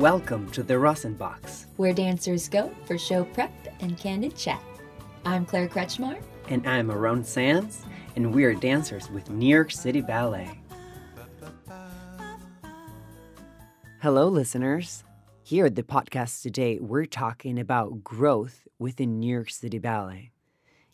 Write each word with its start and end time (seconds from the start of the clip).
Welcome 0.00 0.48
to 0.52 0.62
the 0.62 0.78
Rosin 0.78 1.12
Box. 1.12 1.66
where 1.76 1.92
dancers 1.92 2.48
go 2.48 2.74
for 2.86 2.96
show 2.96 3.22
prep 3.22 3.52
and 3.80 3.98
candid 3.98 4.34
chat. 4.34 4.62
I'm 5.26 5.44
Claire 5.44 5.68
Kretzschmar. 5.68 6.18
And 6.48 6.66
I'm 6.66 6.90
Aaron 6.90 7.22
Sanz, 7.22 7.84
and 8.16 8.34
we 8.34 8.44
are 8.44 8.54
dancers 8.54 9.10
with 9.10 9.28
New 9.28 9.46
York 9.46 9.70
City 9.70 10.00
Ballet. 10.00 10.58
Hello, 14.00 14.28
listeners. 14.28 15.04
Here 15.42 15.66
at 15.66 15.74
the 15.74 15.82
podcast 15.82 16.40
today, 16.40 16.78
we're 16.80 17.04
talking 17.04 17.58
about 17.58 18.02
growth 18.02 18.66
within 18.78 19.20
New 19.20 19.30
York 19.30 19.50
City 19.50 19.78
Ballet. 19.78 20.32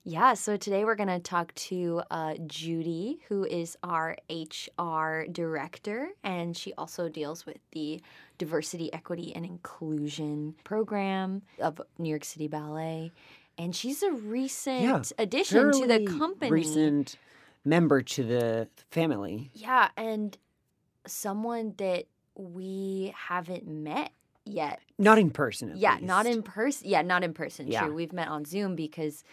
Yeah, 0.08 0.34
so 0.34 0.56
today 0.56 0.84
we're 0.84 0.94
going 0.94 1.08
to 1.08 1.18
talk 1.18 1.52
to 1.54 2.00
uh, 2.12 2.34
Judy, 2.46 3.18
who 3.28 3.44
is 3.44 3.76
our 3.82 4.16
HR 4.30 5.26
director, 5.30 6.10
and 6.22 6.56
she 6.56 6.72
also 6.74 7.08
deals 7.08 7.44
with 7.44 7.58
the 7.72 8.00
diversity, 8.38 8.92
equity, 8.92 9.32
and 9.34 9.44
inclusion 9.44 10.54
program 10.64 11.42
of 11.60 11.80
New 11.98 12.08
York 12.10 12.24
City 12.24 12.48
Ballet. 12.48 13.12
And 13.58 13.74
she's 13.74 14.02
a 14.02 14.12
recent 14.12 14.82
Yeah, 14.82 15.02
addition 15.18 15.72
to 15.72 15.86
the 15.86 16.04
company. 16.18 16.50
Recent 16.50 17.16
member 17.64 18.02
to 18.02 18.22
the 18.22 18.68
family. 18.90 19.50
Yeah, 19.54 19.88
and 19.96 20.36
someone 21.06 21.74
that 21.78 22.06
we 22.34 23.14
haven't 23.16 23.66
met 23.66 24.12
yet. 24.44 24.80
Not 24.98 25.18
in 25.18 25.30
person. 25.30 25.70
At 25.70 25.76
yeah, 25.78 25.98
not 26.02 26.26
in 26.26 26.42
person. 26.42 26.88
Yeah, 26.88 27.02
not 27.02 27.24
in 27.24 27.32
person. 27.32 27.68
Yeah. 27.68 27.86
True. 27.86 27.94
We've 27.94 28.12
met 28.12 28.28
on 28.28 28.44
Zoom 28.44 28.76
because 28.76 29.24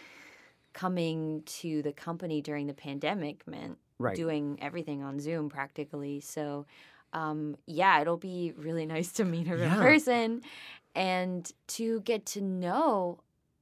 coming 0.73 1.43
to 1.45 1.81
the 1.81 1.91
company 1.91 2.41
during 2.41 2.67
the 2.67 2.73
pandemic 2.73 3.47
meant 3.47 3.77
Right. 3.99 4.15
doing 4.15 4.57
everything 4.61 5.03
on 5.03 5.19
Zoom 5.19 5.49
practically. 5.49 6.19
So, 6.19 6.65
um, 7.13 7.55
yeah, 7.67 8.01
it'll 8.01 8.17
be 8.17 8.53
really 8.57 8.85
nice 8.95 9.11
to 9.13 9.25
meet 9.25 9.47
her 9.47 9.57
in 9.63 9.71
person 9.71 10.41
and 10.95 11.51
to 11.67 12.01
get 12.01 12.25
to 12.27 12.41
know 12.41 13.19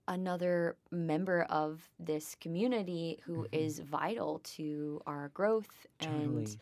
another 0.07 0.75
member 0.89 1.43
of 1.43 1.87
this 1.99 2.35
community 2.41 3.19
who 3.23 3.47
is 3.51 3.79
Mhm. 3.79 3.83
vital 3.85 4.39
to 4.43 5.01
our 5.05 5.29
growth 5.29 5.85
and 5.99 6.09
Totally. 6.47 6.57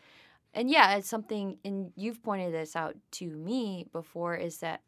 and 0.52 0.68
yeah, 0.70 0.96
it's 0.96 1.08
something, 1.08 1.58
and 1.64 1.92
you've 1.96 2.22
pointed 2.22 2.52
this 2.52 2.74
out 2.76 2.96
to 3.12 3.26
me 3.30 3.86
before, 3.92 4.34
is 4.36 4.58
that 4.58 4.82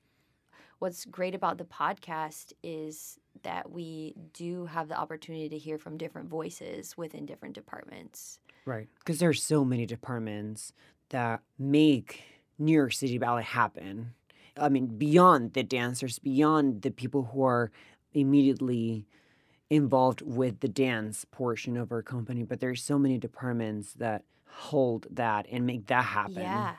what's 0.81 1.05
great 1.05 1.35
about 1.37 1.57
the 1.59 1.65
podcast 1.65 2.53
is 2.65 3.19
that 3.43 3.71
we 3.71 4.15
do 4.33 4.67
have 4.67 4.89
the 4.89 4.99
opportunity 4.99 5.49
to 5.49 5.57
hear 5.59 5.79
from 5.79 5.97
different 5.97 6.29
voices 6.29 6.97
within 6.97 7.25
different 7.27 7.55
departments. 7.55 8.41
Right. 8.65 8.89
Because 8.99 9.19
there 9.21 9.29
are 9.29 9.33
so 9.35 9.65
many 9.65 9.87
departments 9.87 10.73
that 11.13 11.41
make 11.59 12.23
New 12.59 12.73
York 12.73 12.93
City 12.93 13.17
Ballet 13.19 13.43
happen. 13.45 14.13
I 14.57 14.69
mean, 14.69 14.87
beyond 14.87 15.55
the 15.55 15.63
dancers, 15.63 16.19
beyond 16.19 16.83
the 16.83 16.91
people 16.91 17.23
who 17.33 17.43
are 17.45 17.71
immediately 18.13 19.07
involved 19.71 20.21
with 20.21 20.61
the 20.61 20.69
dance 20.69 21.25
portion 21.31 21.77
of 21.79 21.91
our 21.93 22.03
company, 22.03 22.43
but 22.43 22.61
there's 22.61 22.83
so 22.83 22.99
many 22.99 23.17
departments 23.19 23.95
that 23.95 24.25
hold 24.49 25.07
that 25.11 25.47
and 25.51 25.65
make 25.67 25.87
that 25.87 26.05
happen. 26.05 26.35
Yeah. 26.43 26.75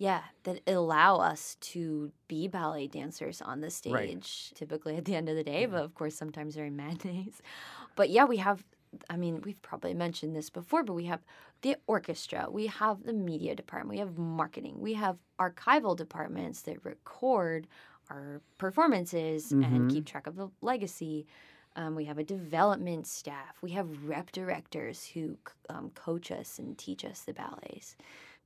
Yeah, 0.00 0.22
that 0.44 0.60
allow 0.68 1.16
us 1.16 1.56
to 1.72 2.12
be 2.28 2.46
ballet 2.46 2.86
dancers 2.86 3.42
on 3.42 3.60
the 3.62 3.70
stage, 3.70 3.92
Right. 3.92 4.52
typically 4.54 4.94
at 4.96 5.04
the 5.04 5.16
end 5.16 5.28
of 5.28 5.34
the 5.34 5.42
day, 5.42 5.62
Yeah. 5.62 5.66
but 5.66 5.82
of 5.82 5.94
course, 5.96 6.14
sometimes 6.14 6.54
during 6.54 6.76
matinees. 6.86 7.42
But 7.96 8.08
yeah, 8.10 8.24
we 8.24 8.36
have, 8.36 8.64
I 9.10 9.16
mean, 9.16 9.42
we've 9.42 9.60
probably 9.62 9.94
mentioned 9.94 10.34
this 10.36 10.50
before, 10.50 10.82
but 10.84 10.94
we 10.94 11.04
have 11.06 11.22
the 11.62 11.76
orchestra, 11.86 12.48
we 12.50 12.66
have 12.68 13.02
the 13.04 13.12
media 13.12 13.54
department, 13.54 13.90
we 13.90 13.98
have 13.98 14.18
marketing, 14.18 14.80
we 14.80 14.94
have 14.94 15.18
archival 15.38 15.96
departments 15.96 16.62
that 16.62 16.84
record 16.84 17.66
our 18.10 18.40
performances 18.58 19.52
and 19.52 19.86
Mhm. 19.86 19.90
keep 19.90 20.06
track 20.06 20.26
of 20.26 20.36
the 20.36 20.48
legacy. 20.62 21.26
Um, 21.76 21.94
we 21.94 22.04
have 22.06 22.18
a 22.18 22.24
development 22.24 23.06
staff. 23.06 23.60
We 23.62 23.70
have 23.72 24.04
rep 24.08 24.32
directors 24.32 25.06
who 25.06 25.36
um, 25.68 25.90
coach 25.90 26.30
us 26.32 26.58
and 26.58 26.76
teach 26.78 27.04
us 27.04 27.20
the 27.22 27.34
ballets. 27.34 27.96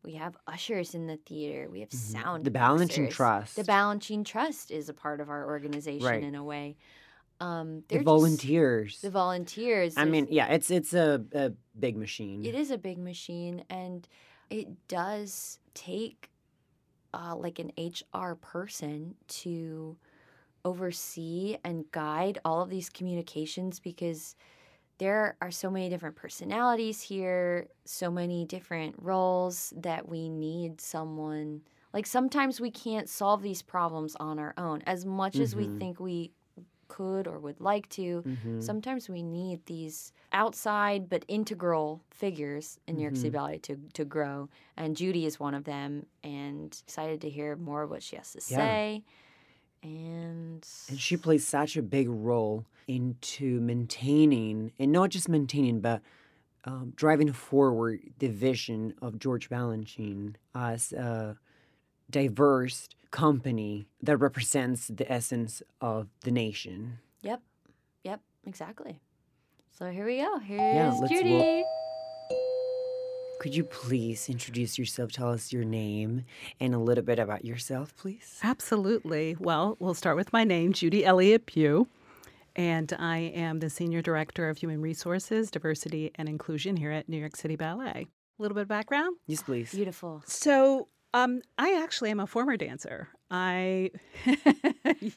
We 0.02 0.14
have 0.14 0.36
ushers 0.48 0.94
in 0.94 1.06
the 1.06 1.16
theater. 1.18 1.70
We 1.70 1.80
have 1.80 1.90
Mhm. 1.90 1.94
sound. 1.94 2.44
The 2.44 2.50
Balanchine. 2.50 3.10
Trust. 3.10 3.54
The 3.56 3.62
Balanchine 3.64 4.24
Trust 4.24 4.70
is 4.72 4.88
a 4.88 4.94
part 4.94 5.20
of 5.20 5.30
our 5.30 5.46
organization 5.46 6.06
Right. 6.06 6.22
in 6.24 6.34
a 6.34 6.42
way. 6.44 6.76
Um, 7.42 7.82
The 7.88 7.96
just- 7.96 8.04
volunteers. 8.04 9.00
the 9.00 9.10
volunteers. 9.10 9.94
I 9.96 10.04
mean, 10.04 10.26
yeah, 10.30 10.46
it's 10.46 10.70
it's 10.70 10.94
a, 10.94 11.24
a 11.34 11.52
big 11.78 11.96
machine. 11.96 12.44
it 12.44 12.54
is 12.54 12.70
a 12.70 12.78
big 12.78 12.98
machine, 12.98 13.64
and 13.70 14.06
it 14.50 14.68
does 14.88 15.58
take 15.74 16.30
uh, 17.14 17.34
like 17.36 17.58
an 17.58 17.70
HR 17.76 18.34
person 18.36 19.14
to 19.42 19.96
oversee 20.64 21.56
and 21.64 21.84
guide 21.90 22.38
all 22.44 22.62
of 22.62 22.70
these 22.70 22.88
communications 22.88 23.80
because 23.80 24.36
there 24.98 25.36
are 25.40 25.50
so 25.50 25.68
many 25.70 25.88
different 25.88 26.14
personalities 26.16 27.00
here, 27.02 27.66
so 27.84 28.10
many 28.10 28.44
different 28.44 28.94
roles 28.98 29.72
that 29.76 30.08
we 30.08 30.28
need 30.28 30.80
someone. 30.80 31.62
Like 31.92 32.06
sometimes 32.06 32.60
we 32.60 32.70
can't 32.70 33.08
solve 33.08 33.42
these 33.42 33.62
problems 33.62 34.14
on 34.20 34.38
our 34.38 34.54
own 34.56 34.82
as 34.86 35.04
much 35.04 35.36
as 35.38 35.56
we 35.56 35.66
Mhm. 35.66 35.78
think 35.78 35.98
we 36.00 36.30
could 36.96 37.26
or 37.26 37.38
would 37.38 37.60
like 37.60 37.88
to. 38.00 38.24
Mhm. 38.24 38.62
Sometimes 38.62 39.08
we 39.08 39.22
need 39.22 39.58
these 39.66 40.12
outside 40.32 41.08
but 41.12 41.24
integral 41.28 41.88
figures 42.10 42.78
in 42.86 42.96
New 42.96 43.02
York 43.02 43.16
City 43.16 43.30
Mhm. 43.30 43.32
Ballet 43.38 43.58
to, 43.68 43.76
to 43.98 44.04
grow. 44.04 44.48
And 44.76 44.96
Judy 44.96 45.24
is 45.26 45.40
one 45.40 45.54
of 45.54 45.64
them. 45.64 46.06
And 46.24 46.68
excited 46.86 47.20
to 47.22 47.30
hear 47.30 47.56
more 47.56 47.82
of 47.84 47.90
what 47.90 48.02
she 48.02 48.16
has 48.16 48.32
to 48.32 48.40
Yeah. 48.48 48.56
say. 48.56 49.04
And 49.82 50.66
And 50.88 51.00
she 51.00 51.16
plays 51.16 51.46
such 51.46 51.76
a 51.76 51.82
big 51.82 52.08
role 52.08 52.66
into 52.86 53.60
maintaining, 53.60 54.72
and 54.78 54.92
not 54.92 55.10
just 55.10 55.28
maintaining, 55.28 55.80
but 55.80 56.02
um, 56.64 56.92
driving 56.96 57.32
forward 57.32 58.00
the 58.18 58.28
vision 58.28 58.94
of 59.02 59.18
George 59.18 59.48
Balanchine 59.50 60.36
as 60.54 60.92
a 60.92 61.38
diverse 62.10 62.88
company 63.12 63.86
that 64.02 64.16
represents 64.16 64.88
the 64.88 65.10
essence 65.10 65.62
of 65.80 66.08
the 66.22 66.32
nation. 66.32 66.98
Yep. 67.22 67.40
Yep. 68.02 68.20
Exactly. 68.46 69.00
So 69.78 69.90
here 69.90 70.04
we 70.04 70.16
go. 70.18 70.38
Here's 70.40 70.98
let's 70.98 71.12
Judy. 71.12 71.34
wel- 71.36 71.64
Could 73.40 73.54
you 73.54 73.64
please 73.64 74.28
introduce 74.28 74.78
yourself? 74.78 75.12
Tell 75.12 75.30
us 75.30 75.52
your 75.52 75.64
name 75.64 76.24
and 76.60 76.74
a 76.74 76.78
little 76.78 77.04
bit 77.04 77.18
about 77.18 77.44
yourself, 77.44 77.94
please. 77.96 78.38
Absolutely. 78.42 79.36
Well, 79.38 79.76
we'll 79.78 79.94
start 79.94 80.16
with 80.16 80.32
my 80.32 80.44
name, 80.44 80.72
Judy 80.72 81.04
Elliott 81.04 81.46
Pugh, 81.46 81.88
and 82.54 82.92
I 82.98 83.18
am 83.18 83.58
the 83.60 83.70
Senior 83.70 84.00
Director 84.02 84.48
of 84.48 84.58
Human 84.58 84.80
Resources, 84.80 85.50
Diversity, 85.50 86.10
and 86.14 86.28
Inclusion 86.28 86.76
here 86.76 86.92
at 86.92 87.08
New 87.08 87.16
York 87.18 87.34
City 87.36 87.56
Ballet. 87.56 88.06
A 88.38 88.42
little 88.42 88.54
bit 88.54 88.62
of 88.62 88.68
background. 88.68 89.16
Yes, 89.26 89.42
please. 89.42 89.72
Beautiful. 89.72 90.22
So, 90.26 90.88
um, 91.14 91.42
I 91.58 91.80
actually 91.82 92.10
am 92.10 92.20
a 92.20 92.26
former 92.26 92.56
dancer. 92.56 93.08
I 93.30 93.90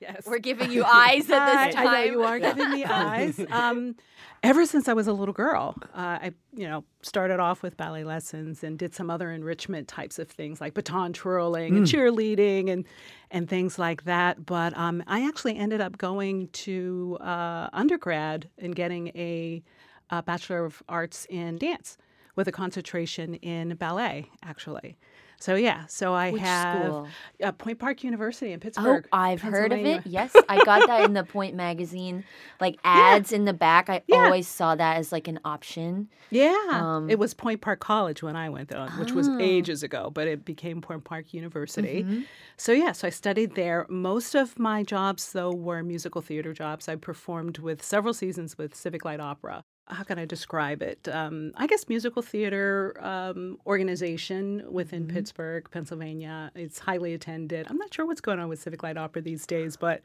yes, 0.01 0.25
We're 0.25 0.39
giving 0.39 0.72
you 0.72 0.83
eyes 0.88 1.29
at 1.29 1.41
I, 1.41 1.67
this 1.67 1.75
I 1.75 1.83
time. 1.83 1.94
know 1.94 2.03
you 2.03 2.23
are 2.23 2.39
giving 2.39 2.72
me 2.72 2.85
eyes. 2.85 3.39
Um, 3.51 3.95
ever 4.44 4.66
since 4.66 4.88
I 4.88 4.94
was 4.94 5.07
a 5.07 5.13
little 5.13 5.33
girl, 5.33 5.75
uh, 5.94 6.19
I 6.22 6.31
you 6.53 6.67
know 6.67 6.83
started 7.01 7.39
off 7.39 7.61
with 7.61 7.78
ballet 7.78 8.03
lessons 8.03 8.63
and 8.63 8.79
did 8.79 8.94
some 8.95 9.09
other 9.09 9.31
enrichment 9.31 9.88
types 9.88 10.19
of 10.19 10.29
things 10.29 10.61
like 10.61 10.73
baton 10.73 11.13
twirling 11.13 11.75
and 11.75 11.85
cheerleading 11.85 12.69
and 12.69 12.85
and 13.31 13.50
things 13.50 13.77
like 13.77 14.03
that. 14.06 14.45
But 14.45 14.77
um, 14.77 15.03
I 15.07 15.27
actually 15.27 15.57
ended 15.57 15.81
up 15.81 15.97
going 15.97 16.47
to 16.50 17.17
uh, 17.22 17.69
undergrad 17.73 18.50
and 18.57 18.75
getting 18.75 19.09
a, 19.09 19.62
a 20.09 20.23
bachelor 20.23 20.63
of 20.66 20.81
arts 20.88 21.27
in 21.29 21.57
dance 21.57 21.97
with 22.35 22.47
a 22.47 22.51
concentration 22.51 23.36
in 23.36 23.75
ballet, 23.75 24.30
actually. 24.44 24.98
So 25.40 25.56
yeah, 25.56 25.86
so 25.88 26.14
I 26.14 26.32
Which 26.32 26.42
have? 26.42 27.06
Uh, 27.44 27.52
Point 27.54 27.80
Park 27.80 28.04
University 28.04 28.52
in 28.52 28.60
Pittsburgh. 28.60 28.86
Oh, 28.88 28.96
Pittsburgh. 28.96 29.10
I've 29.12 29.42
heard 29.42 29.74
of 29.74 29.80
it. 29.80 30.06
Yes, 30.08 30.36
I 30.50 30.64
got 30.64 30.88
that 30.88 31.04
in 31.06 31.14
the 31.14 31.24
Point 31.36 31.56
magazine, 31.56 32.24
like 32.60 32.78
ads 32.84 33.32
in 33.32 33.46
the 33.46 33.54
back. 33.54 33.90
I 33.90 34.02
Yeah. 34.08 34.26
always 34.26 34.48
saw 34.48 34.76
that 34.76 34.98
as 34.98 35.12
like 35.12 35.28
an 35.28 35.40
option. 35.46 36.10
Yeah, 36.32 36.56
Um, 36.72 37.10
it 37.10 37.20
was 37.20 37.34
Point 37.34 37.62
Park 37.62 37.80
College 37.80 38.24
when 38.24 38.36
I 38.36 38.50
went 38.50 38.70
there, 38.70 38.88
which 38.98 39.12
was 39.12 39.28
Ah. 39.28 39.38
ages 39.40 39.84
ago, 39.84 40.10
but 40.10 40.28
it 40.28 40.46
became 40.46 40.82
Point 40.82 41.04
Park 41.04 41.34
University. 41.34 42.04
Mhm. 42.04 42.26
So 42.58 42.72
yeah, 42.72 42.94
so 42.94 43.08
I 43.08 43.12
studied 43.12 43.56
there. 43.56 43.86
Most 43.90 44.36
of 44.36 44.58
my 44.58 44.84
jobs, 44.84 45.32
though, 45.34 45.52
were 45.54 45.84
musical 45.84 46.22
theater 46.22 46.54
jobs. 46.54 46.88
I 46.88 46.96
performed 46.96 47.60
with 47.60 47.84
several 47.84 48.14
seasons 48.14 48.58
with 48.58 48.74
Civic 48.74 49.04
Light 49.06 49.20
Opera. 49.20 49.64
How 49.88 50.04
can 50.04 50.18
I 50.18 50.26
describe 50.26 50.82
it? 50.82 51.08
Um, 51.08 51.52
I 51.56 51.68
guess 51.68 51.88
musical 51.88 52.22
theater 52.22 52.98
um, 53.02 53.60
organization 53.68 54.64
within 54.70 55.08
Pittsburgh, 55.08 55.70
Pennsylvania. 55.70 56.52
It's 56.56 56.80
highly 56.80 57.14
attended. 57.14 57.68
I'm 57.70 57.78
not 57.78 57.94
sure 57.94 58.06
what's 58.06 58.22
going 58.22 58.40
on 58.40 58.50
with 58.50 58.60
Civic 58.60 58.82
Light 58.82 58.98
Opera 58.98 59.22
these 59.22 59.46
days, 59.46 59.78
but 59.78 60.02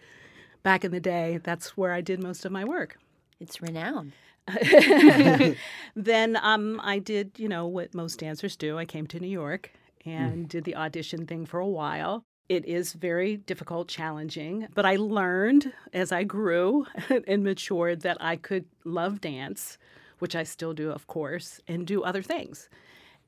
back 0.62 0.84
in 0.84 0.90
the 0.90 1.00
day, 1.00 1.40
that's 1.42 1.76
where 1.76 1.92
I 1.92 2.02
did 2.02 2.22
most 2.22 2.44
of 2.44 2.52
my 2.52 2.64
work. 2.64 2.98
It's 3.40 3.62
renowned. 3.62 4.12
then 5.96 6.36
um, 6.42 6.80
I 6.82 6.98
did, 6.98 7.32
you 7.38 7.48
know, 7.48 7.66
what 7.66 7.94
most 7.94 8.18
dancers 8.18 8.56
do. 8.56 8.76
I 8.76 8.84
came 8.84 9.06
to 9.08 9.20
New 9.20 9.28
York 9.28 9.72
and 10.04 10.48
did 10.48 10.64
the 10.64 10.76
audition 10.76 11.26
thing 11.26 11.46
for 11.46 11.60
a 11.60 11.68
while. 11.68 12.24
It 12.50 12.64
is 12.64 12.94
very 12.94 13.36
difficult, 13.36 13.86
challenging, 13.86 14.66
but 14.74 14.84
I 14.84 14.96
learned 14.96 15.72
as 15.92 16.10
I 16.10 16.24
grew 16.24 16.84
and 17.28 17.44
matured 17.44 18.00
that 18.00 18.16
I 18.20 18.34
could 18.34 18.64
love 18.84 19.20
dance, 19.20 19.78
which 20.18 20.34
I 20.34 20.42
still 20.42 20.74
do, 20.74 20.90
of 20.90 21.06
course, 21.06 21.60
and 21.68 21.86
do 21.86 22.02
other 22.02 22.22
things. 22.22 22.68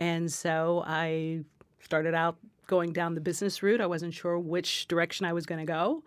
And 0.01 0.31
so 0.31 0.83
I 0.85 1.45
started 1.79 2.15
out 2.15 2.37
going 2.67 2.93
down 2.93 3.15
the 3.15 3.21
business 3.21 3.63
route. 3.63 3.81
I 3.81 3.87
wasn't 3.87 4.13
sure 4.13 4.41
which 4.41 4.89
direction 4.89 5.25
I 5.25 5.33
was 5.33 5.47
going 5.47 5.65
to 5.65 5.73
go. 5.73 6.03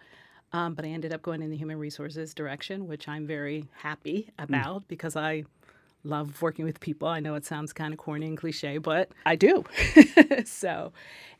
Um, 0.51 0.73
but 0.73 0.83
I 0.83 0.89
ended 0.89 1.13
up 1.13 1.21
going 1.21 1.41
in 1.41 1.49
the 1.49 1.57
human 1.57 1.79
resources 1.79 2.33
direction, 2.33 2.85
which 2.85 3.07
I'm 3.07 3.25
very 3.25 3.65
happy 3.77 4.29
about 4.37 4.81
mm. 4.81 4.87
because 4.89 5.15
I 5.15 5.45
love 6.05 6.41
working 6.41 6.65
with 6.65 6.79
people. 6.79 7.07
I 7.07 7.19
know 7.19 7.35
it 7.35 7.45
sounds 7.45 7.73
kind 7.73 7.93
of 7.93 7.99
corny 7.99 8.27
and 8.27 8.37
cliche, 8.37 8.77
but 8.77 9.11
I 9.25 9.35
do. 9.35 9.63
so, 10.45 10.93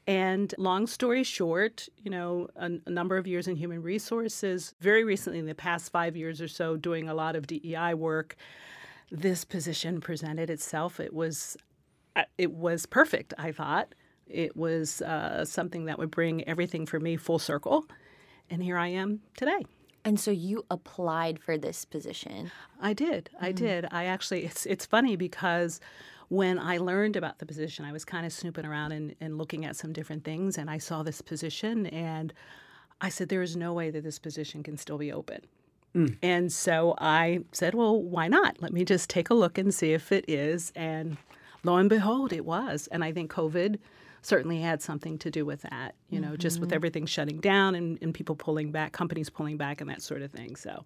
and 0.08 0.54
long 0.58 0.88
story 0.88 1.24
short, 1.24 1.90
you 2.04 2.12
know, 2.12 2.48
a, 2.56 2.72
a, 2.86 2.90
number 2.90 3.18
of 3.18 3.26
years 3.26 3.48
in 3.48 3.56
human 3.56 3.82
resources, 3.82 4.74
very 4.80 5.04
recently, 5.04 5.40
in 5.40 5.46
the 5.46 5.56
past 5.56 5.92
five 5.92 6.16
years 6.16 6.42
or 6.42 6.48
so, 6.48 6.78
doing 6.78 7.10
a 7.10 7.14
lot 7.14 7.36
of 7.36 7.48
DEI 7.48 7.94
work, 7.96 8.36
this 9.12 9.44
position 9.44 10.02
presented 10.02 10.50
itself. 10.50 11.00
It 11.00 11.14
was, 11.14 11.58
uh, 12.16 12.24
it 12.38 12.52
was 12.52 12.86
perfect. 12.86 13.34
I 13.38 13.52
thought 13.52 13.96
it 14.28 14.56
was 14.56 15.02
uh, 15.02 15.46
something 15.46 15.86
that 15.86 15.98
would 15.98 16.12
bring 16.12 16.48
everything 16.48 16.86
for 16.86 17.00
me 17.00 17.18
full 17.18 17.40
circle, 17.40 17.86
and 18.50 18.62
here 18.62 18.78
I 18.78 18.88
am 18.88 19.22
today. 19.38 19.66
And 20.06 20.20
so 20.20 20.32
you 20.32 20.64
applied 20.70 21.40
for 21.40 21.58
this 21.58 21.84
position. 21.84 22.52
I 22.80 22.94
did. 22.94 23.30
I 23.42 23.52
mm. 23.52 23.56
did. 23.56 23.88
I 23.92 24.06
actually 24.06 24.46
it's 24.46 24.66
it's 24.66 24.86
funny 24.86 25.16
because 25.16 25.82
when 26.30 26.58
I 26.60 26.78
learned 26.78 27.16
about 27.16 27.40
the 27.40 27.46
position, 27.46 27.86
I 27.86 27.92
was 27.92 28.06
kind 28.06 28.26
of 28.26 28.34
snooping 28.34 28.66
around 28.66 28.92
and, 28.92 29.16
and 29.20 29.38
looking 29.38 29.66
at 29.66 29.76
some 29.76 29.94
different 29.94 30.24
things 30.24 30.58
and 30.58 30.70
I 30.70 30.78
saw 30.78 31.04
this 31.04 31.22
position 31.22 31.88
and 31.88 32.34
I 33.02 33.10
said, 33.10 33.30
There 33.30 33.42
is 33.42 33.56
no 33.56 33.74
way 33.74 33.90
that 33.92 34.04
this 34.04 34.20
position 34.20 34.64
can 34.64 34.78
still 34.78 34.98
be 34.98 35.12
open. 35.12 35.42
Mm. 35.96 36.18
And 36.22 36.52
so 36.52 36.96
I 37.00 37.42
said, 37.52 37.74
Well, 37.74 38.02
why 38.02 38.28
not? 38.28 38.62
Let 38.62 38.74
me 38.74 38.86
just 38.86 39.10
take 39.10 39.30
a 39.30 39.34
look 39.34 39.58
and 39.58 39.74
see 39.74 39.94
if 39.94 40.12
it 40.12 40.26
is. 40.28 40.72
And 40.76 41.18
lo 41.64 41.78
and 41.78 41.90
behold, 41.90 42.32
it 42.32 42.46
was. 42.46 42.88
And 42.92 43.04
I 43.04 43.12
think 43.12 43.32
COVID 43.32 43.80
certainly 44.26 44.60
had 44.60 44.82
something 44.82 45.20
to 45.20 45.30
do 45.30 45.46
with 45.46 45.62
that, 45.62 45.94
you 46.10 46.20
know, 46.20 46.30
mm-hmm. 46.30 46.38
just 46.38 46.60
with 46.60 46.70
mm-hmm. 46.70 46.76
everything 46.76 47.06
shutting 47.06 47.40
down 47.40 47.76
and, 47.76 48.00
and 48.02 48.14
people 48.14 48.36
pulling 48.36 48.72
back, 48.72 48.92
companies 48.92 49.30
pulling 49.30 49.56
back, 49.56 49.82
and 49.82 49.90
that 49.90 50.02
sort 50.02 50.22
of 50.24 50.32
thing. 50.32 50.56
So, 50.56 50.84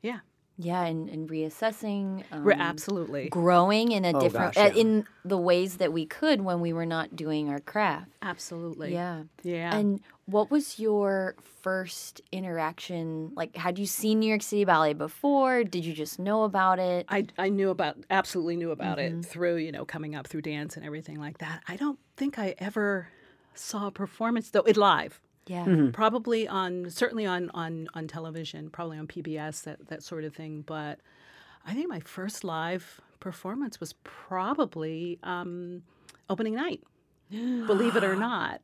yeah. 0.00 0.20
Yeah, 0.56 0.84
and, 0.84 1.08
and 1.08 1.28
reassessing. 1.28 2.24
Um, 2.32 2.44
We're 2.44 2.52
absolutely 2.52 3.30
growing 3.30 3.92
in 3.92 4.04
a 4.04 4.12
oh, 4.12 4.20
different 4.20 4.54
gosh, 4.54 4.62
yeah. 4.62 4.72
uh, 4.72 4.76
in 4.76 5.06
the 5.24 5.38
ways 5.38 5.78
that 5.78 5.90
we 5.92 6.04
could 6.04 6.42
when 6.42 6.60
we 6.60 6.74
were 6.74 6.84
not 6.84 7.16
doing 7.16 7.48
our 7.48 7.60
craft. 7.60 8.10
Absolutely. 8.20 8.92
Yeah. 8.92 9.22
Yeah. 9.42 9.74
And 9.74 10.00
what 10.30 10.50
was 10.50 10.78
your 10.78 11.34
first 11.62 12.20
interaction? 12.30 13.32
Like, 13.34 13.56
had 13.56 13.78
you 13.78 13.86
seen 13.86 14.20
New 14.20 14.28
York 14.28 14.42
City 14.42 14.64
Ballet 14.64 14.92
before? 14.92 15.64
Did 15.64 15.84
you 15.84 15.92
just 15.92 16.18
know 16.18 16.44
about 16.44 16.78
it? 16.78 17.06
I 17.08 17.26
I 17.36 17.48
knew 17.48 17.70
about 17.70 17.96
absolutely 18.10 18.56
knew 18.56 18.70
about 18.70 18.98
mm-hmm. 18.98 19.20
it 19.20 19.26
through 19.26 19.56
you 19.56 19.72
know 19.72 19.84
coming 19.84 20.14
up 20.14 20.26
through 20.26 20.42
dance 20.42 20.76
and 20.76 20.86
everything 20.86 21.18
like 21.18 21.38
that. 21.38 21.62
I 21.68 21.76
don't 21.76 21.98
think 22.16 22.38
I 22.38 22.54
ever 22.58 23.08
saw 23.54 23.88
a 23.88 23.90
performance 23.90 24.50
though 24.50 24.60
it 24.60 24.76
live. 24.76 25.20
Yeah. 25.46 25.64
Mm-hmm. 25.64 25.90
Probably 25.90 26.46
on 26.46 26.90
certainly 26.90 27.26
on 27.26 27.50
on 27.54 27.88
on 27.94 28.06
television, 28.06 28.70
probably 28.70 28.98
on 28.98 29.06
PBS 29.06 29.64
that 29.64 29.88
that 29.88 30.02
sort 30.02 30.24
of 30.24 30.34
thing. 30.34 30.62
But 30.62 31.00
I 31.66 31.74
think 31.74 31.88
my 31.88 32.00
first 32.00 32.44
live 32.44 33.00
performance 33.18 33.80
was 33.80 33.94
probably 34.04 35.18
um, 35.22 35.82
opening 36.28 36.54
night. 36.54 36.82
believe 37.30 37.96
it 37.96 38.04
or 38.04 38.16
not. 38.16 38.60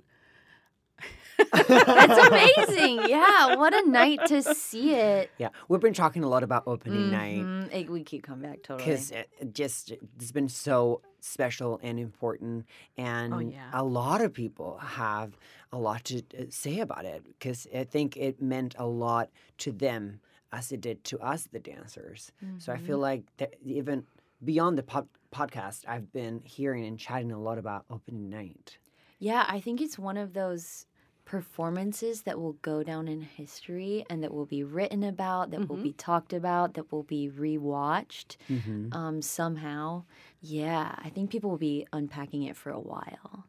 That's 1.38 2.28
amazing. 2.68 3.08
Yeah, 3.08 3.56
what 3.56 3.74
a 3.74 3.88
night 3.88 4.20
to 4.26 4.42
see 4.42 4.94
it. 4.94 5.30
Yeah, 5.38 5.48
we've 5.68 5.80
been 5.80 5.94
talking 5.94 6.24
a 6.24 6.28
lot 6.28 6.42
about 6.42 6.64
opening 6.66 7.10
mm-hmm. 7.10 7.60
night. 7.60 7.72
It, 7.72 7.90
we 7.90 8.02
keep 8.02 8.22
coming 8.22 8.48
back 8.48 8.62
totally 8.62 8.84
because 8.84 9.10
it 9.10 9.28
just 9.52 9.92
it's 9.92 10.32
been 10.32 10.48
so 10.48 11.02
special 11.20 11.80
and 11.82 11.98
important, 11.98 12.66
and 12.96 13.34
oh, 13.34 13.38
yeah. 13.38 13.70
a 13.72 13.84
lot 13.84 14.20
of 14.20 14.32
people 14.32 14.78
have 14.78 15.36
a 15.72 15.78
lot 15.78 16.04
to 16.04 16.18
uh, 16.38 16.44
say 16.50 16.80
about 16.80 17.04
it 17.04 17.24
because 17.24 17.66
I 17.74 17.84
think 17.84 18.16
it 18.16 18.40
meant 18.40 18.74
a 18.78 18.86
lot 18.86 19.30
to 19.58 19.72
them 19.72 20.20
as 20.52 20.72
it 20.72 20.80
did 20.80 21.04
to 21.04 21.18
us, 21.20 21.48
the 21.52 21.58
dancers. 21.58 22.32
Mm-hmm. 22.44 22.58
So 22.58 22.72
I 22.72 22.78
feel 22.78 22.98
mm-hmm. 22.98 23.42
like 23.42 23.58
even 23.64 24.04
beyond 24.44 24.78
the 24.78 24.82
pod- 24.82 25.08
podcast, 25.34 25.84
I've 25.86 26.12
been 26.12 26.40
hearing 26.44 26.84
and 26.86 26.98
chatting 26.98 27.32
a 27.32 27.40
lot 27.40 27.58
about 27.58 27.84
opening 27.90 28.30
night. 28.30 28.78
Yeah, 29.18 29.44
I 29.48 29.60
think 29.60 29.80
it's 29.80 29.98
one 29.98 30.16
of 30.16 30.34
those 30.34 30.86
performances 31.26 32.22
that 32.22 32.40
will 32.40 32.54
go 32.62 32.82
down 32.82 33.08
in 33.08 33.20
history 33.20 34.06
and 34.08 34.22
that 34.22 34.32
will 34.32 34.46
be 34.46 34.62
written 34.62 35.02
about, 35.02 35.50
that 35.50 35.60
mm-hmm. 35.60 35.74
will 35.74 35.82
be 35.82 35.92
talked 35.92 36.32
about, 36.32 36.74
that 36.74 36.90
will 36.90 37.02
be 37.02 37.28
rewatched 37.28 38.36
mm-hmm. 38.48 38.92
um, 38.92 39.20
somehow. 39.20 40.04
Yeah, 40.40 40.94
I 40.96 41.10
think 41.10 41.30
people 41.30 41.50
will 41.50 41.58
be 41.58 41.86
unpacking 41.92 42.44
it 42.44 42.56
for 42.56 42.70
a 42.70 42.80
while. 42.80 43.44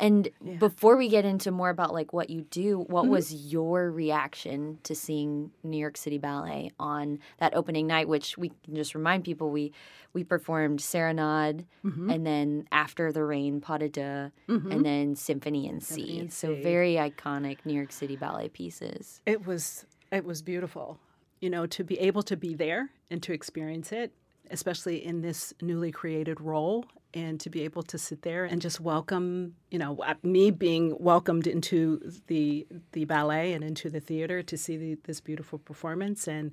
And 0.00 0.28
yeah. 0.44 0.56
before 0.56 0.96
we 0.96 1.08
get 1.08 1.24
into 1.24 1.50
more 1.50 1.70
about 1.70 1.92
like 1.92 2.12
what 2.12 2.30
you 2.30 2.42
do, 2.42 2.80
what 2.80 3.02
mm-hmm. 3.02 3.12
was 3.12 3.32
your 3.32 3.90
reaction 3.90 4.78
to 4.84 4.94
seeing 4.94 5.50
New 5.62 5.78
York 5.78 5.96
City 5.96 6.18
Ballet 6.18 6.72
on 6.78 7.18
that 7.38 7.54
opening 7.54 7.86
night? 7.86 8.08
Which 8.08 8.36
we 8.36 8.52
can 8.64 8.74
just 8.74 8.94
remind 8.94 9.24
people 9.24 9.50
we 9.50 9.72
we 10.12 10.24
performed 10.24 10.80
Serenade, 10.80 11.66
mm-hmm. 11.84 12.10
and 12.10 12.26
then 12.26 12.68
After 12.72 13.12
the 13.12 13.24
Rain, 13.24 13.60
Pas 13.60 13.78
de 13.78 13.88
Deux, 13.88 14.30
mm-hmm. 14.48 14.72
and 14.72 14.84
then 14.84 15.16
Symphony 15.16 15.68
in 15.68 15.80
C. 15.80 16.28
So 16.30 16.54
very 16.54 16.94
iconic 16.94 17.58
New 17.64 17.74
York 17.74 17.92
City 17.92 18.16
Ballet 18.16 18.48
pieces. 18.48 19.20
It 19.26 19.46
was 19.46 19.86
it 20.12 20.24
was 20.24 20.42
beautiful, 20.42 20.98
you 21.40 21.50
know, 21.50 21.66
to 21.66 21.84
be 21.84 21.98
able 21.98 22.22
to 22.24 22.36
be 22.36 22.54
there 22.54 22.90
and 23.10 23.22
to 23.22 23.32
experience 23.32 23.92
it 23.92 24.12
especially 24.50 25.04
in 25.04 25.22
this 25.22 25.52
newly 25.60 25.90
created 25.90 26.40
role 26.40 26.84
and 27.16 27.40
to 27.40 27.48
be 27.48 27.62
able 27.62 27.82
to 27.82 27.96
sit 27.96 28.20
there 28.22 28.44
and 28.44 28.60
just 28.60 28.78
welcome 28.78 29.54
you 29.70 29.78
know 29.78 29.98
me 30.22 30.50
being 30.50 30.94
welcomed 31.00 31.46
into 31.46 32.12
the 32.26 32.66
the 32.92 33.04
ballet 33.06 33.54
and 33.54 33.64
into 33.64 33.88
the 33.88 34.00
theater 34.00 34.42
to 34.42 34.56
see 34.56 34.76
the, 34.76 34.98
this 35.04 35.20
beautiful 35.20 35.58
performance 35.58 36.28
and 36.28 36.52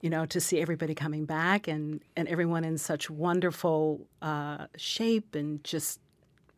you 0.00 0.08
know 0.08 0.24
to 0.24 0.40
see 0.40 0.60
everybody 0.60 0.94
coming 0.94 1.24
back 1.24 1.66
and 1.66 2.00
and 2.16 2.28
everyone 2.28 2.64
in 2.64 2.78
such 2.78 3.10
wonderful 3.10 4.06
uh, 4.22 4.66
shape 4.76 5.34
and 5.34 5.62
just 5.64 6.00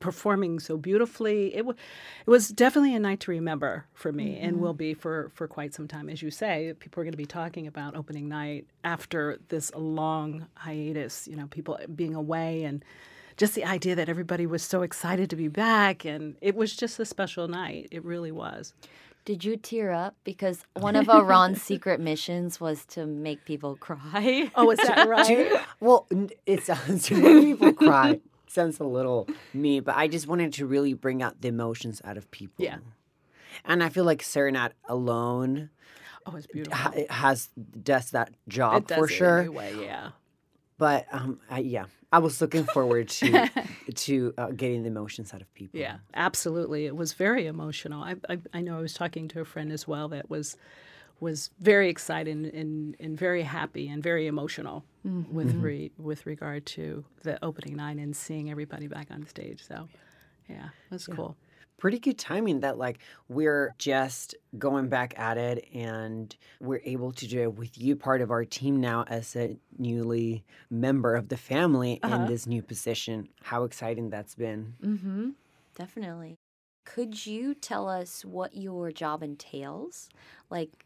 performing 0.01 0.61
so 0.61 0.77
beautifully. 0.77 1.53
It, 1.55 1.59
w- 1.59 1.77
it 2.25 2.31
was 2.31 2.51
definitely 2.51 2.95
a 2.95 3.01
night 3.01 3.19
to 3.21 3.33
remember 3.33 3.87
for 3.95 4.13
me 4.13 4.35
mm-hmm. 4.37 4.45
and 4.45 4.61
will 4.61 4.75
be 4.75 4.95
for, 4.95 5.33
for 5.35 5.49
quite 5.49 5.75
some 5.75 5.89
time. 5.89 6.09
As 6.09 6.23
you 6.23 6.31
say, 6.31 6.73
people 6.79 7.01
are 7.01 7.05
going 7.05 7.15
to 7.15 7.19
be 7.19 7.27
talking 7.27 7.67
about 7.67 7.97
opening 7.97 8.29
night 8.29 8.69
after 8.85 9.41
this 9.49 9.73
long 9.75 10.47
hiatus, 10.55 11.27
you 11.27 11.35
know, 11.35 11.49
people 11.49 11.81
being 11.97 12.15
away 12.15 12.63
and 12.63 12.85
just 13.39 13.55
the 13.55 13.65
idea 13.65 13.95
that 13.95 14.09
everybody 14.09 14.47
was 14.47 14.63
so 14.63 14.83
excited 14.83 15.31
to 15.31 15.37
be 15.37 15.49
back. 15.49 16.05
And 16.05 16.37
it 16.43 16.55
was 16.55 16.77
just 16.77 17.01
a 17.01 17.07
special 17.07 17.49
night. 17.49 17.89
It 17.91 18.05
really 18.05 18.33
was. 18.33 18.75
Did 19.25 19.45
you 19.45 19.57
tear 19.57 19.91
up? 19.91 20.17
Because 20.25 20.65
one 20.75 20.97
of 20.97 21.09
Ron's 21.09 21.63
secret 21.63 22.01
missions 22.01 22.61
was 22.61 22.85
to 22.87 23.07
make 23.07 23.45
people 23.47 23.77
cry. 23.77 24.51
Oh, 24.55 24.71
is 24.71 24.79
that 24.79 25.09
right? 25.09 25.31
You, 25.31 25.59
well, 25.81 26.07
it 26.45 26.65
sounds 26.65 27.05
to 27.07 27.17
make 27.17 27.59
people 27.59 27.73
cry 27.73 28.21
sounds 28.51 28.81
a 28.81 28.85
little 28.85 29.29
me, 29.53 29.79
but 29.79 29.95
I 29.95 30.09
just 30.09 30.27
wanted 30.27 30.55
to 30.55 30.67
really 30.67 30.95
bring 30.95 31.23
out 31.23 31.41
the 31.43 31.49
emotions 31.49 32.01
out 32.05 32.17
of 32.17 32.31
people. 32.31 32.65
Yeah. 32.65 32.79
And 33.65 33.83
I 33.83 33.91
feel 33.91 34.05
like 34.05 34.23
Serenade 34.23 34.73
alone 34.89 35.69
oh, 36.29 36.37
it's 36.37 36.47
beautiful. 36.47 36.77
Ha- 36.77 36.93
has 37.11 37.51
does 37.83 38.11
that 38.11 38.33
job 38.49 38.87
does 38.87 38.99
for 38.99 39.09
sure. 39.09 39.39
Anyway, 39.41 39.75
yeah. 39.81 40.11
But 40.79 41.07
um, 41.13 41.41
I, 41.51 41.59
yeah, 41.59 41.87
I 42.13 42.21
was 42.21 42.41
looking 42.41 42.65
forward 42.65 43.09
to 43.09 43.51
to 43.95 44.35
uh, 44.39 44.51
getting 44.51 44.83
the 44.83 44.89
emotions 44.89 45.35
out 45.35 45.41
of 45.43 45.53
people. 45.55 45.79
Yeah, 45.79 45.99
absolutely. 46.15 46.87
It 46.87 46.97
was 46.97 47.13
very 47.13 47.47
emotional. 47.47 48.03
I, 48.03 48.17
I 48.29 48.39
I 48.55 48.61
know 48.61 48.79
I 48.79 48.81
was 48.81 48.95
talking 48.95 49.29
to 49.29 49.41
a 49.41 49.45
friend 49.45 49.73
as 49.73 49.87
well 49.87 50.09
that 50.09 50.31
was 50.31 50.57
was 51.21 51.51
very 51.61 51.89
excited 51.89 52.37
and, 52.37 52.47
and, 52.47 52.97
and 53.01 53.19
very 53.19 53.43
happy 53.43 53.89
and 53.89 54.03
very 54.03 54.27
emotional 54.27 54.85
mm-hmm. 55.07 55.35
with 55.35 55.49
mm-hmm. 55.49 55.63
re, 55.63 55.93
with 55.99 56.27
regard 56.27 56.65
to 56.65 57.05
the 57.23 57.43
opening 57.45 57.77
night 57.77 57.97
and 57.97 58.15
seeing 58.17 58.51
everybody 58.51 58.87
back 58.87 59.09
on 59.11 59.27
stage. 59.27 59.65
So, 59.67 59.89
yeah, 60.49 60.67
it 60.67 60.93
was 60.93 61.09
yeah. 61.09 61.15
cool. 61.17 61.37
Pretty 61.79 61.99
good 61.99 62.19
timing 62.19 62.61
that 62.61 62.77
like 62.77 62.99
we're 63.29 63.75
just 63.79 64.35
going 64.59 64.89
back 64.89 65.19
at 65.19 65.39
it 65.39 65.69
and 65.73 66.35
we're 66.61 66.81
able 66.85 67.13
to 67.13 67.27
do 67.27 67.43
it 67.43 67.55
with 67.55 67.79
you 67.79 67.95
part 67.95 68.21
of 68.21 68.31
our 68.31 68.45
team 68.45 68.81
now 68.81 69.05
as 69.09 69.35
a 69.37 69.57
newly 69.79 70.45
member 70.71 71.15
of 71.15 71.29
the 71.29 71.37
family 71.37 72.01
uh-huh. 72.03 72.17
in 72.17 72.27
this 72.27 72.47
new 72.47 72.63
position. 72.63 73.29
How 73.43 73.65
exciting 73.65 74.11
that's 74.11 74.35
been. 74.35 74.75
Mm-hmm. 74.83 75.31
Definitely. 75.77 76.37
Could 76.85 77.27
you 77.27 77.55
tell 77.55 77.89
us 77.89 78.25
what 78.25 78.57
your 78.57 78.91
job 78.91 79.23
entails? 79.23 80.09
Like 80.51 80.85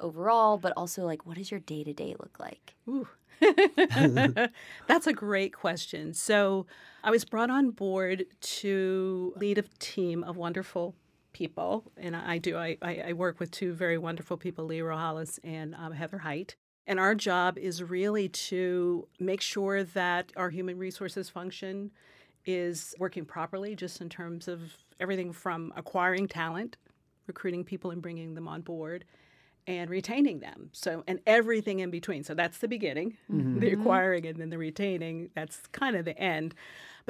overall, 0.00 0.56
but 0.56 0.72
also 0.76 1.04
like 1.04 1.26
what 1.26 1.36
does 1.36 1.50
your 1.50 1.60
day 1.60 1.84
to 1.84 1.92
day 1.92 2.16
look 2.18 2.38
like? 2.40 2.74
Ooh. 2.88 3.08
That's 4.86 5.06
a 5.06 5.12
great 5.12 5.54
question. 5.54 6.14
So, 6.14 6.66
I 7.02 7.10
was 7.10 7.24
brought 7.24 7.50
on 7.50 7.70
board 7.70 8.26
to 8.40 9.32
lead 9.36 9.58
a 9.58 9.62
team 9.78 10.22
of 10.22 10.36
wonderful 10.36 10.94
people, 11.32 11.84
and 11.96 12.14
I 12.14 12.38
do. 12.38 12.56
I, 12.56 12.76
I, 12.82 13.12
work 13.14 13.40
with 13.40 13.50
two 13.50 13.72
very 13.72 13.96
wonderful 13.96 14.36
people, 14.36 14.66
Lee 14.66 14.80
Rojales 14.80 15.38
and 15.42 15.74
um, 15.76 15.92
Heather 15.92 16.18
Height. 16.18 16.56
And 16.86 16.98
our 16.98 17.14
job 17.14 17.56
is 17.56 17.82
really 17.82 18.28
to 18.28 19.06
make 19.18 19.40
sure 19.40 19.84
that 19.84 20.32
our 20.36 20.50
human 20.50 20.76
resources 20.76 21.30
function 21.30 21.90
is 22.44 22.94
working 22.98 23.24
properly, 23.24 23.74
just 23.76 24.00
in 24.00 24.08
terms 24.08 24.48
of 24.48 24.60
everything 24.98 25.32
from 25.32 25.72
acquiring 25.76 26.26
talent, 26.28 26.76
recruiting 27.26 27.64
people 27.64 27.90
and 27.90 28.02
bringing 28.02 28.34
them 28.34 28.48
on 28.48 28.60
board, 28.62 29.04
and 29.66 29.90
retaining 29.90 30.40
them. 30.40 30.70
So, 30.72 31.04
and 31.06 31.20
everything 31.26 31.80
in 31.80 31.90
between. 31.90 32.24
So 32.24 32.34
that's 32.34 32.58
the 32.58 32.68
beginning, 32.68 33.16
mm-hmm. 33.30 33.58
the 33.60 33.72
acquiring 33.72 34.26
and 34.26 34.38
then 34.40 34.50
the 34.50 34.58
retaining. 34.58 35.30
That's 35.34 35.66
kind 35.68 35.96
of 35.96 36.04
the 36.04 36.18
end 36.18 36.54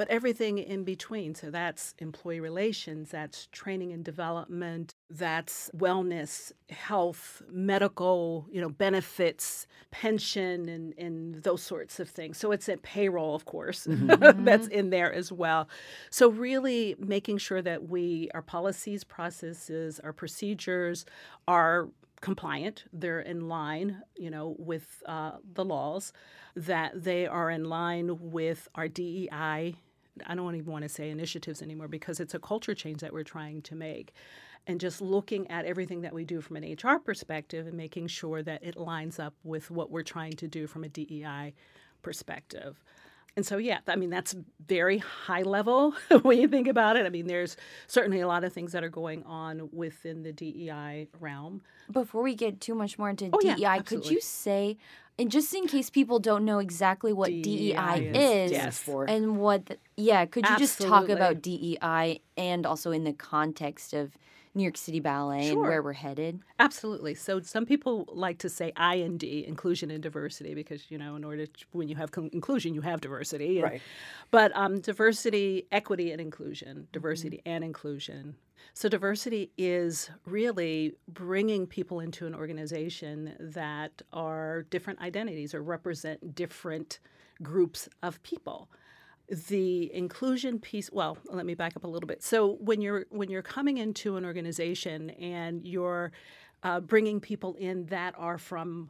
but 0.01 0.09
everything 0.09 0.57
in 0.57 0.83
between. 0.83 1.35
So 1.35 1.51
that's 1.51 1.93
employee 1.99 2.39
relations, 2.39 3.11
that's 3.11 3.47
training 3.51 3.91
and 3.91 4.03
development, 4.03 4.95
that's 5.11 5.69
wellness, 5.75 6.51
health, 6.69 7.43
medical, 7.51 8.47
you 8.51 8.61
know, 8.61 8.69
benefits, 8.69 9.67
pension, 9.91 10.69
and, 10.69 10.97
and 10.97 11.43
those 11.43 11.61
sorts 11.61 11.99
of 11.99 12.09
things. 12.09 12.37
So 12.37 12.51
it's 12.51 12.67
a 12.67 12.77
payroll, 12.77 13.35
of 13.35 13.45
course, 13.45 13.85
mm-hmm. 13.85 14.43
that's 14.45 14.67
in 14.67 14.89
there 14.89 15.13
as 15.13 15.31
well. 15.31 15.69
So 16.09 16.29
really 16.29 16.95
making 16.97 17.37
sure 17.37 17.61
that 17.61 17.87
we, 17.87 18.29
our 18.33 18.41
policies, 18.41 19.03
processes, 19.03 19.99
our 20.03 20.13
procedures 20.13 21.05
are 21.47 21.89
compliant. 22.21 22.85
They're 22.93 23.19
in 23.19 23.47
line, 23.49 24.01
you 24.15 24.29
know, 24.29 24.55
with 24.57 25.03
uh, 25.05 25.33
the 25.53 25.65
laws. 25.65 26.13
That 26.55 27.03
they 27.03 27.27
are 27.27 27.49
in 27.49 27.65
line 27.65 28.31
with 28.31 28.67
our 28.75 28.87
DEI. 28.87 29.29
I 30.25 30.35
don't 30.35 30.55
even 30.55 30.71
want 30.71 30.83
to 30.83 30.89
say 30.89 31.09
initiatives 31.09 31.61
anymore 31.61 31.87
because 31.87 32.19
it's 32.19 32.33
a 32.33 32.39
culture 32.39 32.73
change 32.75 33.01
that 33.01 33.13
we're 33.13 33.23
trying 33.23 33.61
to 33.63 33.75
make. 33.75 34.13
And 34.67 34.79
just 34.79 35.01
looking 35.01 35.49
at 35.49 35.65
everything 35.65 36.01
that 36.01 36.13
we 36.13 36.23
do 36.23 36.39
from 36.39 36.57
an 36.57 36.75
HR 36.75 36.99
perspective 36.99 37.65
and 37.65 37.75
making 37.75 38.07
sure 38.07 38.43
that 38.43 38.63
it 38.63 38.77
lines 38.77 39.17
up 39.17 39.33
with 39.43 39.71
what 39.71 39.89
we're 39.89 40.03
trying 40.03 40.33
to 40.33 40.47
do 40.47 40.67
from 40.67 40.83
a 40.83 40.89
DEI 40.89 41.53
perspective 42.03 42.83
and 43.35 43.45
so 43.45 43.57
yeah 43.57 43.79
i 43.87 43.95
mean 43.95 44.09
that's 44.09 44.35
very 44.67 44.97
high 44.97 45.41
level 45.41 45.93
when 46.21 46.39
you 46.39 46.47
think 46.47 46.67
about 46.67 46.95
it 46.95 47.05
i 47.05 47.09
mean 47.09 47.27
there's 47.27 47.57
certainly 47.87 48.19
a 48.19 48.27
lot 48.27 48.43
of 48.43 48.53
things 48.53 48.71
that 48.71 48.83
are 48.83 48.89
going 48.89 49.23
on 49.23 49.69
within 49.71 50.23
the 50.23 50.31
dei 50.31 51.07
realm 51.19 51.61
before 51.91 52.21
we 52.21 52.35
get 52.35 52.59
too 52.59 52.75
much 52.75 52.97
more 52.97 53.09
into 53.09 53.29
oh, 53.33 53.39
dei 53.39 53.55
yeah, 53.57 53.79
could 53.79 54.09
you 54.09 54.19
say 54.21 54.77
and 55.19 55.29
just 55.29 55.53
in 55.53 55.67
case 55.67 55.89
people 55.89 56.17
don't 56.17 56.45
know 56.45 56.57
exactly 56.57 57.13
what 57.13 57.29
DEI, 57.29 57.43
DEI 57.43 58.11
is, 58.13 58.51
yes. 58.51 58.87
and 58.87 59.37
what, 59.37 59.67
the, 59.67 59.77
yeah, 59.95 60.25
could 60.25 60.45
you 60.45 60.53
absolutely. 60.53 60.65
just 60.65 60.81
talk 60.81 61.09
about 61.09 61.41
DEI 61.43 62.21
and 62.37 62.65
also 62.65 62.91
in 62.91 63.03
the 63.03 63.13
context 63.13 63.93
of 63.93 64.17
New 64.53 64.63
York 64.63 64.77
City 64.77 64.99
Ballet 64.99 65.43
sure. 65.43 65.51
and 65.51 65.61
where 65.61 65.81
we're 65.81 65.93
headed? 65.93 66.39
Absolutely. 66.59 67.15
So 67.15 67.39
some 67.41 67.65
people 67.65 68.07
like 68.11 68.39
to 68.39 68.49
say 68.49 68.73
IND, 68.79 69.23
inclusion 69.23 69.91
and 69.91 70.03
diversity, 70.03 70.53
because 70.53 70.91
you 70.91 70.97
know, 70.97 71.15
in 71.15 71.23
order 71.23 71.45
to, 71.45 71.65
when 71.71 71.87
you 71.87 71.95
have 71.95 72.11
inclusion, 72.31 72.73
you 72.73 72.81
have 72.81 73.01
diversity. 73.01 73.59
And, 73.59 73.63
right. 73.63 73.81
But 74.29 74.51
um, 74.55 74.81
diversity, 74.81 75.67
equity, 75.71 76.11
and 76.11 76.19
inclusion. 76.19 76.87
Diversity 76.91 77.37
mm-hmm. 77.37 77.49
and 77.49 77.63
inclusion. 77.63 78.35
So 78.73 78.89
diversity 78.89 79.51
is 79.57 80.09
really 80.25 80.95
bringing 81.07 81.65
people 81.67 81.99
into 81.99 82.25
an 82.27 82.35
organization 82.35 83.33
that 83.39 84.01
are 84.13 84.63
different 84.69 85.01
identities 85.01 85.53
or 85.53 85.61
represent 85.61 86.35
different 86.35 86.99
groups 87.41 87.89
of 88.03 88.21
people 88.23 88.69
the 89.47 89.93
inclusion 89.95 90.59
piece 90.59 90.89
well 90.91 91.17
let 91.31 91.45
me 91.45 91.53
back 91.53 91.75
up 91.75 91.83
a 91.83 91.87
little 91.87 92.07
bit. 92.07 92.21
So 92.21 92.57
when 92.59 92.81
you're 92.81 93.05
when 93.09 93.29
you're 93.29 93.41
coming 93.41 93.77
into 93.77 94.17
an 94.17 94.25
organization 94.25 95.11
and 95.11 95.65
you're 95.65 96.11
uh, 96.63 96.79
bringing 96.79 97.19
people 97.19 97.55
in 97.55 97.85
that 97.87 98.13
are 98.17 98.37
from 98.37 98.89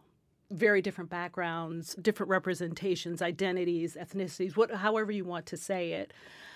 very 0.50 0.82
different 0.82 1.10
backgrounds 1.10 1.96
different 2.02 2.30
representations 2.30 3.22
identities 3.22 3.96
ethnicities 3.96 4.58
what 4.58 4.70
however 4.70 5.10
you 5.10 5.24
want 5.24 5.46
to 5.46 5.56
say 5.56 5.94
it 5.94 6.12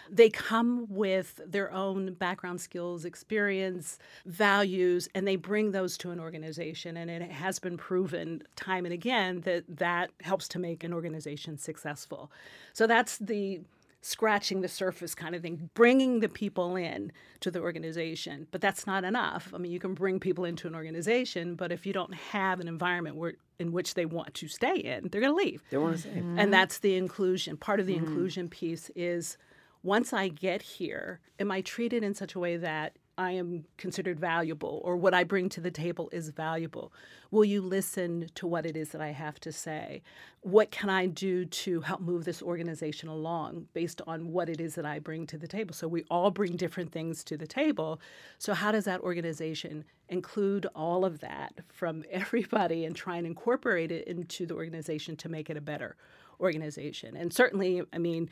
they 0.10 0.30
come 0.30 0.86
with 0.90 1.40
their 1.46 1.72
own 1.72 2.14
background 2.14 2.62
skills 2.62 3.06
experience 3.06 3.98
values 4.26 5.08
and 5.16 5.28
they 5.28 5.36
bring 5.36 5.72
those 5.72 5.98
to 6.00 6.12
an 6.12 6.20
organization. 6.20 6.98
And 6.98 7.10
it 7.10 7.32
has 7.32 7.60
been 7.60 7.78
proven 7.78 8.44
time 8.56 8.86
and 8.86 8.94
again 8.94 9.42
that 9.42 9.64
that 9.78 10.12
helps 10.22 10.48
to 10.50 10.60
make 10.60 10.84
an 10.84 10.94
organization 10.94 11.58
successful. 11.58 12.32
So 12.74 12.88
that's 12.88 13.18
the 13.18 13.62
scratching 14.06 14.62
the 14.62 14.68
surface 14.68 15.16
kind 15.16 15.34
of 15.34 15.42
thing, 15.42 15.68
bringing 15.74 16.20
the 16.20 16.30
people 16.30 16.76
in 16.76 17.12
to 17.40 17.50
the 17.50 17.60
organization. 17.60 18.46
But 18.52 18.62
that's 18.62 18.86
not 18.86 19.04
enough. 19.04 19.52
I 19.52 19.58
mean, 19.58 19.72
you 19.72 19.80
can 19.80 19.96
bring 19.96 20.20
people 20.20 20.46
into 20.46 20.68
an 20.68 20.76
organization, 20.76 21.56
but 21.56 21.72
if 21.72 21.88
you 21.88 21.94
don't 21.94 22.14
have 22.14 22.60
an 22.60 22.68
environment 22.68 23.16
where 23.16 23.34
in 23.58 23.72
which 23.72 23.96
they 23.96 24.06
want 24.06 24.36
to 24.36 24.48
stay 24.48 24.76
in, 24.76 25.10
they're 25.10 25.22
going 25.22 25.34
to 25.34 25.44
leave. 25.44 25.64
They 25.72 25.78
want 25.78 25.96
to 25.96 26.02
stay. 26.02 26.12
Mm-hmm. 26.12 26.38
And 26.38 26.54
that's 26.54 26.80
the 26.80 26.96
inclusion. 26.96 27.58
Part 27.58 27.80
of 27.80 27.88
the 27.88 27.96
mm-hmm. 27.96 28.06
inclusion 28.06 28.48
piece 28.48 28.92
is 28.96 29.38
once 29.82 30.14
I 30.14 30.28
get 30.28 30.62
here, 30.62 31.20
am 31.40 31.50
I 31.52 31.62
treated 31.62 32.04
in 32.04 32.14
such 32.14 32.36
a 32.36 32.40
way 32.40 32.58
that 32.58 32.98
I 33.18 33.32
am 33.32 33.66
considered 33.78 34.20
valuable 34.20 34.82
or 34.84 34.98
what 34.98 35.14
I 35.14 35.24
bring 35.24 35.48
to 35.50 35.62
the 35.62 35.72
table 35.72 36.10
is 36.12 36.30
valuable? 36.30 36.92
Will 37.32 37.46
you 37.46 37.62
listen 37.62 38.30
to 38.36 38.46
what 38.46 38.66
it 38.66 38.76
is 38.76 38.90
that 38.90 39.02
I 39.02 39.12
have 39.12 39.40
to 39.42 39.52
say? 39.52 40.02
What 40.42 40.72
can 40.72 40.90
I 40.90 41.06
do 41.06 41.46
to 41.46 41.82
help 41.82 42.02
move 42.02 42.26
this 42.26 42.42
organization 42.42 43.08
along 43.08 43.68
based 43.74 44.02
on 44.06 44.32
what 44.32 44.50
it 44.50 44.60
is 44.60 44.76
that 44.76 44.86
I 44.86 45.00
bring 45.00 45.26
to 45.28 45.38
the 45.38 45.48
table? 45.48 45.74
So 45.74 45.88
we 45.88 46.04
all 46.10 46.30
bring 46.30 46.58
different 46.58 46.92
things 46.92 47.24
to 47.26 47.38
the 47.38 47.48
table. 47.48 48.02
So, 48.38 48.54
how 48.54 48.72
does 48.72 48.86
that 48.86 49.02
organization 49.02 49.86
include 50.10 50.68
all 50.76 51.06
of 51.06 51.20
that 51.22 51.54
from 51.70 52.04
everybody 52.12 52.86
and 52.86 52.96
try 52.96 53.18
and 53.18 53.26
incorporate 53.26 53.92
it 53.92 54.08
into 54.08 54.46
the 54.46 54.56
organization 54.56 55.16
to 55.18 55.30
make 55.30 55.50
it 55.50 55.58
a 55.58 55.62
better 55.62 55.96
organization? 56.40 57.16
And 57.16 57.34
certainly, 57.34 57.82
I 57.94 57.98
mean, 57.98 58.30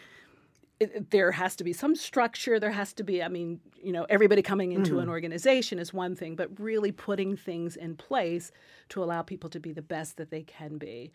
it, 0.80 1.12
there 1.12 1.32
has 1.32 1.56
to 1.58 1.64
be 1.64 1.74
some 1.74 1.96
structure. 1.96 2.60
There 2.60 2.72
has 2.72 2.94
to 2.94 3.04
be, 3.04 3.24
I 3.24 3.28
mean, 3.28 3.60
you 3.76 3.92
know, 3.92 4.06
everybody 4.10 4.42
coming 4.42 4.72
into 4.72 4.92
mm-hmm. 4.92 5.02
an 5.02 5.10
organization 5.10 5.80
is 5.80 5.94
one 5.94 6.16
thing, 6.16 6.36
but 6.36 6.60
really 6.60 6.92
putting 6.92 7.36
things 7.36 7.76
in 7.76 7.96
place 7.96 8.52
to 8.90 9.04
allow 9.04 9.22
people 9.22 9.50
to 9.52 9.60
be 9.60 9.72
the 9.72 9.82
best 9.82 10.18
that 10.18 10.32
they 10.32 10.44
can 10.44 10.78
be, 10.78 11.12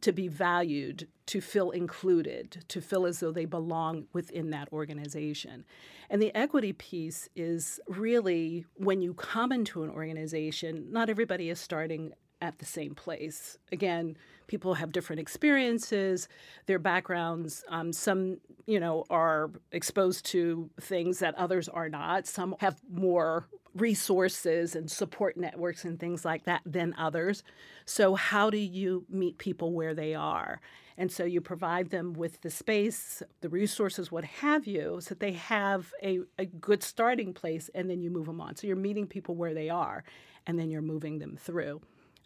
to 0.00 0.12
be 0.12 0.28
valued, 0.28 1.08
to 1.26 1.40
feel 1.40 1.70
included, 1.70 2.64
to 2.68 2.80
feel 2.80 3.04
as 3.04 3.20
though 3.20 3.32
they 3.32 3.44
belong 3.44 4.06
within 4.12 4.50
that 4.50 4.72
organization. 4.72 5.64
And 6.08 6.22
the 6.22 6.34
equity 6.34 6.72
piece 6.72 7.28
is 7.36 7.80
really 7.88 8.64
when 8.74 9.02
you 9.02 9.14
come 9.14 9.52
into 9.52 9.82
an 9.82 9.90
organization, 9.90 10.86
not 10.90 11.10
everybody 11.10 11.50
is 11.50 11.60
starting 11.60 12.12
at 12.40 12.58
the 12.58 12.64
same 12.64 12.94
place. 12.94 13.58
Again, 13.72 14.16
people 14.46 14.74
have 14.74 14.92
different 14.92 15.20
experiences, 15.20 16.28
their 16.66 16.78
backgrounds. 16.78 17.64
Um, 17.68 17.92
some, 17.92 18.38
you 18.66 18.80
know, 18.80 19.04
are 19.10 19.50
exposed 19.72 20.24
to 20.26 20.70
things 20.80 21.18
that 21.20 21.34
others 21.36 21.68
are 21.68 21.88
not. 21.88 22.26
Some 22.26 22.56
have 22.60 22.80
more 22.90 23.48
resources 23.74 24.74
and 24.74 24.90
support 24.90 25.36
networks 25.36 25.84
and 25.84 26.00
things 26.00 26.24
like 26.24 26.44
that 26.44 26.62
than 26.66 26.94
others. 26.98 27.44
So, 27.84 28.14
how 28.14 28.50
do 28.50 28.58
you 28.58 29.04
meet 29.08 29.38
people 29.38 29.72
where 29.72 29.94
they 29.94 30.14
are? 30.14 30.60
And 30.96 31.10
so 31.10 31.24
you 31.24 31.40
provide 31.40 31.88
them 31.88 32.12
with 32.12 32.42
the 32.42 32.50
space, 32.50 33.22
the 33.40 33.48
resources, 33.48 34.12
what 34.12 34.24
have 34.24 34.66
you, 34.66 34.98
so 35.00 35.10
that 35.10 35.20
they 35.20 35.32
have 35.32 35.94
a, 36.02 36.20
a 36.38 36.44
good 36.44 36.82
starting 36.82 37.32
place 37.32 37.70
and 37.74 37.88
then 37.88 38.02
you 38.02 38.10
move 38.10 38.26
them 38.26 38.38
on. 38.38 38.56
So 38.56 38.66
you're 38.66 38.76
meeting 38.76 39.06
people 39.06 39.34
where 39.34 39.54
they 39.54 39.70
are 39.70 40.04
and 40.46 40.58
then 40.58 40.70
you're 40.70 40.82
moving 40.82 41.18
them 41.18 41.38
through 41.40 41.80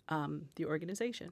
um, 0.08 0.42
the 0.56 0.66
organization. 0.66 1.30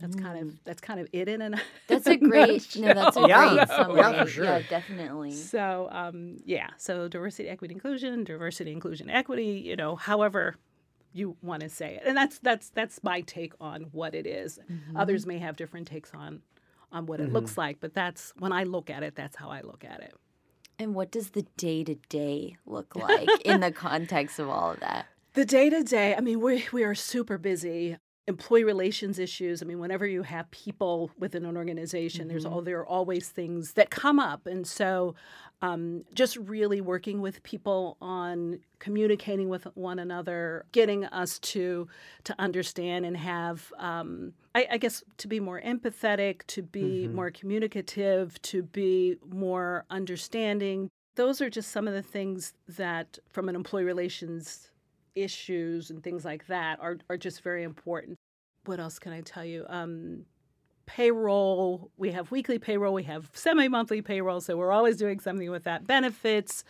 That's 0.00 0.16
mm. 0.16 0.22
kind 0.22 0.38
of 0.38 0.54
mm. 0.54 0.58
that's 0.64 0.80
kind 0.80 0.98
of 0.98 1.08
it 1.12 1.28
in 1.28 1.40
a 1.40 1.50
That's 1.86 2.06
a 2.06 2.16
great 2.16 2.76
no, 2.76 2.92
that's 2.92 3.16
a 3.16 3.26
yeah. 3.28 3.48
great 3.54 3.68
summary. 3.68 4.00
Yeah, 4.00 4.24
for 4.24 4.30
sure. 4.30 4.44
Yeah, 4.44 4.62
definitely. 4.68 5.32
So 5.32 5.88
um, 5.92 6.38
yeah, 6.44 6.68
so 6.76 7.08
diversity, 7.08 7.48
equity, 7.48 7.74
inclusion, 7.74 8.24
diversity, 8.24 8.72
inclusion, 8.72 9.08
equity. 9.08 9.62
You 9.64 9.76
know, 9.76 9.94
however 9.96 10.56
you 11.12 11.36
want 11.42 11.62
to 11.62 11.68
say 11.68 11.94
it, 11.96 12.02
and 12.04 12.16
that's 12.16 12.40
that's 12.40 12.70
that's 12.70 13.02
my 13.04 13.20
take 13.20 13.52
on 13.60 13.82
what 13.92 14.14
it 14.14 14.26
is. 14.26 14.58
Mm-hmm. 14.70 14.96
Others 14.96 15.26
may 15.26 15.38
have 15.38 15.56
different 15.56 15.86
takes 15.86 16.12
on 16.14 16.42
on 16.90 17.06
what 17.06 17.20
it 17.20 17.24
mm-hmm. 17.24 17.34
looks 17.34 17.56
like, 17.56 17.78
but 17.80 17.94
that's 17.94 18.32
when 18.38 18.52
I 18.52 18.64
look 18.64 18.90
at 18.90 19.02
it, 19.02 19.14
that's 19.14 19.36
how 19.36 19.50
I 19.50 19.60
look 19.62 19.84
at 19.84 20.00
it. 20.00 20.14
And 20.78 20.94
what 20.94 21.10
does 21.12 21.30
the 21.30 21.46
day 21.56 21.84
to 21.84 21.94
day 22.08 22.56
look 22.66 22.96
like 22.96 23.28
in 23.44 23.60
the 23.60 23.70
context 23.70 24.38
of 24.38 24.48
all 24.48 24.72
of 24.72 24.80
that? 24.80 25.06
The 25.34 25.46
day 25.46 25.70
to 25.70 25.82
day, 25.82 26.14
I 26.14 26.20
mean, 26.20 26.40
we, 26.40 26.66
we 26.72 26.84
are 26.84 26.94
super 26.94 27.38
busy. 27.38 27.96
Employee 28.28 28.64
relations 28.64 29.18
issues. 29.18 29.62
I 29.62 29.64
mean, 29.64 29.78
whenever 29.78 30.06
you 30.06 30.22
have 30.22 30.50
people 30.50 31.10
within 31.18 31.46
an 31.46 31.56
organization, 31.56 32.22
mm-hmm. 32.22 32.28
there's 32.28 32.44
all 32.44 32.60
there 32.60 32.78
are 32.80 32.86
always 32.86 33.30
things 33.30 33.72
that 33.72 33.90
come 33.90 34.20
up, 34.20 34.46
and 34.46 34.64
so 34.64 35.16
um, 35.60 36.04
just 36.14 36.36
really 36.36 36.80
working 36.80 37.20
with 37.20 37.42
people 37.42 37.96
on 38.00 38.60
communicating 38.78 39.48
with 39.48 39.66
one 39.74 39.98
another, 39.98 40.66
getting 40.70 41.04
us 41.06 41.40
to 41.40 41.88
to 42.24 42.34
understand 42.38 43.06
and 43.06 43.16
have, 43.16 43.72
um, 43.78 44.34
I, 44.54 44.68
I, 44.72 44.78
guess, 44.78 45.02
to 45.16 45.26
be 45.26 45.40
more 45.40 45.60
empathetic, 45.60 46.46
to 46.48 46.62
be 46.62 47.06
mm-hmm. 47.06 47.16
more 47.16 47.30
communicative, 47.32 48.40
to 48.42 48.62
be 48.62 49.16
more 49.28 49.84
understanding, 49.90 50.90
those 51.16 51.40
are 51.40 51.50
just 51.50 51.70
some 51.70 51.88
of 51.88 51.94
the 51.94 52.02
things 52.02 52.54
that, 52.68 53.18
from 53.28 53.48
an 53.48 53.56
employee 53.56 53.84
relations 53.84 54.71
issues 55.14 55.90
and 55.90 56.02
things 56.02 56.24
like 56.24 56.46
that, 56.46 56.78
are, 56.80 56.98
are 57.08 57.16
just 57.16 57.42
very 57.42 57.62
important. 57.62 58.18
What 58.64 58.80
else 58.80 58.98
can 58.98 59.12
I 59.12 59.20
tell 59.20 59.44
you? 59.44 59.66
Um, 59.68 60.24
payroll, 60.86 61.90
we 61.96 62.12
have 62.12 62.30
weekly 62.30 62.58
payroll, 62.58 62.94
we 62.94 63.04
have 63.04 63.30
semi 63.32 63.68
monthly 63.68 64.02
payroll, 64.02 64.40
so 64.40 64.56
we're 64.56 64.72
always 64.72 64.96
doing 64.96 65.20
something 65.20 65.50
with 65.50 65.64
that. 65.64 65.86
Benefits. 65.86 66.64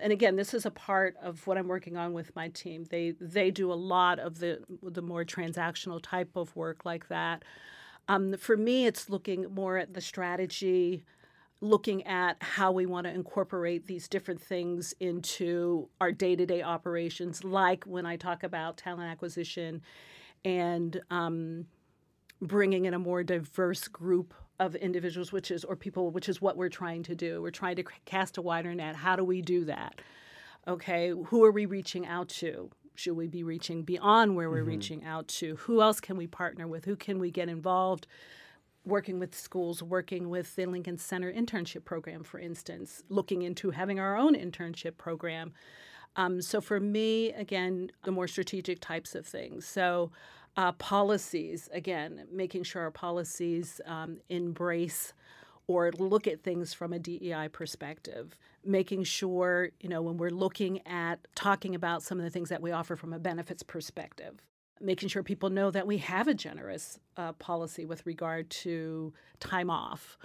And 0.00 0.12
again, 0.12 0.36
this 0.36 0.54
is 0.54 0.64
a 0.64 0.70
part 0.70 1.16
of 1.22 1.46
what 1.46 1.58
I'm 1.58 1.66
working 1.66 1.96
on 1.96 2.12
with 2.12 2.34
my 2.36 2.48
team. 2.48 2.84
They 2.88 3.14
they 3.20 3.50
do 3.50 3.72
a 3.72 3.74
lot 3.74 4.18
of 4.18 4.38
the 4.38 4.60
the 4.82 5.02
more 5.02 5.24
transactional 5.24 6.00
type 6.00 6.36
of 6.36 6.54
work 6.54 6.84
like 6.84 7.08
that. 7.08 7.44
Um, 8.08 8.36
for 8.38 8.56
me, 8.56 8.86
it's 8.86 9.10
looking 9.10 9.52
more 9.52 9.76
at 9.76 9.94
the 9.94 10.00
strategy, 10.00 11.04
looking 11.60 12.06
at 12.06 12.36
how 12.40 12.70
we 12.70 12.86
want 12.86 13.06
to 13.06 13.12
incorporate 13.12 13.86
these 13.86 14.08
different 14.08 14.40
things 14.40 14.94
into 15.00 15.88
our 16.00 16.12
day 16.12 16.36
to 16.36 16.46
day 16.46 16.62
operations, 16.62 17.42
like 17.42 17.84
when 17.84 18.06
I 18.06 18.16
talk 18.16 18.42
about 18.42 18.76
talent 18.76 19.10
acquisition 19.10 19.82
and 20.44 21.00
um, 21.10 21.66
bringing 22.40 22.84
in 22.84 22.94
a 22.94 22.98
more 22.98 23.24
diverse 23.24 23.88
group 23.88 24.34
of 24.60 24.74
individuals, 24.76 25.32
which 25.32 25.50
is, 25.50 25.64
or 25.64 25.76
people, 25.76 26.10
which 26.10 26.28
is 26.28 26.40
what 26.40 26.56
we're 26.56 26.68
trying 26.68 27.02
to 27.04 27.14
do. 27.14 27.42
We're 27.42 27.50
trying 27.50 27.76
to 27.76 27.84
cast 28.04 28.38
a 28.38 28.42
wider 28.42 28.74
net. 28.74 28.96
How 28.96 29.16
do 29.16 29.24
we 29.24 29.42
do 29.42 29.64
that? 29.66 30.00
Okay, 30.66 31.10
who 31.26 31.44
are 31.44 31.52
we 31.52 31.66
reaching 31.66 32.06
out 32.06 32.28
to? 32.28 32.70
Should 32.94 33.16
we 33.16 33.28
be 33.28 33.44
reaching 33.44 33.82
beyond 33.84 34.34
where 34.34 34.50
we're 34.50 34.58
mm-hmm. 34.58 34.68
reaching 34.68 35.04
out 35.04 35.28
to? 35.28 35.56
Who 35.56 35.80
else 35.80 36.00
can 36.00 36.16
we 36.16 36.26
partner 36.26 36.66
with? 36.66 36.84
Who 36.84 36.96
can 36.96 37.18
we 37.18 37.30
get 37.30 37.48
involved? 37.48 38.06
Working 38.88 39.18
with 39.18 39.34
schools, 39.34 39.82
working 39.82 40.28
with 40.28 40.54
the 40.56 40.66
Lincoln 40.66 40.98
Center 40.98 41.32
internship 41.32 41.84
program, 41.84 42.24
for 42.24 42.40
instance, 42.40 43.02
looking 43.08 43.42
into 43.42 43.70
having 43.70 44.00
our 44.00 44.16
own 44.16 44.34
internship 44.34 44.96
program. 44.96 45.52
Um, 46.16 46.42
so 46.42 46.60
for 46.60 46.80
me, 46.80 47.32
again, 47.32 47.90
the 48.04 48.10
more 48.10 48.26
strategic 48.26 48.80
types 48.80 49.14
of 49.14 49.26
things. 49.26 49.66
So 49.66 50.10
uh, 50.56 50.72
policies, 50.72 51.68
again, 51.72 52.26
making 52.32 52.64
sure 52.64 52.82
our 52.82 52.90
policies 52.90 53.80
um, 53.86 54.18
embrace 54.28 55.12
or 55.68 55.92
look 55.92 56.26
at 56.26 56.42
things 56.42 56.72
from 56.72 56.92
a 56.92 56.98
DEI 56.98 57.48
perspective, 57.52 58.36
making 58.64 59.04
sure, 59.04 59.68
you 59.80 59.88
know, 59.88 60.02
when 60.02 60.16
we're 60.16 60.30
looking 60.30 60.84
at 60.86 61.20
talking 61.34 61.74
about 61.74 62.02
some 62.02 62.18
of 62.18 62.24
the 62.24 62.30
things 62.30 62.48
that 62.48 62.62
we 62.62 62.72
offer 62.72 62.96
from 62.96 63.12
a 63.12 63.18
benefits 63.18 63.62
perspective, 63.62 64.42
making 64.80 65.08
sure 65.08 65.22
people 65.22 65.50
know 65.50 65.70
that 65.70 65.86
we 65.86 65.98
have 65.98 66.28
a 66.28 66.34
generous 66.34 66.98
uh, 67.16 67.32
policy 67.32 67.84
with 67.84 68.04
regard 68.06 68.50
to 68.50 69.12
time 69.40 69.70
off. 69.70 70.18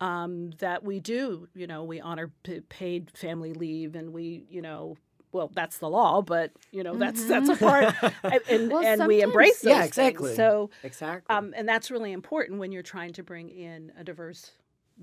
Um, 0.00 0.52
that 0.60 0.82
we 0.82 0.98
do, 0.98 1.46
you 1.54 1.66
know, 1.66 1.84
we 1.84 2.00
honor 2.00 2.30
p- 2.42 2.60
paid 2.60 3.10
family 3.10 3.52
leave, 3.52 3.94
and 3.94 4.14
we, 4.14 4.46
you 4.48 4.62
know, 4.62 4.96
well, 5.32 5.50
that's 5.54 5.78
the 5.78 5.88
law, 5.88 6.22
but 6.22 6.52
you 6.72 6.82
know, 6.82 6.96
that's 6.96 7.20
mm-hmm. 7.20 7.28
that's 7.28 7.48
a 7.50 7.54
mm-hmm. 7.54 8.24
part, 8.32 8.48
and 8.48 8.70
well, 8.70 8.82
and 8.82 9.06
we 9.06 9.20
embrace 9.20 9.60
those 9.60 9.70
yeah, 9.70 9.84
exactly. 9.84 10.28
Things. 10.28 10.36
So 10.36 10.70
exactly, 10.82 11.34
um, 11.34 11.52
and 11.56 11.68
that's 11.68 11.90
really 11.90 12.12
important 12.12 12.58
when 12.58 12.72
you're 12.72 12.82
trying 12.82 13.12
to 13.12 13.22
bring 13.22 13.48
in 13.48 13.92
a 13.98 14.02
diverse 14.02 14.52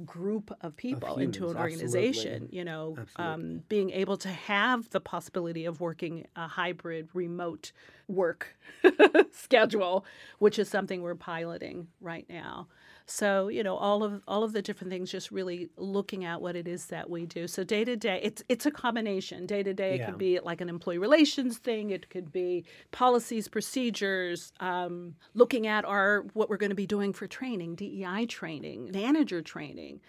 group 0.06 0.56
of 0.62 0.76
people 0.76 1.10
of 1.10 1.18
humans, 1.18 1.38
into 1.38 1.50
an 1.50 1.58
organization 1.58 2.34
absolutely. 2.34 2.58
you 2.58 2.64
know 2.64 2.98
um, 3.16 3.64
being 3.68 3.90
able 3.92 4.18
to 4.18 4.30
have 4.30 4.90
the 4.92 5.00
possibility 5.00 5.66
of 5.66 5.82
working 5.82 6.26
a 6.36 6.48
hybrid 6.48 7.10
remote 7.14 7.72
work 8.08 8.56
schedule 9.32 10.06
which 10.40 10.60
is 10.60 10.70
something 10.70 11.02
we're 11.02 11.16
piloting 11.16 11.88
right 12.00 12.26
now 12.30 12.68
so 13.10 13.48
you 13.48 13.64
know 13.64 13.78
all 13.78 14.04
of 14.04 14.22
all 14.28 14.44
of 14.44 14.52
the 14.52 14.62
different 14.62 14.92
things, 14.92 15.10
just 15.10 15.32
really 15.32 15.70
looking 15.78 16.26
at 16.26 16.42
what 16.42 16.56
it 16.56 16.68
is 16.68 16.88
that 16.88 17.10
we 17.10 17.26
do. 17.26 17.48
So 17.48 17.64
day 17.64 17.86
to 17.86 17.96
day, 17.96 18.20
it's 18.22 18.44
it's 18.50 18.66
a 18.66 18.72
combination. 18.72 19.46
Day 19.46 19.64
to 19.64 19.74
day, 19.74 19.96
it 19.96 20.06
could 20.06 20.18
be 20.18 20.40
like 20.42 20.60
an 20.60 20.68
employee 20.68 20.98
relations 20.98 21.58
thing. 21.58 21.90
It 21.90 22.10
could 22.10 22.32
be 22.32 22.66
policies, 22.92 23.48
procedures, 23.48 24.52
um, 24.60 25.16
looking 25.34 25.68
at 25.68 25.86
our 25.86 26.26
what 26.34 26.50
we're 26.50 26.58
going 26.58 26.70
to 26.70 26.76
be 26.76 26.88
doing 26.88 27.14
for 27.14 27.28
training, 27.28 27.76
DEI 27.76 28.26
training, 28.28 28.92
manager 28.94 29.42
training 29.42 30.02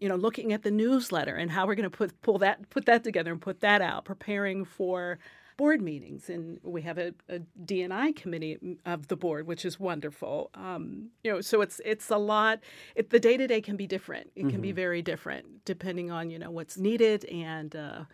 you 0.00 0.08
know 0.08 0.16
looking 0.16 0.52
at 0.52 0.62
the 0.62 0.70
newsletter 0.70 1.36
and 1.36 1.50
how 1.50 1.66
we're 1.66 1.74
going 1.74 1.88
to 1.88 1.94
put 1.94 2.18
pull 2.22 2.38
that 2.38 2.70
put 2.70 2.86
that 2.86 3.04
together 3.04 3.30
and 3.30 3.42
put 3.42 3.60
that 3.60 3.82
out 3.82 4.04
preparing 4.06 4.64
for 4.64 5.18
board 5.60 5.82
meetings, 5.82 6.30
and 6.30 6.58
we 6.62 6.80
have 6.80 6.96
a, 6.96 7.12
a 7.28 7.40
DNI 7.66 8.16
committee 8.16 8.56
of 8.86 9.08
the 9.08 9.16
board, 9.16 9.46
which 9.46 9.66
is 9.66 9.78
wonderful. 9.78 10.48
Um, 10.54 11.10
you 11.22 11.30
know, 11.30 11.42
so 11.42 11.60
it's 11.60 11.82
it's 11.84 12.08
a 12.08 12.16
lot. 12.16 12.60
It, 12.94 13.10
the 13.10 13.20
day 13.20 13.36
to 13.36 13.46
day 13.46 13.60
can 13.60 13.76
be 13.76 13.86
different. 13.86 14.30
It 14.34 14.40
mm-hmm. 14.40 14.48
can 14.52 14.60
be 14.62 14.68
mm-hmm. 14.68 14.76
very 14.76 15.02
different 15.02 15.66
depending 15.66 16.10
on 16.10 16.30
you 16.30 16.38
know 16.38 16.50
what's 16.50 16.78
needed 16.78 17.26
and 17.26 17.76
uh, 17.76 18.04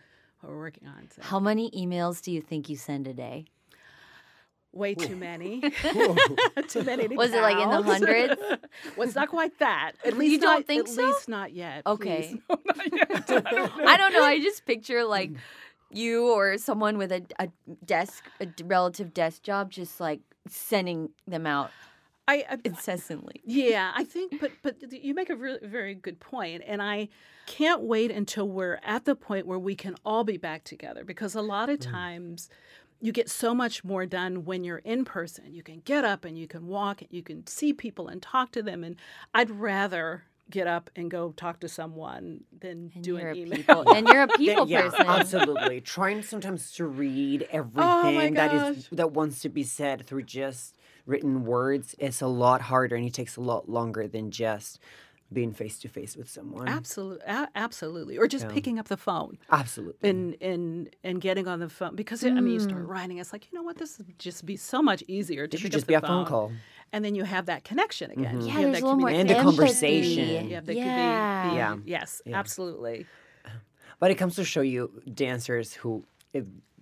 what 0.41 0.51
we're 0.51 0.59
working 0.59 0.89
on. 0.89 1.07
So. 1.15 1.21
How 1.21 1.39
many 1.39 1.71
emails 1.71 2.21
do 2.21 2.33
you 2.33 2.41
think 2.41 2.67
you 2.67 2.75
send 2.75 3.07
a 3.07 3.13
day? 3.13 3.45
Way 4.73 4.95
too 4.95 5.15
many. 5.15 5.61
too 6.67 6.83
many. 6.83 7.07
Was 7.15 7.31
count. 7.31 7.39
it 7.39 7.41
like 7.41 7.63
in 7.63 7.69
the 7.69 7.81
hundreds? 7.81 8.41
well, 8.97 9.07
it's 9.07 9.15
not 9.15 9.29
quite 9.29 9.57
that. 9.59 9.93
At 10.03 10.17
least 10.17 10.33
you 10.33 10.39
don't 10.41 10.59
not, 10.59 10.67
think 10.67 10.89
at 10.89 10.93
so. 10.93 11.01
At 11.01 11.07
least 11.07 11.29
not 11.29 11.53
yet. 11.53 11.83
Okay. 11.87 12.41
No, 12.49 12.59
not 12.65 12.93
yet. 12.93 13.29
I, 13.29 13.51
don't 13.51 13.87
I 13.87 13.95
don't 13.95 14.11
know. 14.11 14.23
I 14.23 14.39
just 14.41 14.65
picture 14.65 15.05
like 15.05 15.31
mm 15.31 15.37
you 15.91 16.31
or 16.31 16.57
someone 16.57 16.97
with 16.97 17.11
a, 17.11 17.23
a 17.39 17.49
desk, 17.85 18.25
a 18.39 18.47
relative 18.63 19.13
desk 19.13 19.43
job, 19.43 19.71
just 19.71 19.99
like 19.99 20.21
sending 20.47 21.09
them 21.27 21.45
out 21.45 21.71
I, 22.27 22.45
I, 22.49 22.57
incessantly. 22.65 23.41
Yeah, 23.45 23.91
I 23.95 24.03
think, 24.03 24.39
but 24.39 24.51
but 24.61 24.91
you 24.91 25.13
make 25.13 25.29
a 25.29 25.35
really, 25.35 25.65
very 25.65 25.95
good 25.95 26.19
point, 26.19 26.63
and 26.65 26.81
I 26.81 27.09
can't 27.45 27.81
wait 27.81 28.11
until 28.11 28.47
we're 28.47 28.79
at 28.83 29.05
the 29.05 29.15
point 29.15 29.47
where 29.47 29.59
we 29.59 29.75
can 29.75 29.95
all 30.05 30.23
be 30.23 30.37
back 30.37 30.63
together 30.63 31.05
because 31.05 31.35
a 31.35 31.41
lot 31.41 31.69
of 31.69 31.79
mm. 31.79 31.91
times. 31.91 32.49
You 32.99 33.11
get 33.11 33.29
so 33.29 33.53
much 33.53 33.83
more 33.83 34.07
done 34.07 34.43
when 34.43 34.63
you're 34.63 34.79
in 34.79 35.05
person. 35.05 35.53
You 35.53 35.61
can 35.61 35.81
get 35.81 36.03
up 36.03 36.25
and 36.25 36.35
you 36.35 36.47
can 36.47 36.65
walk 36.65 37.03
and 37.03 37.11
you 37.11 37.21
can 37.21 37.45
see 37.45 37.71
people 37.71 38.07
and 38.07 38.23
talk 38.23 38.51
to 38.53 38.63
them. 38.63 38.83
And 38.83 38.95
I'd 39.35 39.51
rather 39.51 40.23
get 40.49 40.67
up 40.67 40.89
and 40.95 41.11
go 41.11 41.31
talk 41.31 41.59
to 41.61 41.67
someone 41.67 42.43
than 42.59 42.91
and 42.93 43.03
do 43.03 43.17
an 43.17 43.35
email. 43.35 43.57
People, 43.57 43.93
and 43.93 44.07
you're 44.07 44.23
a 44.23 44.27
people 44.37 44.67
yeah, 44.67 44.83
person. 44.83 45.05
Absolutely. 45.05 45.81
Trying 45.81 46.23
sometimes 46.23 46.71
to 46.73 46.85
read 46.85 47.47
oh 47.53 47.57
everything 47.57 48.33
oh 48.33 48.35
that 48.35 48.53
is 48.53 48.89
that 48.91 49.11
wants 49.11 49.41
to 49.41 49.49
be 49.49 49.63
said 49.63 50.05
through 50.05 50.23
just 50.23 50.77
written 51.05 51.45
words 51.45 51.95
is 51.99 52.21
a 52.21 52.27
lot 52.27 52.61
harder 52.61 52.95
and 52.95 53.05
it 53.05 53.13
takes 53.13 53.37
a 53.37 53.41
lot 53.41 53.69
longer 53.69 54.07
than 54.07 54.29
just 54.29 54.79
being 55.31 55.51
face 55.51 55.79
to 55.79 55.89
face 55.89 56.15
with 56.15 56.29
someone. 56.29 56.67
Absolutely, 56.67 57.25
a- 57.27 57.49
absolutely, 57.55 58.17
or 58.17 58.27
just 58.27 58.45
yeah. 58.45 58.51
picking 58.51 58.79
up 58.79 58.87
the 58.87 58.97
phone. 58.97 59.37
Absolutely, 59.51 60.09
and 60.09 60.35
and 60.41 60.95
and 61.03 61.19
getting 61.19 61.47
on 61.47 61.59
the 61.59 61.69
phone 61.69 61.95
because 61.95 62.23
it, 62.23 62.33
mm. 62.33 62.37
I 62.37 62.41
mean, 62.41 62.53
you 62.53 62.59
start 62.59 62.83
mm. 62.83 62.87
writing. 62.87 63.17
It's 63.17 63.33
like 63.33 63.51
you 63.51 63.57
know 63.57 63.63
what, 63.63 63.77
this 63.77 63.97
would 63.97 64.17
just 64.19 64.45
be 64.45 64.55
so 64.55 64.81
much 64.81 65.03
easier 65.07 65.47
to 65.47 65.57
it 65.57 65.59
should 65.59 65.71
just 65.71 65.87
be 65.87 65.95
a 65.95 66.01
phone 66.01 66.25
call 66.25 66.51
and 66.93 67.03
then 67.03 67.15
you 67.15 67.23
have 67.23 67.47
that 67.47 67.63
connection 67.63 68.11
again. 68.11 68.37
Mm-hmm. 68.37 68.41
Yeah, 68.41 68.45
you 68.45 68.51
have 68.51 68.61
there's 68.61 68.75
that 68.75 68.83
a 68.83 68.85
little 68.85 68.99
more 68.99 69.09
and 69.09 69.29
the 69.29 69.35
conversation. 69.35 70.49
Yeah, 70.49 70.59
that 70.61 70.75
yeah. 70.75 71.43
Could 71.43 71.51
be, 71.51 71.55
yeah. 71.57 71.77
Yes, 71.85 72.21
yeah. 72.25 72.37
absolutely. 72.37 73.05
But 73.99 74.11
it 74.11 74.15
comes 74.15 74.35
to 74.35 74.45
show 74.45 74.61
you 74.61 75.01
dancers 75.13 75.73
who 75.73 76.03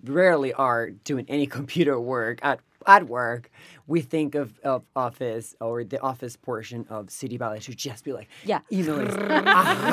rarely 0.04 0.52
are 0.52 0.90
doing 0.90 1.24
any 1.28 1.46
computer 1.58 2.00
work 2.00 2.38
at 2.42 2.60
at 2.86 3.08
work. 3.08 3.50
We 3.88 4.00
think 4.00 4.36
of, 4.36 4.60
of 4.60 4.84
office 4.94 5.56
or 5.60 5.82
the 5.82 6.00
office 6.00 6.36
portion 6.36 6.86
of 6.88 7.10
City 7.10 7.36
Ballet 7.36 7.58
should 7.60 7.76
just 7.76 8.04
be 8.04 8.12
like 8.12 8.28
yeah, 8.44 8.60
emailing, 8.72 9.08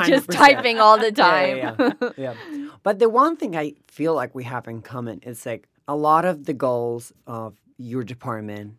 just 0.05 0.29
typing 0.29 0.79
all 0.79 0.97
the 0.97 1.11
time. 1.11 1.57
Yeah, 1.57 1.75
yeah, 1.79 1.91
yeah. 2.01 2.33
yeah. 2.51 2.69
But 2.83 2.99
the 2.99 3.09
one 3.09 3.35
thing 3.35 3.55
I 3.55 3.73
feel 3.87 4.13
like 4.13 4.35
we 4.35 4.43
have 4.43 4.67
in 4.67 4.81
common 4.81 5.19
is 5.23 5.45
like 5.45 5.67
a 5.87 5.95
lot 5.95 6.25
of 6.25 6.45
the 6.45 6.53
goals 6.53 7.11
of 7.25 7.55
your 7.77 8.03
department 8.03 8.75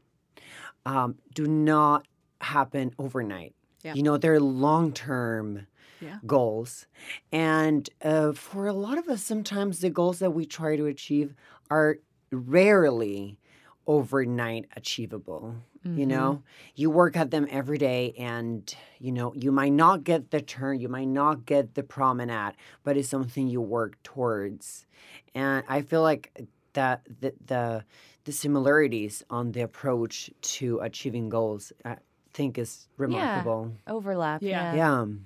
um, 0.87 1.16
do 1.35 1.47
not 1.47 2.07
happen 2.40 2.92
overnight. 2.99 3.55
Yeah. 3.83 3.94
You 3.94 4.03
know, 4.03 4.16
they're 4.16 4.40
long 4.40 4.92
term 4.92 5.66
yeah. 6.01 6.18
goals. 6.27 6.87
And 7.33 7.88
uh, 8.03 8.33
for 8.33 8.66
a 8.66 8.73
lot 8.73 8.99
of 8.99 9.09
us, 9.09 9.23
sometimes 9.23 9.81
the 9.81 9.90
goals 9.90 10.18
that 10.18 10.31
we 10.31 10.47
try 10.47 10.77
to 10.77 10.87
achieve 10.87 11.35
are 11.70 11.99
rarely 12.31 13.38
overnight 13.87 14.66
achievable. 14.77 15.57
Mm-hmm. 15.87 15.99
You 15.99 16.07
know, 16.07 16.42
you 16.75 16.90
work 16.90 17.16
at 17.16 17.31
them 17.31 17.47
every 17.51 17.77
day, 17.77 18.14
and 18.18 18.75
you 18.99 19.12
know, 19.12 19.35
you 19.35 19.53
might 19.53 19.73
not 19.73 20.03
get 20.03 20.31
the 20.31 20.40
turn, 20.40 20.81
you 20.81 20.88
might 20.88 21.09
not 21.09 21.44
get 21.44 21.75
the 21.75 21.83
promenade, 21.83 22.55
but 22.85 22.97
it's 22.97 23.09
something 23.09 23.49
you 23.49 23.61
work 23.61 24.03
towards. 24.03 24.87
And 25.35 25.62
I 25.68 25.83
feel 25.83 26.01
like 26.01 26.33
that 26.75 27.03
the, 27.21 27.33
the 27.47 27.85
the 28.25 28.33
similarities 28.33 29.23
on 29.29 29.53
the 29.53 29.61
approach 29.61 30.31
to 30.41 30.79
achieving 30.81 31.29
goals, 31.29 31.73
I 31.85 31.97
think 32.33 32.59
is 32.59 32.89
remarkable. 32.97 33.73
Yeah. 33.87 33.93
Overlap. 33.93 34.43
Yeah. 34.43 34.75
Yeah. 34.75 35.03
In 35.03 35.21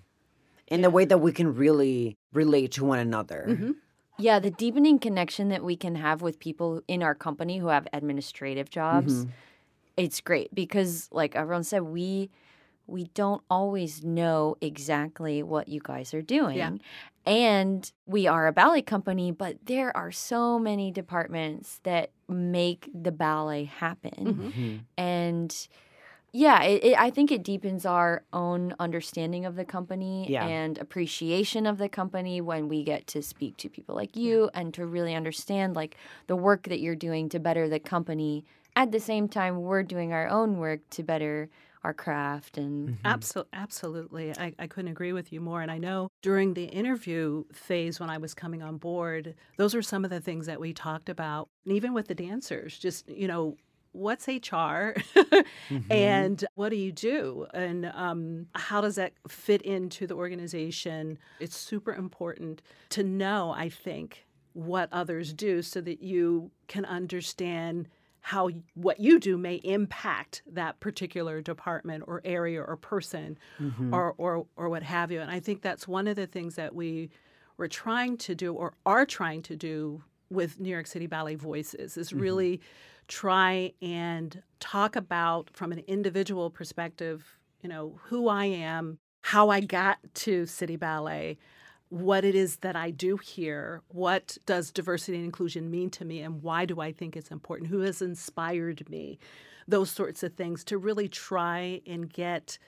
yeah. 0.68 0.76
the 0.78 0.90
way 0.90 1.04
that 1.04 1.18
we 1.18 1.32
can 1.32 1.54
really 1.54 2.16
relate 2.32 2.72
to 2.72 2.84
one 2.84 2.98
another. 2.98 3.46
Mm-hmm. 3.48 3.70
Yeah, 4.20 4.40
the 4.40 4.50
deepening 4.50 4.98
connection 4.98 5.48
that 5.50 5.62
we 5.62 5.76
can 5.76 5.94
have 5.94 6.22
with 6.22 6.40
people 6.40 6.82
in 6.88 7.04
our 7.04 7.14
company 7.14 7.58
who 7.58 7.68
have 7.68 7.86
administrative 7.92 8.68
jobs, 8.68 9.14
mm-hmm. 9.14 9.30
it's 9.96 10.20
great 10.20 10.52
because, 10.52 11.08
like 11.12 11.36
everyone 11.36 11.62
said, 11.62 11.82
we 11.82 12.30
we 12.88 13.04
don't 13.14 13.42
always 13.50 14.02
know 14.02 14.56
exactly 14.60 15.42
what 15.42 15.68
you 15.68 15.80
guys 15.82 16.12
are 16.14 16.22
doing. 16.22 16.56
Yeah. 16.56 16.72
And 17.26 17.90
we 18.06 18.26
are 18.26 18.46
a 18.46 18.52
ballet 18.52 18.82
company, 18.82 19.30
but 19.30 19.58
there 19.66 19.94
are 19.96 20.10
so 20.10 20.58
many 20.58 20.90
departments 20.90 21.80
that 21.82 22.10
make 22.28 22.88
the 22.94 23.12
ballet 23.12 23.64
happen. 23.64 24.12
Mhm. 24.18 24.52
Mhm. 24.52 24.80
And 24.96 25.68
yeah, 26.32 26.62
it, 26.62 26.84
it, 26.84 26.98
I 26.98 27.10
think 27.10 27.30
it 27.32 27.42
deepens 27.42 27.84
our 27.86 28.22
own 28.32 28.74
understanding 28.78 29.44
of 29.46 29.56
the 29.56 29.64
company 29.64 30.26
Yeah. 30.30 30.46
and 30.46 30.78
appreciation 30.78 31.66
of 31.66 31.78
the 31.78 31.88
company 31.88 32.40
when 32.40 32.68
we 32.68 32.82
get 32.84 33.06
to 33.08 33.22
speak 33.22 33.56
to 33.58 33.68
people 33.68 33.94
like 33.94 34.14
you 34.16 34.50
and 34.54 34.72
to 34.74 34.86
really 34.86 35.14
understand 35.14 35.74
like 35.76 35.96
the 36.26 36.36
work 36.36 36.64
that 36.64 36.80
you're 36.80 36.94
doing 36.96 37.28
to 37.30 37.38
better 37.38 37.68
the 37.68 37.80
company. 37.80 38.44
At 38.76 38.92
the 38.92 39.00
same 39.00 39.28
time, 39.28 39.62
we're 39.62 39.82
doing 39.82 40.12
our 40.12 40.28
own 40.28 40.58
work 40.58 40.80
to 40.90 41.02
better 41.02 41.48
our 41.88 41.94
craft 41.94 42.58
and 42.58 42.90
Mhm. 42.90 42.98
Absol- 43.04 43.46
absolutely. 43.52 44.32
I, 44.36 44.54
I 44.58 44.66
couldn't 44.66 44.90
agree 44.90 45.12
with 45.14 45.32
you 45.32 45.40
more. 45.40 45.62
And 45.62 45.70
I 45.70 45.78
know 45.78 46.08
during 46.22 46.54
the 46.54 46.64
interview 46.66 47.44
phase 47.52 47.98
when 47.98 48.10
I 48.10 48.18
was 48.18 48.34
coming 48.34 48.62
on 48.62 48.76
board, 48.76 49.34
those 49.56 49.74
were 49.74 49.82
some 49.82 50.04
of 50.04 50.10
the 50.10 50.20
things 50.20 50.46
that 50.46 50.60
we 50.60 50.72
talked 50.74 51.08
about. 51.08 51.48
And 51.64 51.74
even 51.74 51.94
with 51.94 52.08
the 52.08 52.14
dancers, 52.14 52.78
just, 52.78 53.08
you 53.08 53.26
know, 53.26 53.56
what's 53.92 54.28
HR 54.28 54.94
Mhm. 55.70 55.84
and 55.90 56.44
what 56.54 56.68
do 56.70 56.76
you 56.76 56.92
do? 56.92 57.46
And 57.54 57.86
um, 57.86 58.46
how 58.54 58.80
does 58.82 58.96
that 58.96 59.12
fit 59.28 59.62
into 59.62 60.06
the 60.06 60.14
organization? 60.14 61.18
It's 61.38 61.56
super 61.56 61.94
important 61.94 62.62
to 62.90 63.02
know, 63.02 63.50
I 63.50 63.68
think, 63.70 64.26
what 64.52 64.88
others 64.92 65.32
do 65.32 65.62
so 65.62 65.80
that 65.82 66.02
you 66.02 66.50
can 66.66 66.84
understand 66.84 67.88
how 68.28 68.50
what 68.74 69.00
you 69.00 69.18
do 69.18 69.38
may 69.38 69.54
impact 69.64 70.42
that 70.46 70.78
particular 70.80 71.40
department 71.40 72.04
or 72.06 72.20
area 72.24 72.60
or 72.62 72.76
person 72.76 73.38
Mhm. 73.58 73.90
or, 73.90 74.12
or 74.18 74.46
or 74.56 74.68
what 74.68 74.82
have 74.82 75.10
you. 75.10 75.20
And 75.20 75.30
I 75.30 75.40
think 75.40 75.62
that's 75.62 75.88
one 75.88 76.06
of 76.06 76.16
the 76.16 76.26
things 76.26 76.54
that 76.56 76.74
we 76.74 77.08
were 77.56 77.68
trying 77.68 78.18
to 78.18 78.34
do 78.34 78.52
or 78.52 78.74
are 78.84 79.06
trying 79.06 79.40
to 79.42 79.56
do 79.56 80.02
with 80.30 80.60
New 80.60 80.68
York 80.68 80.86
City 80.86 81.06
Ballet 81.06 81.36
Voices 81.36 81.96
is 81.96 82.12
really 82.12 82.60
try 83.06 83.72
and 83.80 84.42
talk 84.60 84.94
about 84.94 85.48
from 85.54 85.72
an 85.72 85.78
individual 85.86 86.50
perspective, 86.50 87.38
you 87.62 87.68
know, 87.70 87.98
who 88.08 88.28
I 88.28 88.44
am, 88.44 88.98
how 89.22 89.48
I 89.48 89.60
got 89.60 89.98
to 90.26 90.44
City 90.44 90.76
Ballet, 90.76 91.38
what 91.90 92.24
it 92.24 92.34
is 92.34 92.56
that 92.56 92.76
I 92.76 92.90
do 92.90 93.16
here, 93.16 93.82
what 93.88 94.36
does 94.46 94.70
diversity 94.70 95.16
and 95.16 95.24
inclusion 95.24 95.70
mean 95.70 95.90
to 95.90 96.04
me, 96.04 96.20
and 96.20 96.42
why 96.42 96.64
do 96.64 96.80
I 96.80 96.92
think 96.92 97.16
it's 97.16 97.30
important, 97.30 97.70
who 97.70 97.80
has 97.80 98.02
inspired 98.02 98.88
me, 98.90 99.18
those 99.66 99.90
sorts 99.90 100.22
of 100.22 100.34
things 100.34 100.64
to 100.64 100.78
really 100.78 101.08
try 101.08 101.80
and 101.86 102.12
get 102.12 102.58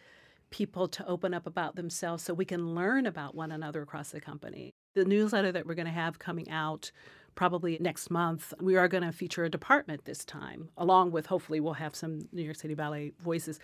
people 0.50 0.88
to 0.88 1.06
open 1.06 1.32
up 1.32 1.46
about 1.46 1.76
themselves 1.76 2.24
so 2.24 2.34
we 2.34 2.44
can 2.44 2.74
learn 2.74 3.06
about 3.06 3.34
one 3.34 3.52
another 3.52 3.82
across 3.82 4.10
the 4.10 4.20
company. 4.20 4.72
The 4.94 5.04
newsletter 5.04 5.52
that 5.52 5.66
we're 5.66 5.74
going 5.74 5.86
to 5.86 5.92
have 5.92 6.18
coming 6.18 6.50
out 6.50 6.90
probably 7.34 7.78
next 7.80 8.10
month, 8.10 8.52
we 8.60 8.76
are 8.76 8.88
going 8.88 9.04
to 9.04 9.12
feature 9.12 9.44
a 9.44 9.50
department 9.50 10.04
this 10.04 10.24
time, 10.24 10.70
along 10.76 11.12
with 11.12 11.26
hopefully 11.26 11.60
we'll 11.60 11.74
have 11.74 11.94
some 11.94 12.28
New 12.32 12.42
York 12.42 12.56
City 12.56 12.74
Ballet 12.74 13.12
voices. 13.20 13.60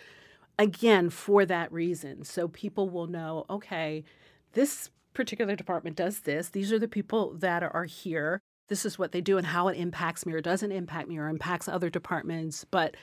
Again, 0.58 1.10
for 1.10 1.44
that 1.44 1.72
reason. 1.72 2.24
So 2.24 2.48
people 2.48 2.88
will 2.88 3.08
know, 3.08 3.44
okay, 3.50 4.04
this 4.52 4.90
particular 5.16 5.56
department 5.56 5.96
does 5.96 6.20
this. 6.20 6.50
These 6.50 6.70
are 6.72 6.78
the 6.78 6.86
people 6.86 7.34
that 7.38 7.62
are 7.62 7.84
here. 7.84 8.40
This 8.68 8.84
is 8.84 8.98
what 8.98 9.12
they 9.12 9.20
do 9.20 9.38
and 9.38 9.46
how 9.46 9.68
it 9.68 9.76
impacts 9.78 10.26
me 10.26 10.32
or 10.34 10.40
doesn't 10.40 10.70
impact 10.72 11.08
me 11.08 11.16
or 11.18 11.28
impacts 11.28 11.68
other 11.68 11.88
departments. 11.88 12.64
But 12.70 12.96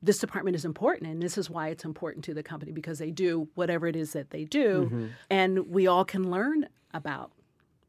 this 0.00 0.18
department 0.18 0.56
is 0.56 0.64
important 0.64 1.10
and 1.10 1.22
this 1.22 1.36
is 1.38 1.50
why 1.50 1.68
it's 1.68 1.84
important 1.84 2.24
to 2.24 2.34
the 2.34 2.42
company 2.42 2.72
because 2.72 2.98
they 2.98 3.10
do 3.10 3.48
whatever 3.54 3.86
it 3.86 3.94
is 3.94 4.14
that 4.14 4.30
they 4.30 4.44
do 4.44 4.88
Mhm. 4.90 5.10
and 5.30 5.68
we 5.68 5.86
all 5.86 6.04
can 6.04 6.28
learn 6.30 6.68
about 6.92 7.30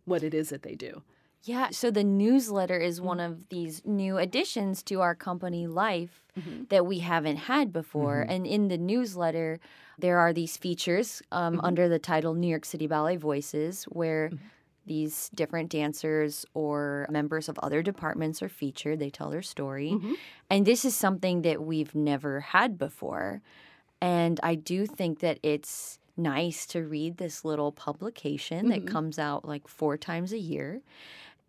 what 0.06 0.22
it 0.24 0.34
is 0.34 0.50
that 0.50 0.62
they 0.64 0.76
do. 0.76 1.02
Yeah, 1.44 1.72
so 1.72 1.90
the 1.92 2.04
newsletter 2.04 2.78
is 2.80 3.02
one 3.02 3.20
of 3.20 3.50
these 3.50 3.84
new 3.86 4.18
additions 4.18 4.84
to 4.84 5.02
our 5.02 5.16
company 5.16 5.66
life 5.68 6.24
Mhm. 6.38 6.70
that 6.70 6.86
we 6.86 7.00
haven't 7.00 7.38
had 7.38 7.74
before. 7.74 8.24
Mhm. 8.28 8.32
And 8.34 8.48
in 8.48 8.68
the 8.68 8.78
newsletter, 8.78 9.60
there 10.00 10.18
are 10.20 10.34
these 10.34 10.58
features 10.58 11.22
um, 11.32 11.58
Mhm. 11.58 11.60
under 11.64 11.90
the 11.90 12.00
title 12.00 12.34
New 12.34 12.48
York 12.48 12.66
City 12.66 12.88
Ballet 12.88 13.18
Voices, 13.18 13.84
where 13.86 14.30
Mhm. 14.30 14.40
these 14.86 15.30
different 15.34 15.70
dancers 15.70 16.46
or 16.54 17.08
members 17.10 17.48
of 17.48 17.58
other 17.60 17.82
departments 17.82 18.42
are 18.42 18.50
featured. 18.50 19.00
They 19.00 19.10
tell 19.10 19.30
their 19.30 19.42
story. 19.42 19.92
Mhm. 19.92 20.16
And 20.50 20.66
this 20.66 20.84
is 20.84 20.96
something 20.96 21.42
that 21.44 21.62
we've 21.64 21.96
never 21.96 22.42
had 22.42 22.78
before. 22.78 23.42
And 24.02 24.40
I 24.44 24.56
do 24.56 24.86
think 24.86 25.20
that 25.20 25.40
it's 25.44 26.00
nice 26.18 26.66
to 26.68 26.84
read 26.84 27.18
this 27.18 27.46
little 27.46 27.72
publication 27.72 28.68
that 28.70 28.82
Mhm. 28.84 28.88
comes 28.88 29.18
out 29.18 29.46
like 29.46 29.68
four 29.68 29.98
times 29.98 30.34
a 30.34 30.38
year 30.38 30.82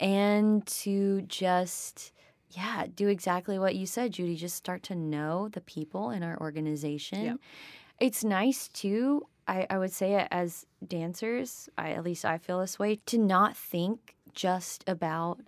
and 0.00 0.64
to 0.66 1.22
just, 1.22 2.12
yeah, 2.50 2.86
do 2.94 3.08
exactly 3.08 3.58
what 3.58 3.74
you 3.74 3.86
said, 3.86 4.12
Judy. 4.12 4.36
Just 4.36 4.56
start 4.56 4.82
to 4.84 4.94
know 4.94 5.48
the 5.48 5.60
people 5.60 6.10
in 6.10 6.22
our 6.22 6.40
organization. 6.40 7.24
Yep. 7.24 7.40
It's 8.00 8.24
nice 8.24 8.68
too. 8.68 9.26
I, 9.46 9.66
I 9.70 9.78
would 9.78 9.92
say 9.92 10.14
it 10.14 10.28
as 10.30 10.66
dancers, 10.86 11.68
I 11.76 11.90
at 11.90 12.04
least 12.04 12.24
I 12.24 12.38
feel 12.38 12.60
this 12.60 12.78
way, 12.78 12.96
to 13.06 13.18
not 13.18 13.56
think 13.56 14.14
just 14.32 14.84
about 14.86 15.40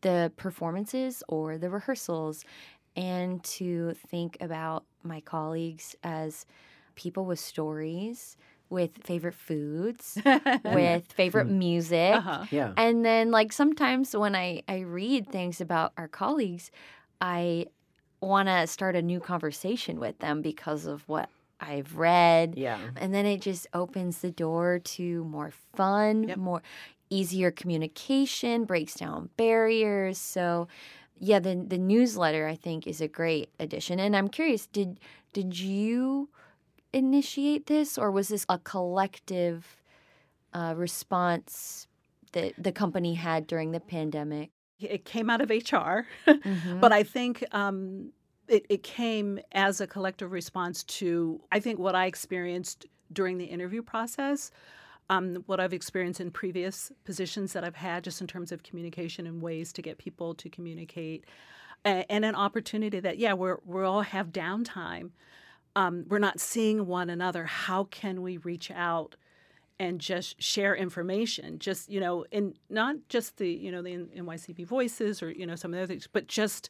the 0.00 0.32
performances 0.36 1.22
or 1.28 1.58
the 1.58 1.70
rehearsals 1.70 2.44
and 2.96 3.42
to 3.44 3.94
think 4.08 4.36
about 4.40 4.84
my 5.02 5.20
colleagues 5.20 5.94
as 6.02 6.46
people 6.94 7.24
with 7.24 7.38
stories, 7.38 8.36
with 8.70 8.92
favorite 9.04 9.34
foods, 9.34 10.18
with 10.64 11.10
favorite 11.12 11.48
music. 11.48 12.14
uh-huh. 12.14 12.44
Yeah. 12.50 12.72
And 12.76 13.04
then 13.04 13.30
like 13.30 13.52
sometimes 13.52 14.16
when 14.16 14.34
I 14.34 14.62
I 14.68 14.80
read 14.80 15.28
things 15.30 15.60
about 15.60 15.92
our 15.96 16.08
colleagues, 16.08 16.70
I 17.20 17.66
want 18.20 18.48
to 18.48 18.66
start 18.66 18.96
a 18.96 19.02
new 19.02 19.20
conversation 19.20 20.00
with 20.00 20.18
them 20.18 20.40
because 20.40 20.86
of 20.86 21.06
what 21.08 21.28
I've 21.60 21.96
read. 21.96 22.54
Yeah. 22.56 22.78
And 22.96 23.14
then 23.14 23.26
it 23.26 23.40
just 23.40 23.66
opens 23.72 24.18
the 24.18 24.30
door 24.30 24.78
to 24.80 25.24
more 25.24 25.52
fun, 25.74 26.28
Yep. 26.28 26.38
more 26.38 26.62
easier 27.10 27.50
communication, 27.50 28.64
breaks 28.64 28.94
down 28.94 29.30
barriers. 29.36 30.18
So 30.18 30.68
yeah, 31.18 31.38
the 31.38 31.54
the 31.66 31.78
newsletter 31.78 32.46
I 32.46 32.56
think 32.56 32.86
is 32.86 33.00
a 33.00 33.08
great 33.08 33.50
addition. 33.60 34.00
And 34.00 34.16
I'm 34.16 34.28
curious, 34.28 34.66
did 34.66 34.98
did 35.32 35.58
you 35.58 36.28
initiate 36.92 37.66
this 37.66 37.98
or 37.98 38.10
was 38.10 38.28
this 38.28 38.46
a 38.48 38.58
collective 38.58 39.82
uh, 40.52 40.74
response 40.76 41.86
that 42.32 42.54
the 42.58 42.72
company 42.72 43.14
had 43.14 43.46
during 43.46 43.72
the 43.72 43.80
pandemic? 43.80 44.50
It 44.80 45.04
came 45.04 45.30
out 45.30 45.40
of 45.40 45.50
HR, 45.50 46.06
Mhm. 46.26 46.80
but 46.80 46.92
I 46.92 47.02
think 47.04 47.44
um, 47.52 48.12
it, 48.48 48.66
it 48.68 48.82
came 48.82 49.38
as 49.52 49.80
a 49.80 49.86
collective 49.86 50.32
response 50.32 50.84
to, 50.84 51.40
I 51.50 51.60
think, 51.60 51.78
what 51.78 51.94
I 51.94 52.06
experienced 52.06 52.86
during 53.12 53.38
the 53.38 53.44
interview 53.44 53.82
process, 53.82 54.50
um, 55.10 55.42
what 55.46 55.60
I've 55.60 55.72
experienced 55.72 56.20
in 56.20 56.30
previous 56.30 56.90
positions 57.04 57.52
that 57.52 57.64
I've 57.64 57.76
had, 57.76 58.04
just 58.04 58.20
in 58.20 58.26
terms 58.26 58.52
of 58.52 58.62
communication 58.62 59.26
and 59.26 59.42
ways 59.42 59.72
to 59.74 59.82
get 59.82 59.98
people 59.98 60.34
to 60.34 60.48
communicate, 60.48 61.24
and 61.84 62.24
an 62.24 62.34
opportunity 62.34 62.98
that, 63.00 63.18
yeah, 63.18 63.34
we're, 63.34 63.58
we 63.66 63.82
all 63.82 64.00
have 64.00 64.28
downtime. 64.28 65.10
Um, 65.76 66.06
we're 66.08 66.18
not 66.18 66.40
seeing 66.40 66.86
one 66.86 67.10
another. 67.10 67.44
How 67.44 67.84
can 67.84 68.22
we 68.22 68.38
reach 68.38 68.70
out? 68.70 69.16
And 69.80 70.00
just 70.00 70.40
share 70.40 70.74
information 70.76 71.58
just 71.58 71.90
you 71.90 71.98
know 72.00 72.24
in 72.30 72.54
not 72.70 72.96
just 73.08 73.36
the 73.38 73.48
you 73.50 73.72
know 73.72 73.82
the 73.82 73.90
NYCB 74.16 74.64
voices 74.66 75.22
or 75.22 75.30
you 75.32 75.46
know 75.46 75.56
some 75.56 75.72
of 75.72 75.76
the 75.76 75.82
other 75.82 75.92
things 75.92 76.08
but 76.12 76.26
just 76.28 76.68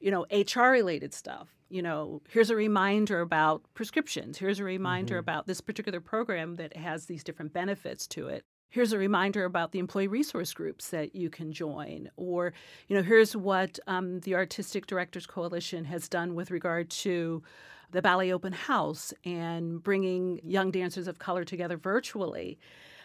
you 0.00 0.10
know 0.10 0.24
HR 0.30 0.70
related 0.70 1.12
stuff. 1.14 1.48
You 1.68 1.82
know 1.82 2.22
here's 2.28 2.50
a 2.50 2.56
reminder 2.56 3.20
about 3.20 3.62
prescriptions. 3.74 4.38
Here's 4.38 4.60
a 4.60 4.64
reminder 4.64 5.16
Mhm. 5.16 5.20
about 5.20 5.46
this 5.46 5.60
particular 5.60 6.00
program 6.00 6.54
that 6.56 6.76
has 6.76 7.06
these 7.06 7.24
different 7.24 7.52
benefits 7.52 8.06
to 8.08 8.28
it. 8.28 8.44
Here's 8.68 8.92
a 8.92 8.98
reminder 8.98 9.44
about 9.44 9.70
the 9.72 9.78
employee 9.78 10.08
resource 10.08 10.52
groups 10.52 10.90
that 10.90 11.14
you 11.14 11.30
can 11.30 11.52
join. 11.52 12.10
Or 12.16 12.52
you 12.88 12.96
know 12.96 13.02
here's 13.02 13.34
what 13.34 13.78
um, 13.88 14.20
the 14.20 14.34
artistic 14.36 14.86
directors 14.86 15.26
coalition 15.26 15.84
has 15.86 16.08
done 16.08 16.34
with 16.34 16.50
regard 16.52 16.90
to 16.90 17.42
the 17.90 18.02
Ballet 18.02 18.32
Open 18.32 18.52
House 18.52 19.12
and 19.24 19.82
bringing 19.82 20.40
young 20.44 20.70
dancers 20.70 21.08
of 21.08 21.18
color 21.18 21.44
together 21.44 21.76
virtually 21.76 22.58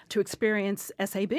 to 0.10 0.20
experience 0.20 0.92
SAB. 1.04 1.34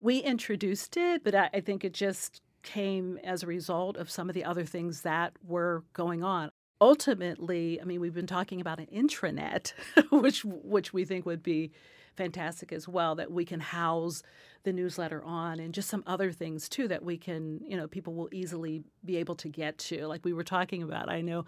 We 0.00 0.18
introduced 0.18 0.96
it, 0.96 1.24
but 1.24 1.34
I, 1.34 1.50
I 1.54 1.60
think 1.60 1.84
it 1.84 1.92
just 1.92 2.42
came 2.62 3.18
as 3.24 3.42
a 3.42 3.46
result 3.46 3.96
of 3.96 4.10
some 4.10 4.28
of 4.28 4.34
the 4.34 4.44
other 4.44 4.64
things 4.64 5.02
that 5.02 5.32
were 5.46 5.84
going 5.92 6.22
on. 6.22 6.50
Ultimately, 6.80 7.80
I 7.80 7.84
mean, 7.84 8.00
we've 8.00 8.14
been 8.14 8.26
talking 8.26 8.60
about 8.60 8.80
an 8.80 8.86
intranet, 8.86 9.72
which 10.10 10.44
which 10.44 10.92
we 10.92 11.04
think 11.04 11.24
would 11.24 11.42
be 11.42 11.72
fantastic 12.16 12.72
as 12.72 12.88
well 12.88 13.14
that 13.14 13.30
we 13.30 13.44
can 13.44 13.60
house 13.60 14.22
the 14.64 14.72
newsletter 14.72 15.22
on 15.22 15.60
and 15.60 15.72
just 15.72 15.88
some 15.88 16.02
other 16.06 16.32
things 16.32 16.68
too 16.68 16.88
that 16.88 17.04
we 17.04 17.16
can 17.16 17.60
you 17.64 17.76
know 17.76 17.86
people 17.86 18.14
will 18.14 18.28
easily 18.32 18.82
be 19.04 19.16
able 19.16 19.34
to 19.36 19.48
get 19.48 19.78
to 19.78 20.06
like 20.06 20.24
we 20.24 20.32
were 20.32 20.42
talking 20.42 20.82
about 20.82 21.08
i 21.08 21.20
know 21.20 21.44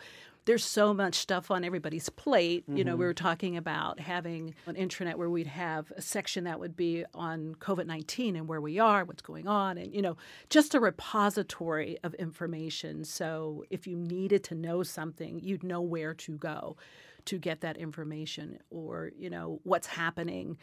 there's 0.49 0.65
so 0.65 0.95
much 0.95 1.15
stuff 1.15 1.51
on 1.51 1.63
everybody's 1.63 2.09
plate. 2.09 2.63
Mm-hmm. 2.63 2.79
You 2.79 2.85
know, 2.85 2.97
we 2.97 3.05
were 3.05 3.13
talking 3.13 3.59
about 3.59 4.01
having 4.01 4.55
an 4.65 4.77
intranet 4.77 5.17
where 5.17 5.29
we'd 5.29 5.47
have 5.47 5.93
a 5.95 6.01
section 6.01 6.45
that 6.45 6.59
would 6.59 6.75
be 6.75 7.05
on 7.13 7.55
COVID 7.57 7.85
19 7.85 8.35
and 8.35 8.49
where 8.49 8.61
we 8.63 8.79
are, 8.79 9.05
what's 9.05 9.21
going 9.21 9.47
on, 9.47 9.77
and, 9.77 9.95
you 9.95 10.01
know, 10.01 10.17
just 10.49 10.75
a 10.75 10.81
repository 10.81 11.99
of 12.03 12.15
information. 12.15 13.05
So 13.05 13.65
if 13.69 13.87
you 13.87 13.95
needed 13.95 14.43
to 14.45 14.55
know 14.55 14.83
something, 14.83 15.39
you'd 15.39 15.63
know 15.63 15.83
where 15.83 16.15
to 16.15 16.39
go 16.39 16.79
to 17.27 17.39
get 17.39 17.61
that 17.61 17.77
information 17.77 18.59
or, 18.71 19.13
you 19.19 19.29
know, 19.29 19.61
what's 19.65 19.87
happening. 19.87 20.57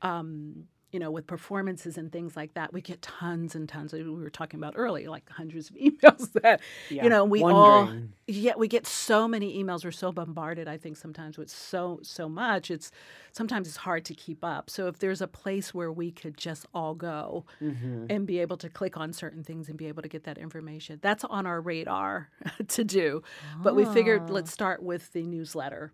Um, 0.00 0.64
you 0.92 1.00
know, 1.00 1.10
with 1.10 1.26
performances 1.26 1.98
and 1.98 2.12
things 2.12 2.36
like 2.36 2.54
that, 2.54 2.72
we 2.72 2.80
get 2.80 3.02
tons 3.02 3.54
and 3.54 3.68
tons. 3.68 3.92
Of, 3.92 4.00
we 4.00 4.14
were 4.14 4.30
talking 4.30 4.60
about 4.60 4.74
earlier, 4.76 5.10
like 5.10 5.28
hundreds 5.28 5.68
of 5.68 5.76
emails 5.82 6.32
that, 6.40 6.60
yeah, 6.88 7.04
you 7.04 7.10
know, 7.10 7.24
we 7.24 7.42
wondering. 7.42 7.58
all, 7.58 7.92
yeah, 8.28 8.52
we 8.56 8.68
get 8.68 8.86
so 8.86 9.26
many 9.26 9.62
emails. 9.62 9.84
We're 9.84 9.90
so 9.90 10.12
bombarded. 10.12 10.68
I 10.68 10.76
think 10.76 10.96
sometimes 10.96 11.38
with 11.38 11.50
so 11.50 11.98
so 12.02 12.28
much, 12.28 12.70
it's 12.70 12.92
sometimes 13.32 13.66
it's 13.66 13.76
hard 13.76 14.04
to 14.06 14.14
keep 14.14 14.44
up. 14.44 14.70
So 14.70 14.86
if 14.86 14.98
there's 14.98 15.20
a 15.20 15.26
place 15.26 15.74
where 15.74 15.90
we 15.90 16.12
could 16.12 16.36
just 16.36 16.66
all 16.72 16.94
go 16.94 17.44
mm-hmm. 17.60 18.06
and 18.08 18.26
be 18.26 18.38
able 18.38 18.56
to 18.58 18.68
click 18.68 18.96
on 18.96 19.12
certain 19.12 19.42
things 19.42 19.68
and 19.68 19.76
be 19.76 19.88
able 19.88 20.02
to 20.02 20.08
get 20.08 20.24
that 20.24 20.38
information, 20.38 21.00
that's 21.02 21.24
on 21.24 21.46
our 21.46 21.60
radar 21.60 22.30
to 22.68 22.84
do. 22.84 23.22
But 23.60 23.74
we 23.74 23.84
figured 23.86 24.30
let's 24.30 24.50
ah. 24.50 24.54
start 24.54 24.82
with 24.82 25.12
the 25.12 25.26
newsletter 25.26 25.92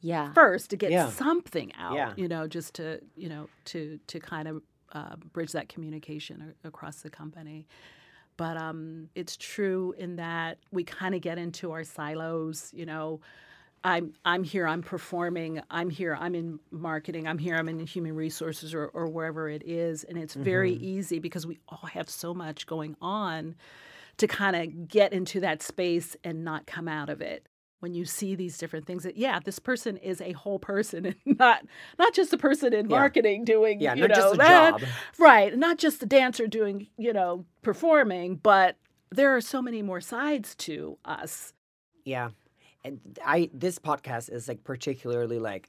yeah 0.00 0.32
first 0.32 0.70
to 0.70 0.76
get 0.76 0.90
yeah. 0.90 1.08
something 1.10 1.72
out 1.78 1.94
yeah. 1.94 2.12
you 2.16 2.28
know 2.28 2.46
just 2.46 2.74
to 2.74 3.00
you 3.16 3.28
know 3.28 3.48
to 3.64 3.98
to 4.06 4.20
kind 4.20 4.48
of 4.48 4.62
uh, 4.92 5.14
bridge 5.32 5.52
that 5.52 5.68
communication 5.68 6.54
across 6.64 7.02
the 7.02 7.10
company 7.10 7.66
but 8.36 8.56
um, 8.56 9.08
it's 9.14 9.36
true 9.36 9.94
in 9.98 10.16
that 10.16 10.58
we 10.72 10.82
kind 10.82 11.14
of 11.14 11.20
get 11.20 11.38
into 11.38 11.70
our 11.72 11.84
silos 11.84 12.70
you 12.74 12.86
know 12.86 13.20
I'm 13.82 14.12
I'm 14.24 14.44
here. 14.44 14.66
I'm 14.66 14.82
performing. 14.82 15.60
I'm 15.70 15.88
here. 15.88 16.14
I'm 16.14 16.34
in 16.34 16.60
marketing. 16.70 17.26
I'm 17.26 17.38
here. 17.38 17.56
I'm 17.56 17.68
in 17.68 17.78
human 17.80 18.14
resources 18.14 18.74
or, 18.74 18.88
or 18.88 19.06
wherever 19.06 19.48
it 19.48 19.62
is, 19.64 20.04
and 20.04 20.18
it's 20.18 20.34
very 20.34 20.72
mm-hmm. 20.72 20.84
easy 20.84 21.18
because 21.18 21.46
we 21.46 21.60
all 21.68 21.88
have 21.92 22.10
so 22.10 22.34
much 22.34 22.66
going 22.66 22.94
on 23.00 23.54
to 24.18 24.26
kind 24.26 24.54
of 24.54 24.88
get 24.88 25.14
into 25.14 25.40
that 25.40 25.62
space 25.62 26.14
and 26.24 26.44
not 26.44 26.66
come 26.66 26.88
out 26.88 27.08
of 27.08 27.22
it 27.22 27.46
when 27.80 27.94
you 27.94 28.04
see 28.04 28.34
these 28.34 28.56
different 28.56 28.86
things 28.86 29.02
that 29.02 29.16
yeah 29.16 29.40
this 29.44 29.58
person 29.58 29.96
is 29.96 30.20
a 30.20 30.32
whole 30.32 30.58
person 30.58 31.06
and 31.26 31.38
not 31.38 31.64
not 31.98 32.14
just 32.14 32.32
a 32.32 32.38
person 32.38 32.72
in 32.72 32.86
marketing 32.86 33.40
yeah. 33.40 33.44
doing 33.44 33.80
yeah, 33.80 33.94
you 33.94 34.02
not 34.02 34.10
know 34.10 34.14
just 34.14 34.34
a 34.34 34.38
that, 34.38 34.78
job. 34.78 34.88
right 35.18 35.58
not 35.58 35.78
just 35.78 36.00
the 36.00 36.06
dancer 36.06 36.46
doing 36.46 36.86
you 36.96 37.12
know 37.12 37.44
performing 37.62 38.36
but 38.36 38.76
there 39.10 39.34
are 39.34 39.40
so 39.40 39.60
many 39.60 39.82
more 39.82 40.00
sides 40.00 40.54
to 40.54 40.96
us 41.04 41.52
yeah 42.04 42.30
and 42.84 43.00
i 43.24 43.50
this 43.52 43.78
podcast 43.78 44.30
is 44.32 44.46
like 44.46 44.62
particularly 44.62 45.38
like 45.38 45.68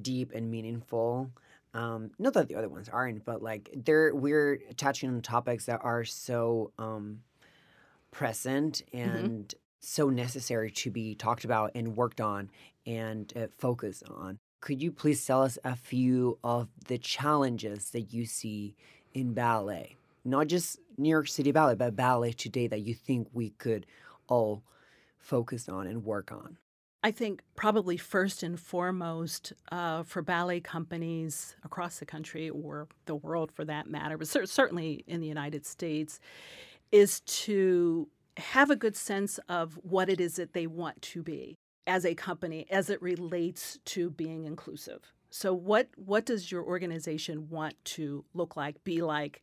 deep 0.00 0.32
and 0.34 0.50
meaningful 0.50 1.30
um 1.72 2.10
not 2.18 2.34
that 2.34 2.48
the 2.48 2.56
other 2.56 2.68
ones 2.68 2.88
aren't 2.88 3.24
but 3.24 3.42
like 3.42 3.70
they're 3.84 4.14
we're 4.14 4.58
touching 4.76 5.08
on 5.08 5.20
topics 5.22 5.66
that 5.66 5.80
are 5.82 6.04
so 6.04 6.72
um 6.78 7.20
present 8.10 8.82
mm-hmm. 8.92 9.08
and 9.08 9.54
so 9.84 10.08
necessary 10.08 10.70
to 10.70 10.90
be 10.90 11.14
talked 11.14 11.44
about 11.44 11.72
and 11.74 11.96
worked 11.96 12.20
on 12.20 12.50
and 12.86 13.32
uh, 13.36 13.46
focused 13.58 14.04
on. 14.08 14.38
Could 14.60 14.82
you 14.82 14.90
please 14.90 15.24
tell 15.24 15.42
us 15.42 15.58
a 15.64 15.76
few 15.76 16.38
of 16.42 16.68
the 16.88 16.98
challenges 16.98 17.90
that 17.90 18.12
you 18.12 18.24
see 18.24 18.74
in 19.12 19.34
ballet? 19.34 19.96
Not 20.24 20.46
just 20.46 20.78
New 20.96 21.10
York 21.10 21.28
City 21.28 21.52
Ballet, 21.52 21.74
but 21.74 21.94
ballet 21.94 22.32
today 22.32 22.66
that 22.68 22.80
you 22.80 22.94
think 22.94 23.28
we 23.32 23.50
could 23.50 23.86
all 24.26 24.62
focus 25.18 25.68
on 25.68 25.86
and 25.86 26.04
work 26.04 26.32
on? 26.32 26.56
I 27.02 27.10
think 27.10 27.42
probably 27.54 27.98
first 27.98 28.42
and 28.42 28.58
foremost 28.58 29.52
uh, 29.70 30.04
for 30.04 30.22
ballet 30.22 30.60
companies 30.60 31.54
across 31.62 31.98
the 31.98 32.06
country 32.06 32.48
or 32.48 32.88
the 33.04 33.14
world 33.14 33.52
for 33.52 33.66
that 33.66 33.86
matter, 33.86 34.16
but 34.16 34.28
certainly 34.28 35.04
in 35.06 35.20
the 35.20 35.26
United 35.26 35.66
States, 35.66 36.18
is 36.90 37.20
to 37.20 38.08
have 38.36 38.70
a 38.70 38.76
good 38.76 38.96
sense 38.96 39.38
of 39.48 39.78
what 39.82 40.08
it 40.08 40.20
is 40.20 40.36
that 40.36 40.52
they 40.52 40.66
want 40.66 41.00
to 41.02 41.22
be 41.22 41.56
as 41.86 42.04
a 42.04 42.14
company 42.14 42.66
as 42.70 42.90
it 42.90 43.00
relates 43.02 43.78
to 43.84 44.10
being 44.10 44.44
inclusive. 44.44 45.12
So 45.30 45.52
what 45.52 45.88
what 45.96 46.26
does 46.26 46.50
your 46.50 46.62
organization 46.62 47.48
want 47.48 47.74
to 47.84 48.24
look 48.34 48.56
like, 48.56 48.82
be 48.84 49.02
like? 49.02 49.42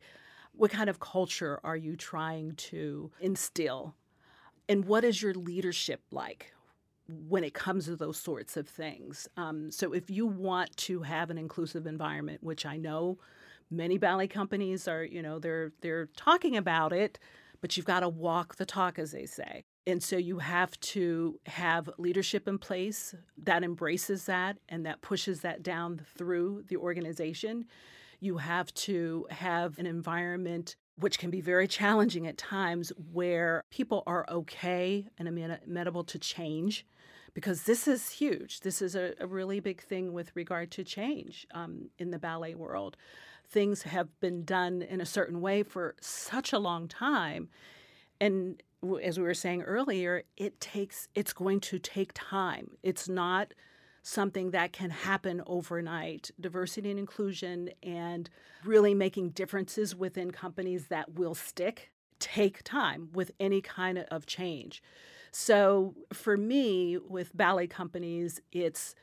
What 0.52 0.70
kind 0.70 0.90
of 0.90 1.00
culture 1.00 1.60
are 1.64 1.76
you 1.76 1.96
trying 1.96 2.54
to 2.56 3.10
instill? 3.20 3.94
And 4.68 4.84
what 4.84 5.04
is 5.04 5.22
your 5.22 5.34
leadership 5.34 6.02
like 6.10 6.52
when 7.08 7.44
it 7.44 7.54
comes 7.54 7.86
to 7.86 7.96
those 7.96 8.18
sorts 8.18 8.56
of 8.56 8.68
things? 8.68 9.28
Um, 9.36 9.70
so 9.70 9.92
if 9.92 10.10
you 10.10 10.26
want 10.26 10.76
to 10.78 11.02
have 11.02 11.30
an 11.30 11.38
inclusive 11.38 11.86
environment, 11.86 12.42
which 12.42 12.64
I 12.64 12.76
know 12.76 13.18
many 13.70 13.98
ballet 13.98 14.28
companies 14.28 14.86
are, 14.88 15.04
you 15.04 15.22
know, 15.22 15.38
they're 15.38 15.72
they're 15.80 16.06
talking 16.16 16.56
about 16.56 16.92
it 16.92 17.18
but 17.62 17.76
you've 17.76 17.86
got 17.86 18.00
to 18.00 18.08
walk 18.08 18.56
the 18.56 18.66
talk, 18.66 18.98
as 18.98 19.12
they 19.12 19.24
say. 19.24 19.64
And 19.86 20.02
so 20.02 20.16
you 20.16 20.38
have 20.40 20.78
to 20.80 21.40
have 21.46 21.88
leadership 21.96 22.46
in 22.46 22.58
place 22.58 23.14
that 23.38 23.64
embraces 23.64 24.26
that 24.26 24.58
and 24.68 24.84
that 24.84 25.00
pushes 25.00 25.40
that 25.40 25.62
down 25.62 26.02
through 26.16 26.64
the 26.68 26.76
organization. 26.76 27.64
You 28.20 28.36
have 28.36 28.74
to 28.74 29.26
have 29.30 29.78
an 29.78 29.86
environment 29.86 30.76
which 30.96 31.18
can 31.18 31.30
be 31.30 31.40
very 31.40 31.66
challenging 31.66 32.26
at 32.26 32.36
times 32.36 32.92
where 33.12 33.64
people 33.70 34.02
are 34.06 34.26
okay 34.28 35.06
and 35.18 35.26
amenable 35.26 36.04
to 36.04 36.18
change 36.18 36.84
because 37.34 37.62
this 37.62 37.88
is 37.88 38.10
huge. 38.10 38.60
This 38.60 38.82
is 38.82 38.94
a, 38.94 39.14
a 39.18 39.26
really 39.26 39.58
big 39.58 39.82
thing 39.82 40.12
with 40.12 40.30
regard 40.34 40.70
to 40.72 40.84
change 40.84 41.46
um, 41.54 41.88
in 41.98 42.10
the 42.10 42.18
ballet 42.18 42.54
world 42.54 42.96
things 43.52 43.82
have 43.82 44.08
been 44.18 44.44
done 44.44 44.82
in 44.82 45.00
a 45.00 45.06
certain 45.06 45.40
way 45.40 45.62
for 45.62 45.94
such 46.00 46.52
a 46.52 46.58
long 46.58 46.88
time. 46.88 47.48
And 48.20 48.62
as 49.02 49.18
we 49.18 49.24
were 49.24 49.34
saying 49.34 49.62
earlier, 49.62 50.24
it 50.36 50.60
takes 50.60 51.08
it's 51.14 51.32
going 51.32 51.60
to 51.60 51.78
take 51.78 52.12
time. 52.14 52.72
It's 52.82 53.08
not 53.08 53.54
something 54.02 54.50
that 54.50 54.72
can 54.72 54.90
happen 54.90 55.42
overnight. 55.46 56.30
Diversity 56.40 56.90
and 56.90 56.98
inclusion 56.98 57.70
and 57.82 58.28
really 58.64 58.94
making 58.94 59.30
differences 59.30 59.94
within 59.94 60.30
companies 60.30 60.88
that 60.88 61.14
will 61.14 61.34
stick 61.34 61.92
take 62.18 62.62
time 62.62 63.10
with 63.12 63.32
any 63.38 63.60
kind 63.60 63.98
of 64.10 64.26
change. 64.26 64.82
So 65.30 65.94
for 66.12 66.36
me, 66.36 66.98
with 66.98 67.36
ballet 67.36 67.66
companies, 67.66 68.40
it's 68.52 68.94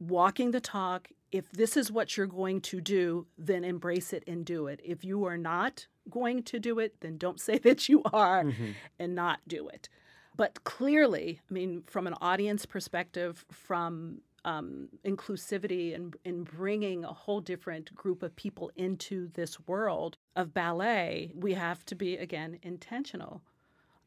walking 0.00 0.50
the 0.50 0.60
talk. 0.60 1.08
If 1.32 1.50
this 1.50 1.76
is 1.76 1.90
what 1.90 2.16
you're 2.16 2.26
going 2.26 2.60
to 2.62 2.80
do, 2.80 3.26
then 3.36 3.64
embrace 3.64 4.12
it 4.12 4.24
and 4.26 4.44
do 4.44 4.66
it. 4.68 4.80
If 4.84 5.04
you 5.04 5.24
are 5.24 5.36
not 5.38 5.86
going 6.08 6.42
to 6.44 6.58
do 6.58 6.78
it, 6.78 7.00
then 7.00 7.18
don't 7.18 7.40
say 7.48 7.58
that 7.58 7.88
you 7.88 8.02
are 8.12 8.44
mm-hmm. 8.44 8.72
and 8.98 9.14
not 9.14 9.40
do 9.46 9.68
it. 9.68 9.88
But 10.36 10.64
clearly, 10.64 11.40
I 11.50 11.52
mean, 11.52 11.82
from 11.86 12.06
an 12.06 12.14
audience 12.20 12.66
perspective, 12.66 13.44
from 13.50 14.20
um, 14.44 14.88
inclusivity 15.04 15.94
and, 15.94 16.14
and 16.24 16.44
bringing 16.44 17.04
a 17.04 17.12
whole 17.12 17.40
different 17.40 17.94
group 17.94 18.22
of 18.22 18.36
people 18.36 18.70
into 18.76 19.28
this 19.28 19.58
world 19.66 20.18
of 20.36 20.54
ballet, 20.54 21.32
we 21.34 21.54
have 21.54 21.84
to 21.86 21.94
be, 21.94 22.16
again, 22.16 22.58
intentional 22.62 23.42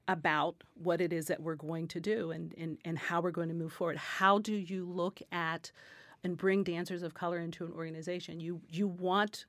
about 0.08 0.64
what 0.76 1.02
it 1.02 1.14
is 1.14 1.28
that 1.28 1.42
we're 1.42 1.56
going 1.56 1.88
to 1.88 2.00
do 2.00 2.32
and, 2.32 2.56
and, 2.58 2.78
and 2.86 2.98
how 2.98 3.22
we're 3.22 3.32
going 3.32 3.50
to 3.50 3.54
move 3.54 3.74
forward. 3.74 3.98
How 3.98 4.40
do 4.40 4.56
you 4.56 4.86
look 4.86 5.22
at 5.32 5.72
and 6.24 6.38
bring 6.38 6.64
dancers 6.64 7.04
of 7.04 7.14
color 7.14 7.40
into 7.40 7.66
an 7.66 7.74
organization? 7.74 8.40
You 8.40 8.62
you 8.70 8.88
want 8.88 9.46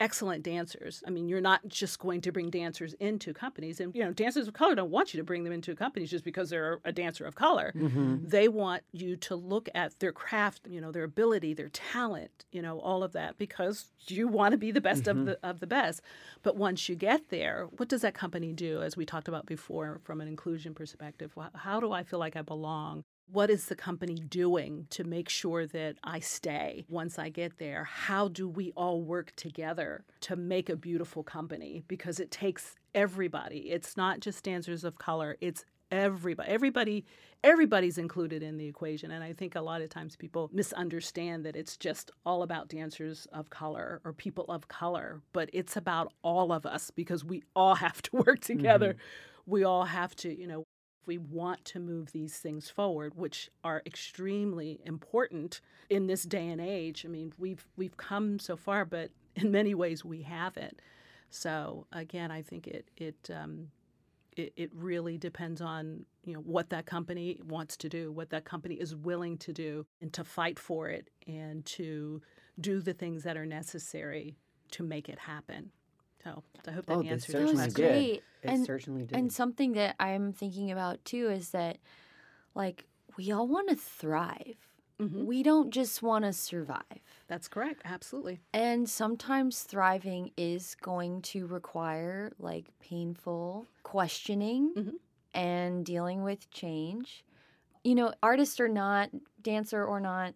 excellent 0.00 0.42
dancers. 0.42 1.02
I 1.06 1.10
mean, 1.10 1.28
you're 1.28 1.40
not 1.40 1.66
just 1.68 1.98
going 1.98 2.20
to 2.22 2.32
bring 2.32 2.50
dancers 2.50 2.94
into 2.94 3.32
companies. 3.32 3.80
And, 3.80 3.94
you 3.94 4.04
know, 4.04 4.12
dancers 4.12 4.46
of 4.46 4.54
color 4.54 4.74
don't 4.74 4.90
want 4.90 5.14
you 5.14 5.18
to 5.18 5.24
bring 5.24 5.44
them 5.44 5.52
into 5.52 5.74
companies 5.74 6.10
just 6.10 6.24
because 6.24 6.50
they're 6.50 6.80
a 6.84 6.92
dancer 6.92 7.24
of 7.24 7.34
color. 7.34 7.72
Mm-hmm. 7.74 8.28
They 8.28 8.48
want 8.48 8.82
you 8.92 9.16
to 9.16 9.34
look 9.34 9.68
at 9.74 9.98
their 10.00 10.12
craft, 10.12 10.66
you 10.68 10.80
know, 10.80 10.92
their 10.92 11.04
ability, 11.04 11.54
their 11.54 11.70
talent, 11.70 12.44
you 12.52 12.60
know, 12.60 12.78
all 12.80 13.02
of 13.02 13.12
that 13.12 13.38
because 13.38 13.86
you 14.08 14.28
want 14.28 14.52
to 14.52 14.58
be 14.58 14.70
the 14.70 14.80
best 14.80 15.04
mm-hmm. 15.04 15.20
of 15.20 15.26
the 15.26 15.38
of 15.42 15.60
the 15.60 15.66
best. 15.66 16.02
But 16.42 16.56
once 16.56 16.88
you 16.88 16.94
get 16.94 17.30
there, 17.30 17.68
what 17.76 17.88
does 17.88 18.02
that 18.02 18.14
company 18.14 18.52
do 18.52 18.82
as 18.82 18.96
we 18.96 19.06
talked 19.06 19.28
about 19.28 19.46
before 19.46 20.00
from 20.04 20.20
an 20.20 20.28
inclusion 20.28 20.74
perspective? 20.74 21.32
How 21.54 21.80
do 21.80 21.92
I 21.92 22.02
feel 22.02 22.18
like 22.18 22.36
I 22.36 22.42
belong? 22.42 23.04
What 23.30 23.50
is 23.50 23.66
the 23.66 23.74
company 23.74 24.14
doing 24.14 24.86
to 24.90 25.04
make 25.04 25.28
sure 25.28 25.66
that 25.66 25.96
I 26.04 26.20
stay 26.20 26.84
once 26.88 27.18
I 27.18 27.28
get 27.28 27.58
there? 27.58 27.84
How 27.84 28.28
do 28.28 28.48
we 28.48 28.72
all 28.76 29.02
work 29.02 29.34
together 29.36 30.04
to 30.22 30.36
make 30.36 30.68
a 30.68 30.76
beautiful 30.76 31.22
company? 31.22 31.82
Because 31.88 32.20
it 32.20 32.30
takes 32.30 32.76
everybody. 32.94 33.70
It's 33.70 33.96
not 33.96 34.20
just 34.20 34.44
dancers 34.44 34.84
of 34.84 34.98
color, 34.98 35.36
it's 35.40 35.64
everybody. 35.90 36.48
Everybody 36.48 37.04
everybody's 37.44 37.98
included 37.98 38.42
in 38.42 38.56
the 38.56 38.66
equation 38.66 39.12
and 39.12 39.22
I 39.22 39.32
think 39.32 39.54
a 39.54 39.60
lot 39.60 39.80
of 39.80 39.88
times 39.88 40.16
people 40.16 40.50
misunderstand 40.52 41.44
that 41.44 41.54
it's 41.54 41.76
just 41.76 42.10
all 42.24 42.42
about 42.42 42.68
dancers 42.68 43.28
of 43.32 43.50
color 43.50 44.00
or 44.04 44.12
people 44.12 44.46
of 44.48 44.66
color, 44.68 45.20
but 45.32 45.48
it's 45.52 45.76
about 45.76 46.12
all 46.22 46.50
of 46.50 46.66
us 46.66 46.90
because 46.90 47.24
we 47.24 47.42
all 47.54 47.74
have 47.76 48.02
to 48.02 48.10
work 48.16 48.40
together. 48.40 48.94
Mm-hmm. 48.94 49.50
We 49.50 49.62
all 49.62 49.84
have 49.84 50.16
to, 50.16 50.36
you 50.36 50.48
know, 50.48 50.64
we 51.06 51.18
want 51.18 51.64
to 51.66 51.80
move 51.80 52.12
these 52.12 52.38
things 52.38 52.68
forward, 52.68 53.14
which 53.14 53.50
are 53.64 53.82
extremely 53.86 54.80
important 54.84 55.60
in 55.88 56.06
this 56.06 56.24
day 56.24 56.48
and 56.48 56.60
age. 56.60 57.04
I 57.04 57.08
mean, 57.08 57.32
we've 57.38 57.66
we've 57.76 57.96
come 57.96 58.38
so 58.38 58.56
far, 58.56 58.84
but 58.84 59.10
in 59.36 59.50
many 59.50 59.74
ways 59.74 60.04
we 60.04 60.22
haven't. 60.22 60.80
So 61.30 61.86
again, 61.92 62.30
I 62.30 62.42
think 62.42 62.66
it 62.66 62.90
it 62.96 63.30
um, 63.34 63.68
it, 64.36 64.52
it 64.56 64.70
really 64.74 65.18
depends 65.18 65.60
on 65.60 66.04
you 66.24 66.34
know 66.34 66.40
what 66.40 66.70
that 66.70 66.86
company 66.86 67.40
wants 67.46 67.76
to 67.78 67.88
do, 67.88 68.12
what 68.12 68.30
that 68.30 68.44
company 68.44 68.74
is 68.74 68.94
willing 68.94 69.38
to 69.38 69.52
do, 69.52 69.86
and 70.00 70.12
to 70.12 70.24
fight 70.24 70.58
for 70.58 70.88
it, 70.88 71.10
and 71.26 71.64
to 71.66 72.22
do 72.60 72.80
the 72.80 72.94
things 72.94 73.22
that 73.24 73.36
are 73.36 73.46
necessary 73.46 74.36
to 74.72 74.82
make 74.82 75.08
it 75.08 75.18
happen. 75.18 75.70
So 76.26 76.42
I 76.66 76.72
hope 76.72 76.86
that 76.86 76.92
Oh, 76.94 77.02
this 77.02 77.12
answers 77.12 77.26
That 77.26 77.38
your 77.38 77.46
certainly 77.46 77.64
was 77.66 77.74
did. 77.74 77.82
question. 77.82 77.98
great. 78.04 78.22
It 78.42 78.50
and 78.50 78.66
certainly 78.66 79.04
did. 79.04 79.18
and 79.18 79.32
something 79.32 79.72
that 79.72 79.96
I'm 80.00 80.32
thinking 80.32 80.70
about 80.72 81.04
too 81.04 81.28
is 81.30 81.50
that 81.50 81.78
like 82.54 82.84
we 83.16 83.30
all 83.30 83.46
want 83.46 83.68
to 83.68 83.76
thrive. 83.76 84.56
Mhm. 85.00 85.24
We 85.26 85.42
don't 85.42 85.70
just 85.70 86.02
want 86.02 86.24
to 86.24 86.32
survive. 86.32 87.00
That's 87.28 87.48
correct. 87.48 87.82
Absolutely. 87.84 88.40
And 88.54 88.88
sometimes 88.88 89.62
thriving 89.62 90.32
is 90.36 90.74
going 90.76 91.22
to 91.22 91.46
require 91.46 92.32
like 92.38 92.66
painful 92.80 93.66
questioning 93.82 94.72
Mhm. 94.74 94.94
and 95.34 95.84
dealing 95.86 96.22
with 96.22 96.50
change. 96.50 97.24
You 97.84 97.94
know, 97.94 98.12
artist 98.22 98.60
or 98.60 98.68
not, 98.68 99.10
dancer 99.42 99.84
or 99.84 100.00
not, 100.00 100.34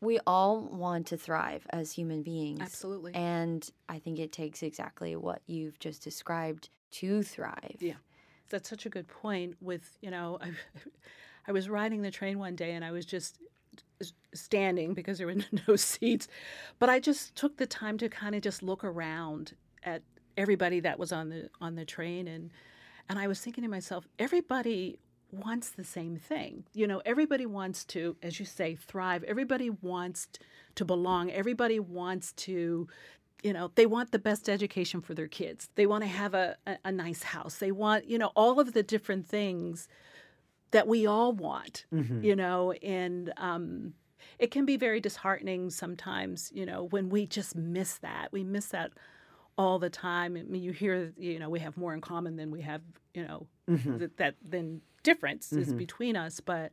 we 0.00 0.18
all 0.26 0.60
want 0.60 1.06
to 1.08 1.16
thrive 1.16 1.66
as 1.70 1.92
human 1.92 2.22
beings. 2.22 2.60
Absolutely. 2.60 3.14
And 3.14 3.68
I 3.88 3.98
think 3.98 4.18
it 4.18 4.32
takes 4.32 4.62
exactly 4.62 5.16
what 5.16 5.42
you've 5.46 5.78
just 5.78 6.02
described 6.02 6.68
to 6.92 7.22
thrive. 7.22 7.76
Yeah. 7.80 7.94
That's 8.50 8.68
such 8.68 8.86
a 8.86 8.88
good 8.88 9.08
point. 9.08 9.56
With 9.60 9.98
you 10.00 10.10
know, 10.10 10.38
I, 10.42 10.50
I 11.48 11.52
was 11.52 11.68
riding 11.68 12.02
the 12.02 12.10
train 12.10 12.38
one 12.38 12.56
day 12.56 12.72
and 12.72 12.84
I 12.84 12.92
was 12.92 13.06
just 13.06 13.38
standing 14.34 14.94
because 14.94 15.18
there 15.18 15.26
were 15.26 15.36
no 15.68 15.76
seats, 15.76 16.28
but 16.78 16.88
I 16.88 17.00
just 17.00 17.34
took 17.34 17.56
the 17.56 17.66
time 17.66 17.98
to 17.98 18.08
kind 18.08 18.34
of 18.34 18.42
just 18.42 18.62
look 18.62 18.84
around 18.84 19.54
at 19.82 20.02
everybody 20.36 20.80
that 20.80 20.98
was 20.98 21.12
on 21.12 21.30
the 21.30 21.48
on 21.60 21.74
the 21.74 21.84
train 21.84 22.28
and 22.28 22.50
and 23.08 23.18
I 23.18 23.28
was 23.28 23.40
thinking 23.40 23.62
to 23.62 23.70
myself, 23.70 24.06
everybody 24.18 24.98
wants 25.30 25.70
the 25.70 25.84
same 25.84 26.16
thing. 26.16 26.64
You 26.72 26.86
know, 26.86 27.02
everybody 27.04 27.46
wants 27.46 27.84
to, 27.86 28.16
as 28.22 28.38
you 28.38 28.46
say, 28.46 28.74
thrive. 28.74 29.22
Everybody 29.24 29.70
wants 29.70 30.28
to 30.76 30.84
belong. 30.84 31.30
Everybody 31.30 31.80
wants 31.80 32.32
to, 32.32 32.86
you 33.42 33.52
know, 33.52 33.70
they 33.74 33.86
want 33.86 34.12
the 34.12 34.18
best 34.18 34.48
education 34.48 35.00
for 35.00 35.14
their 35.14 35.28
kids. 35.28 35.68
They 35.74 35.86
want 35.86 36.04
to 36.04 36.08
have 36.08 36.34
a, 36.34 36.56
a, 36.66 36.78
a 36.86 36.92
nice 36.92 37.22
house. 37.22 37.56
They 37.58 37.72
want, 37.72 38.08
you 38.08 38.18
know, 38.18 38.32
all 38.34 38.60
of 38.60 38.72
the 38.72 38.82
different 38.82 39.26
things 39.28 39.88
that 40.70 40.86
we 40.88 41.06
all 41.06 41.32
want, 41.32 41.86
Mhm. 41.92 42.22
you 42.24 42.34
know, 42.36 42.72
and 42.72 43.32
um, 43.36 43.94
it 44.38 44.50
can 44.50 44.64
be 44.66 44.76
very 44.76 45.00
disheartening 45.00 45.70
sometimes, 45.70 46.50
you 46.54 46.66
know, 46.66 46.84
when 46.84 47.08
we 47.08 47.26
just 47.26 47.54
miss 47.54 47.98
that. 47.98 48.32
We 48.32 48.42
miss 48.44 48.66
that 48.68 48.92
all 49.58 49.78
the 49.78 49.90
time. 49.90 50.36
I 50.36 50.42
mean, 50.42 50.62
you 50.62 50.72
hear, 50.72 51.12
you 51.16 51.38
know, 51.38 51.48
we 51.48 51.60
have 51.60 51.76
more 51.76 51.94
in 51.94 52.00
common 52.00 52.36
than 52.36 52.50
we 52.50 52.62
have, 52.62 52.82
you 53.14 53.24
know, 53.26 53.46
Mhm. 53.68 53.98
that, 53.98 54.16
that 54.18 54.34
than 54.42 54.82
difference 55.02 55.56
is 55.56 55.72
Mhm. 55.72 55.78
between 55.78 56.16
us, 56.16 56.40
but 56.40 56.72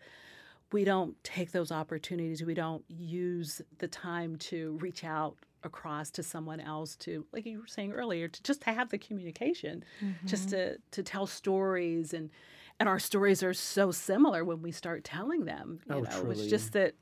we 0.71 0.83
don't 0.83 1.21
take 1.23 1.51
those 1.51 1.71
opportunities. 1.71 2.43
We 2.43 2.53
don't 2.55 2.83
use 2.89 3.61
the 3.77 3.87
time 3.87 4.37
to 4.37 4.77
reach 4.81 5.03
out 5.03 5.37
across 5.63 6.09
to 6.11 6.23
someone 6.23 6.59
else 6.59 6.95
to, 6.97 7.25
like 7.31 7.45
you 7.45 7.59
were 7.61 7.67
saying 7.67 7.93
earlier, 7.93 8.27
to 8.27 8.43
just 8.43 8.61
to 8.61 8.71
have 8.71 8.89
the 8.89 8.97
communication, 8.97 9.83
just 10.25 10.49
to 10.49 10.77
to 10.91 11.03
tell 11.03 11.27
stories 11.27 12.13
and 12.13 12.31
and 12.79 12.89
our 12.89 12.99
stories 12.99 13.43
are 13.43 13.53
so 13.53 13.91
similar 13.91 14.43
when 14.43 14.61
we 14.61 14.71
start 14.71 15.03
telling 15.03 15.45
them. 15.45 15.79
You 15.85 16.01
Oh, 16.01 16.01
know, 16.01 16.29
it's 16.31 16.47
just 16.47 16.73
that 16.73 16.95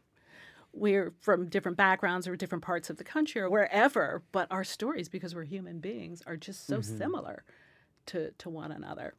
we're 0.73 1.13
from 1.21 1.47
different 1.49 1.77
backgrounds 1.77 2.27
or 2.27 2.35
different 2.35 2.63
parts 2.63 2.89
of 2.89 2.97
the 2.97 3.03
country 3.03 3.41
or 3.41 3.49
wherever, 3.49 4.23
but 4.31 4.47
our 4.51 4.63
stories, 4.63 5.09
because 5.09 5.35
we're 5.35 5.43
human 5.43 5.79
beings, 5.79 6.21
are 6.25 6.37
just 6.37 6.65
so 6.67 6.79
Mhm. 6.79 6.97
similar 6.97 7.43
to 8.07 8.31
to 8.37 8.49
one 8.49 8.71
another. 8.71 9.13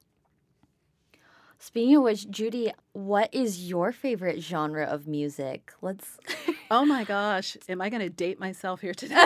Speaking 1.58 1.96
of 1.96 2.02
which, 2.02 2.28
Judy, 2.28 2.72
what 2.92 3.32
is 3.32 3.68
your 3.68 3.92
favorite 3.92 4.40
genre 4.40 4.84
of 4.84 5.06
music? 5.06 5.72
Let's. 5.82 6.18
Oh 6.74 6.86
my 6.86 7.04
gosh, 7.04 7.54
am 7.68 7.82
I 7.82 7.90
going 7.90 8.00
to 8.00 8.08
date 8.08 8.40
myself 8.40 8.80
here 8.80 8.94
today? 8.94 9.14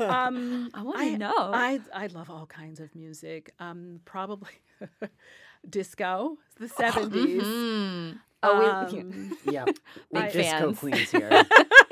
um, 0.00 0.70
I 0.72 0.82
want 0.82 0.98
to 0.98 1.18
know. 1.18 1.34
I 1.36 1.78
I 1.94 2.06
love 2.06 2.30
all 2.30 2.46
kinds 2.46 2.80
of 2.80 2.94
music. 2.94 3.52
Um, 3.58 4.00
probably 4.06 4.48
disco, 5.68 6.38
the 6.58 6.68
seventies. 6.68 7.44
Mhm. 7.44 8.18
Oh, 8.42 8.58
we, 8.92 8.98
Um, 9.00 9.36
Yeah, 9.50 9.64
big 9.64 9.74
Big 10.12 10.32
disco 10.32 10.72
queens 10.74 11.10
here. 11.10 11.44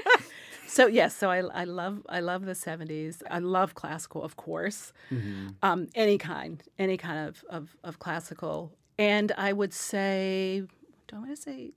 so 0.67 0.87
yes, 0.87 1.15
so 1.17 1.31
I, 1.31 1.39
I 1.39 1.65
love 1.65 2.03
I 2.09 2.21
love 2.21 2.45
the 2.45 2.55
seventies. 2.55 3.23
I 3.31 3.39
love 3.39 3.75
classical, 3.75 4.23
of 4.23 4.37
course. 4.37 4.93
Mhm. 5.11 5.55
Um, 5.63 5.89
any 5.95 6.19
kind, 6.19 6.63
any 6.79 6.97
kind 6.97 7.29
of, 7.29 7.45
of, 7.49 7.77
of 7.85 7.99
classical. 7.99 8.73
And 8.99 9.33
I 9.37 9.53
would 9.53 9.73
say, 9.73 10.65
do 11.09 11.17
I 11.17 11.19
want 11.19 11.31
to 11.31 11.37
say 11.37 11.71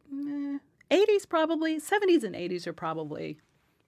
eighties 0.91 1.25
probably? 1.25 1.79
Seventies 1.79 2.23
and 2.23 2.35
eighties 2.35 2.67
are 2.67 2.73
probably. 2.73 3.37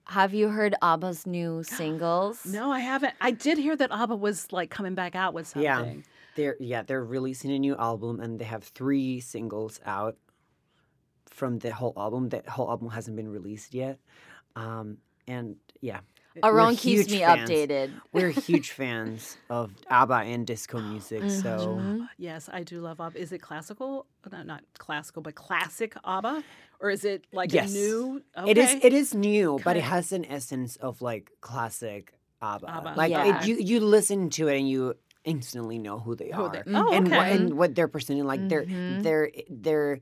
have 0.06 0.32
you 0.32 0.48
heard 0.48 0.74
ABBA's 0.82 1.26
new 1.26 1.62
singles? 1.78 2.44
No, 2.46 2.70
I 2.70 2.80
haven't. 2.80 3.14
I 3.20 3.30
did 3.32 3.58
hear 3.58 3.76
that 3.76 3.90
ABBA 3.92 4.16
was 4.16 4.52
like 4.52 4.70
coming 4.70 4.94
back 4.94 5.14
out 5.16 5.34
with 5.34 5.46
something. 5.48 5.62
Yeah. 5.64 5.94
They're 6.36 6.56
yeah, 6.60 6.82
they're 6.82 7.04
releasing 7.04 7.50
a 7.50 7.58
new 7.58 7.76
album 7.76 8.20
and 8.20 8.38
they 8.38 8.44
have 8.44 8.62
three 8.64 9.20
singles 9.20 9.80
out 9.86 10.16
from 11.36 11.58
the 11.60 11.70
whole 11.72 11.92
album. 11.96 12.30
That 12.30 12.48
whole 12.48 12.68
album 12.70 12.88
hasn't 12.90 13.16
been 13.16 13.28
released 13.28 13.74
yet. 13.74 13.98
Um, 14.56 14.98
and 15.28 15.56
yeah, 15.80 16.00
Aaron 16.42 16.54
We're 16.68 16.74
keeps 16.76 17.10
me 17.10 17.18
fans. 17.20 17.48
updated. 17.50 17.88
we're 18.12 18.28
huge 18.30 18.70
fans 18.72 19.36
of 19.50 19.72
ABBA 19.90 20.14
and 20.32 20.46
disco 20.46 20.80
music. 20.80 21.22
So 21.42 21.52
Mhm. 21.80 22.08
Yes, 22.18 22.48
I 22.52 22.62
do 22.62 22.80
love 22.80 23.00
ABBA. 23.00 23.18
Is 23.18 23.32
it 23.32 23.40
classical? 23.40 24.06
No, 24.32 24.42
not 24.42 24.62
classical, 24.78 25.20
but 25.22 25.34
classic 25.34 25.94
ABBA, 26.04 26.42
or 26.80 26.90
is 26.90 27.04
it 27.04 27.24
like 27.32 27.52
Yes. 27.52 27.70
a 27.70 27.74
new? 27.78 28.22
it 28.46 28.56
is 28.58 28.68
Okay. 28.70 28.80
it 28.86 28.92
is 28.92 29.14
new, 29.14 29.58
but 29.64 29.76
it 29.76 29.84
has 29.84 30.12
an 30.12 30.24
essence 30.26 30.76
of 30.76 31.00
like 31.02 31.30
classic 31.40 32.12
ABBA. 32.42 32.66
ABBA. 32.68 32.94
Like 32.96 33.10
Yeah. 33.10 33.40
it, 33.40 33.46
you 33.48 33.54
you 33.70 33.80
listen 33.80 34.30
to 34.38 34.48
it 34.48 34.56
and 34.58 34.68
you 34.68 34.94
instantly 35.24 35.78
know 35.78 35.98
who 35.98 36.14
they 36.14 36.30
Who 36.32 36.42
are. 36.44 36.52
they-. 36.52 36.62
Oh, 36.72 36.92
and, 36.96 37.06
okay. 37.08 37.16
what, 37.16 37.26
and 37.32 37.54
what 37.60 37.74
they're 37.74 37.88
presenting 37.96 38.24
like 38.32 38.42
their 38.48 38.64
Mhm. 38.64 39.02
their 39.02 39.22
their 39.50 40.00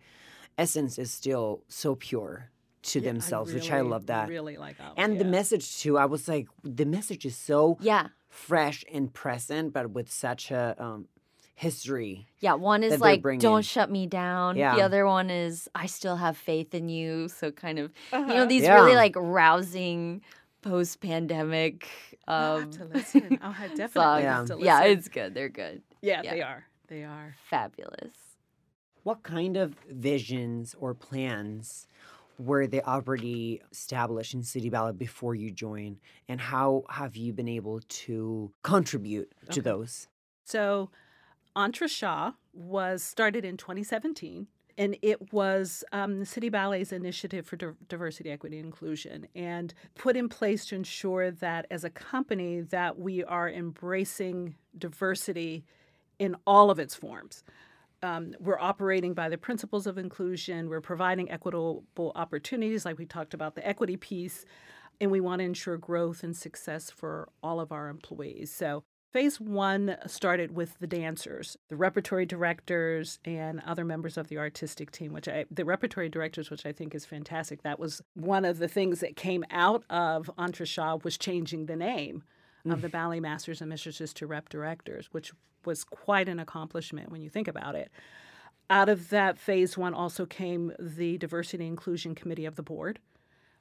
essence 0.59 0.99
is 0.99 1.11
still 1.11 1.63
so 1.69 1.95
pure 1.95 2.51
to 2.83 3.01
Yeah, 3.01 3.13
themselves 3.13 3.53
which 3.55 3.71
i 3.71 3.81
love 3.81 4.07
that 4.07 4.29
Really 4.29 4.57
like 4.57 4.77
ABBA. 4.81 5.01
and 5.01 5.19
the 5.19 5.25
yeah. 5.25 5.31
message 5.31 5.79
too 5.81 5.97
i 5.99 6.05
was 6.05 6.29
like 6.29 6.47
the 6.63 6.85
message 6.85 7.25
is 7.25 7.37
so 7.37 7.79
Yeah. 7.81 8.09
fresh 8.29 8.85
and 8.93 9.13
present 9.13 9.73
but 9.73 9.91
with 9.91 10.11
such 10.13 10.51
a 10.51 10.75
um, 10.79 11.09
history 11.57 12.27
Yeah, 12.41 12.55
one 12.55 12.83
is 12.83 13.01
like 13.01 13.23
"Don't 13.39 13.65
shut 13.65 13.89
me 13.91 14.07
down." 14.07 14.57
Yeah. 14.57 14.75
The 14.75 14.83
other 14.83 15.07
one 15.07 15.31
is 15.31 15.69
"I 15.75 15.87
still 15.87 16.17
have 16.17 16.37
faith 16.37 16.75
in 16.75 16.89
you." 16.89 17.29
So 17.29 17.53
kind 17.53 17.79
of, 17.79 17.93
you 18.13 18.19
know, 18.19 18.27
Uh-huh. 18.35 18.47
these 18.47 18.65
Yeah. 18.65 18.75
really 18.75 18.97
like 18.97 19.15
rousing 19.17 20.21
post-pandemic 20.63 21.89
I'll 22.27 22.57
um, 22.57 22.63
have 22.63 22.71
to 22.81 22.85
listen. 22.87 23.39
I'll 23.43 23.53
have 23.53 23.71
definitely 23.83 24.23
songs. 24.25 24.51
have 24.51 24.59
to 24.59 24.65
Yeah, 24.65 24.85
it's 24.85 25.09
good. 25.09 25.35
They're 25.35 25.49
good. 25.49 25.83
yeah, 26.03 26.23
yeah. 26.25 26.35
they 26.35 26.43
are. 26.43 26.65
They 26.89 27.05
are. 27.05 27.35
Fabulous. 27.51 28.17
What 29.05 29.23
kind 29.23 29.57
of 29.57 29.75
visions 29.91 30.75
or 30.81 30.95
plans 30.95 31.87
were 32.39 32.67
they 32.67 32.81
already 32.83 33.61
established 33.71 34.35
in 34.35 34.43
city 34.43 34.69
ballet 34.71 34.93
before 34.93 35.35
you 35.37 35.51
joined 35.53 35.99
and 36.29 36.41
how 36.41 36.85
have 36.91 37.15
you 37.15 37.33
been 37.33 37.49
able 37.49 37.81
to 37.89 38.51
contribute 38.63 39.31
to 39.51 39.61
Okay. 39.61 39.61
those 39.61 40.09
So, 40.45 40.91
Entrechat 41.57 42.35
was 42.53 43.03
started 43.05 43.45
in 43.45 43.57
2017, 43.57 44.49
and 44.77 44.97
it 45.03 45.33
was 45.33 45.85
um, 45.93 46.19
the 46.19 46.27
City 46.27 46.49
Ballet's 46.49 46.93
initiative 46.93 47.47
for 47.47 47.57
Di- 47.57 47.73
diversity, 47.89 48.31
equity, 48.31 48.59
and 48.59 48.67
inclusion, 48.67 49.29
and 49.37 49.73
put 49.95 50.17
in 50.17 50.29
place 50.29 50.67
to 50.67 50.75
ensure 50.77 51.31
that 51.31 51.67
as 51.71 51.85
a 51.85 51.91
company 51.91 52.61
that 52.61 52.99
we 52.99 53.23
are 53.25 53.49
embracing 53.49 54.57
diversity 54.77 55.65
in 56.19 56.37
all 56.47 56.71
of 56.71 56.79
its 56.81 56.95
forms. 56.95 57.45
Um, 58.05 58.35
we're 58.39 58.61
operating 58.61 59.15
by 59.15 59.31
the 59.31 59.39
principles 59.39 59.87
of 59.87 59.97
inclusion. 59.97 60.69
We're 60.69 60.83
providing 60.83 61.31
equitable 61.31 62.13
opportunities, 62.15 62.85
like 62.85 62.99
we 62.99 63.07
talked 63.07 63.33
about 63.33 63.55
the 63.55 63.67
equity 63.67 63.97
piece, 63.97 64.45
and 65.01 65.11
we 65.11 65.21
want 65.21 65.41
to 65.41 65.45
ensure 65.45 65.79
growth 65.79 66.23
and 66.23 66.37
success 66.37 66.91
for 66.91 67.31
all 67.43 67.61
of 67.61 67.73
our 67.73 67.89
employees. 67.89 68.53
So, 68.53 68.85
phase 69.11 69.41
one 69.41 69.97
started 70.07 70.55
with 70.55 70.79
the 70.81 70.87
dancers, 70.87 71.57
the 71.71 71.77
repertory 71.77 72.27
directors, 72.27 73.19
and 73.25 73.63
other 73.65 73.87
members 73.87 74.19
of 74.19 74.29
the 74.29 74.37
artistic 74.37 74.91
team. 74.91 75.15
Which 75.15 75.27
I, 75.27 75.47
the 75.51 75.65
repertory 75.65 76.11
directors, 76.11 76.51
which 76.51 76.67
I 76.67 76.73
think 76.73 76.95
is 76.95 77.07
fantastic. 77.07 77.63
That 77.63 77.79
was 77.79 78.03
one 78.13 78.45
of 78.45 78.59
the 78.59 78.69
things 78.69 79.01
that 79.01 79.17
came 79.17 79.45
out 79.51 79.83
of 79.89 80.31
Entre 80.37 80.67
was 81.03 81.17
changing 81.17 81.67
the 81.67 81.77
name 81.77 82.23
of 82.73 82.81
the 82.81 82.89
ballet 82.89 83.21
masters 83.21 83.61
and 83.61 83.69
mistresses 83.69 84.13
to 84.15 84.27
rep 84.27 84.49
directors, 84.49 85.09
which 85.13 85.33
was 85.65 85.85
quite 85.85 86.29
an 86.29 86.39
accomplishment 86.39 87.11
when 87.11 87.21
you 87.21 87.29
think 87.29 87.49
about 87.49 87.75
it. 87.75 87.91
Out 88.71 88.89
of 88.89 89.11
that 89.11 89.39
phase 89.39 89.77
one 89.77 89.93
also 89.93 90.25
came 90.25 90.73
the 90.79 91.19
diversity 91.19 91.67
inclusion 91.67 92.15
committee 92.15 92.47
of 92.47 92.57
the 92.57 92.63
board 92.63 92.99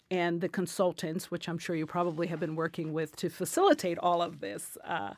and 0.09 0.41
the 0.41 0.49
consultants, 0.49 1.31
which 1.31 1.49
I'm 1.49 1.57
sure 1.57 1.75
you 1.75 1.85
probably 1.85 2.27
have 2.27 2.39
been 2.39 2.55
working 2.55 2.93
with 2.93 3.15
to 3.17 3.29
facilitate 3.29 3.97
all 3.97 4.21
of 4.21 4.39
this. 4.39 4.77
Uh, 4.85 5.13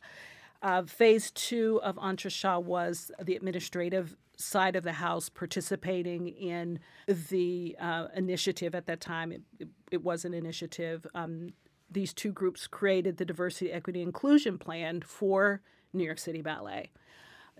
uh, 0.61 0.83
phase 0.83 1.31
two 1.31 1.79
of 1.83 1.97
Entrechat 1.97 2.63
was 2.63 3.11
the 3.21 3.35
administrative 3.35 4.15
side 4.37 4.75
of 4.75 4.83
the 4.83 4.93
House 4.93 5.29
participating 5.29 6.29
in 6.29 6.79
the 7.07 7.75
uh, 7.79 8.07
initiative 8.15 8.73
at 8.73 8.85
that 8.87 9.01
time. 9.01 9.31
It, 9.31 9.41
it, 9.59 9.67
it 9.91 10.03
was 10.03 10.25
an 10.25 10.33
initiative. 10.33 11.05
Um, 11.13 11.49
these 11.89 12.13
two 12.13 12.31
groups 12.31 12.67
created 12.67 13.17
the 13.17 13.25
Diversity, 13.25 13.71
Equity, 13.71 14.01
Inclusion 14.01 14.57
Plan 14.57 15.01
for 15.01 15.61
New 15.93 16.03
York 16.03 16.19
City 16.19 16.41
Ballet 16.41 16.91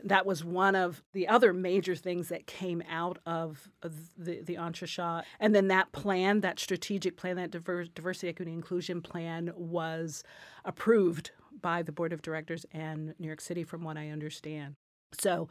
that 0.04 0.26
was 0.26 0.44
one 0.44 0.76
of 0.76 1.02
the 1.14 1.28
other 1.28 1.54
major 1.54 1.96
things 1.96 2.30
that 2.30 2.48
came 2.48 2.84
out 2.90 3.20
of 3.26 3.70
the 3.82 4.42
the 4.42 4.56
Entrechat. 4.56 5.24
And 5.40 5.56
then 5.56 5.68
that 5.70 5.92
plan, 5.92 6.42
that 6.42 6.60
strategic 6.60 7.18
plan, 7.18 7.38
that 7.38 7.52
diversity, 7.52 8.30
equity, 8.30 8.52
inclusion 8.52 9.02
plan, 9.02 9.52
was 9.56 10.24
approved 10.64 11.32
by 11.62 11.82
the 11.82 11.92
board 11.92 12.14
of 12.14 12.22
directors 12.22 12.66
and 12.72 13.16
New 13.20 13.28
York 13.28 13.42
City, 13.42 13.64
from 13.64 13.84
what 13.84 13.98
I 13.98 14.10
understand. 14.10 14.76
So. 15.20 15.50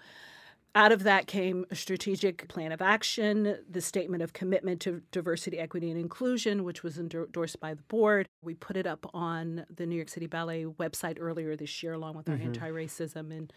Out 0.76 0.90
of 0.90 1.04
that 1.04 1.28
came 1.28 1.64
a 1.70 1.76
strategic 1.76 2.48
plan 2.48 2.72
of 2.72 2.82
action, 2.82 3.58
the 3.70 3.80
statement 3.80 4.24
of 4.24 4.32
commitment 4.32 4.80
to 4.80 5.02
diversity, 5.12 5.58
equity, 5.58 5.88
and 5.88 6.00
inclusion, 6.00 6.64
which 6.64 6.82
was 6.82 6.98
endorsed 6.98 7.60
by 7.60 7.74
the 7.74 7.82
board. 7.84 8.26
We 8.42 8.54
put 8.54 8.76
it 8.76 8.84
up 8.84 9.08
on 9.14 9.66
the 9.72 9.86
New 9.86 9.94
York 9.94 10.08
City 10.08 10.26
Ballet 10.26 10.64
website 10.64 11.18
earlier 11.20 11.54
this 11.54 11.80
year, 11.80 11.92
along 11.92 12.16
with 12.16 12.28
our 12.28 12.34
mm-hmm. 12.34 12.46
anti 12.48 12.70
racism 12.70 13.30
and 13.30 13.52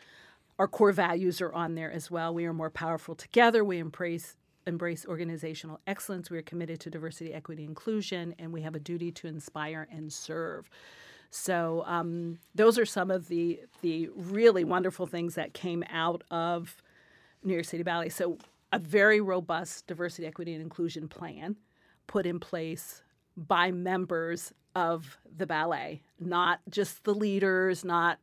our 0.60 0.68
core 0.68 0.92
values 0.92 1.42
are 1.42 1.54
on 1.54 1.76
there 1.76 1.92
as 1.92 2.12
well. 2.12 2.34
We 2.34 2.46
are 2.46 2.54
more 2.54 2.70
powerful 2.70 3.16
together. 3.16 3.64
We 3.64 3.80
embrace 3.80 4.36
embrace 4.68 5.06
organizational 5.06 5.80
excellence. 5.88 6.30
We 6.30 6.38
are 6.38 6.44
committed 6.44 6.82
to 6.82 6.90
diversity, 6.90 7.34
equity, 7.34 7.64
inclusion, 7.64 8.36
and 8.38 8.52
we 8.52 8.62
have 8.62 8.76
a 8.76 8.80
duty 8.80 9.12
to 9.14 9.28
inspire 9.28 9.88
and 9.90 10.12
serve. 10.12 10.70
So 11.30 11.84
um, 11.86 12.40
those 12.54 12.78
are 12.78 12.86
some 12.86 13.10
of 13.10 13.28
the 13.28 13.62
the 13.82 14.10
really 14.16 14.64
wonderful 14.64 15.08
things 15.08 15.36
that 15.36 15.54
came 15.54 15.84
out 15.90 16.24
of 16.30 16.76
New 17.44 17.54
York 17.54 17.66
City 17.66 17.84
Ballet. 17.84 18.10
So 18.10 18.38
a 18.72 18.80
very 18.80 19.22
robust 19.22 19.88
diversity, 19.88 20.28
equity, 20.28 20.54
and 20.54 20.62
inclusion 20.62 21.08
plan 21.08 21.56
put 22.08 22.26
in 22.26 22.40
place 22.40 23.04
by 23.36 23.72
members 23.72 24.54
of 24.76 25.18
the 25.36 25.48
ballet, 25.48 26.02
not 26.20 26.60
just 26.70 27.04
the 27.04 27.14
leaders, 27.14 27.84
not 27.84 28.20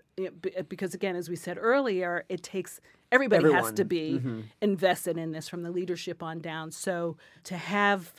because 0.69 0.95
again, 0.95 1.17
as 1.17 1.29
we 1.29 1.37
said 1.37 1.59
earlier, 1.61 2.25
it 2.29 2.43
takes 2.43 2.81
everybody 3.11 3.45
Everyone. 3.45 3.65
has 3.65 3.73
to 3.73 3.85
be 3.85 4.15
mm-hmm. 4.15 4.41
invested 4.61 5.19
in 5.19 5.33
this 5.33 5.49
from 5.49 5.63
the 5.63 5.71
leadership 5.71 6.23
on 6.23 6.41
down. 6.41 6.71
So 6.71 7.17
to 7.45 7.57
have 7.57 8.13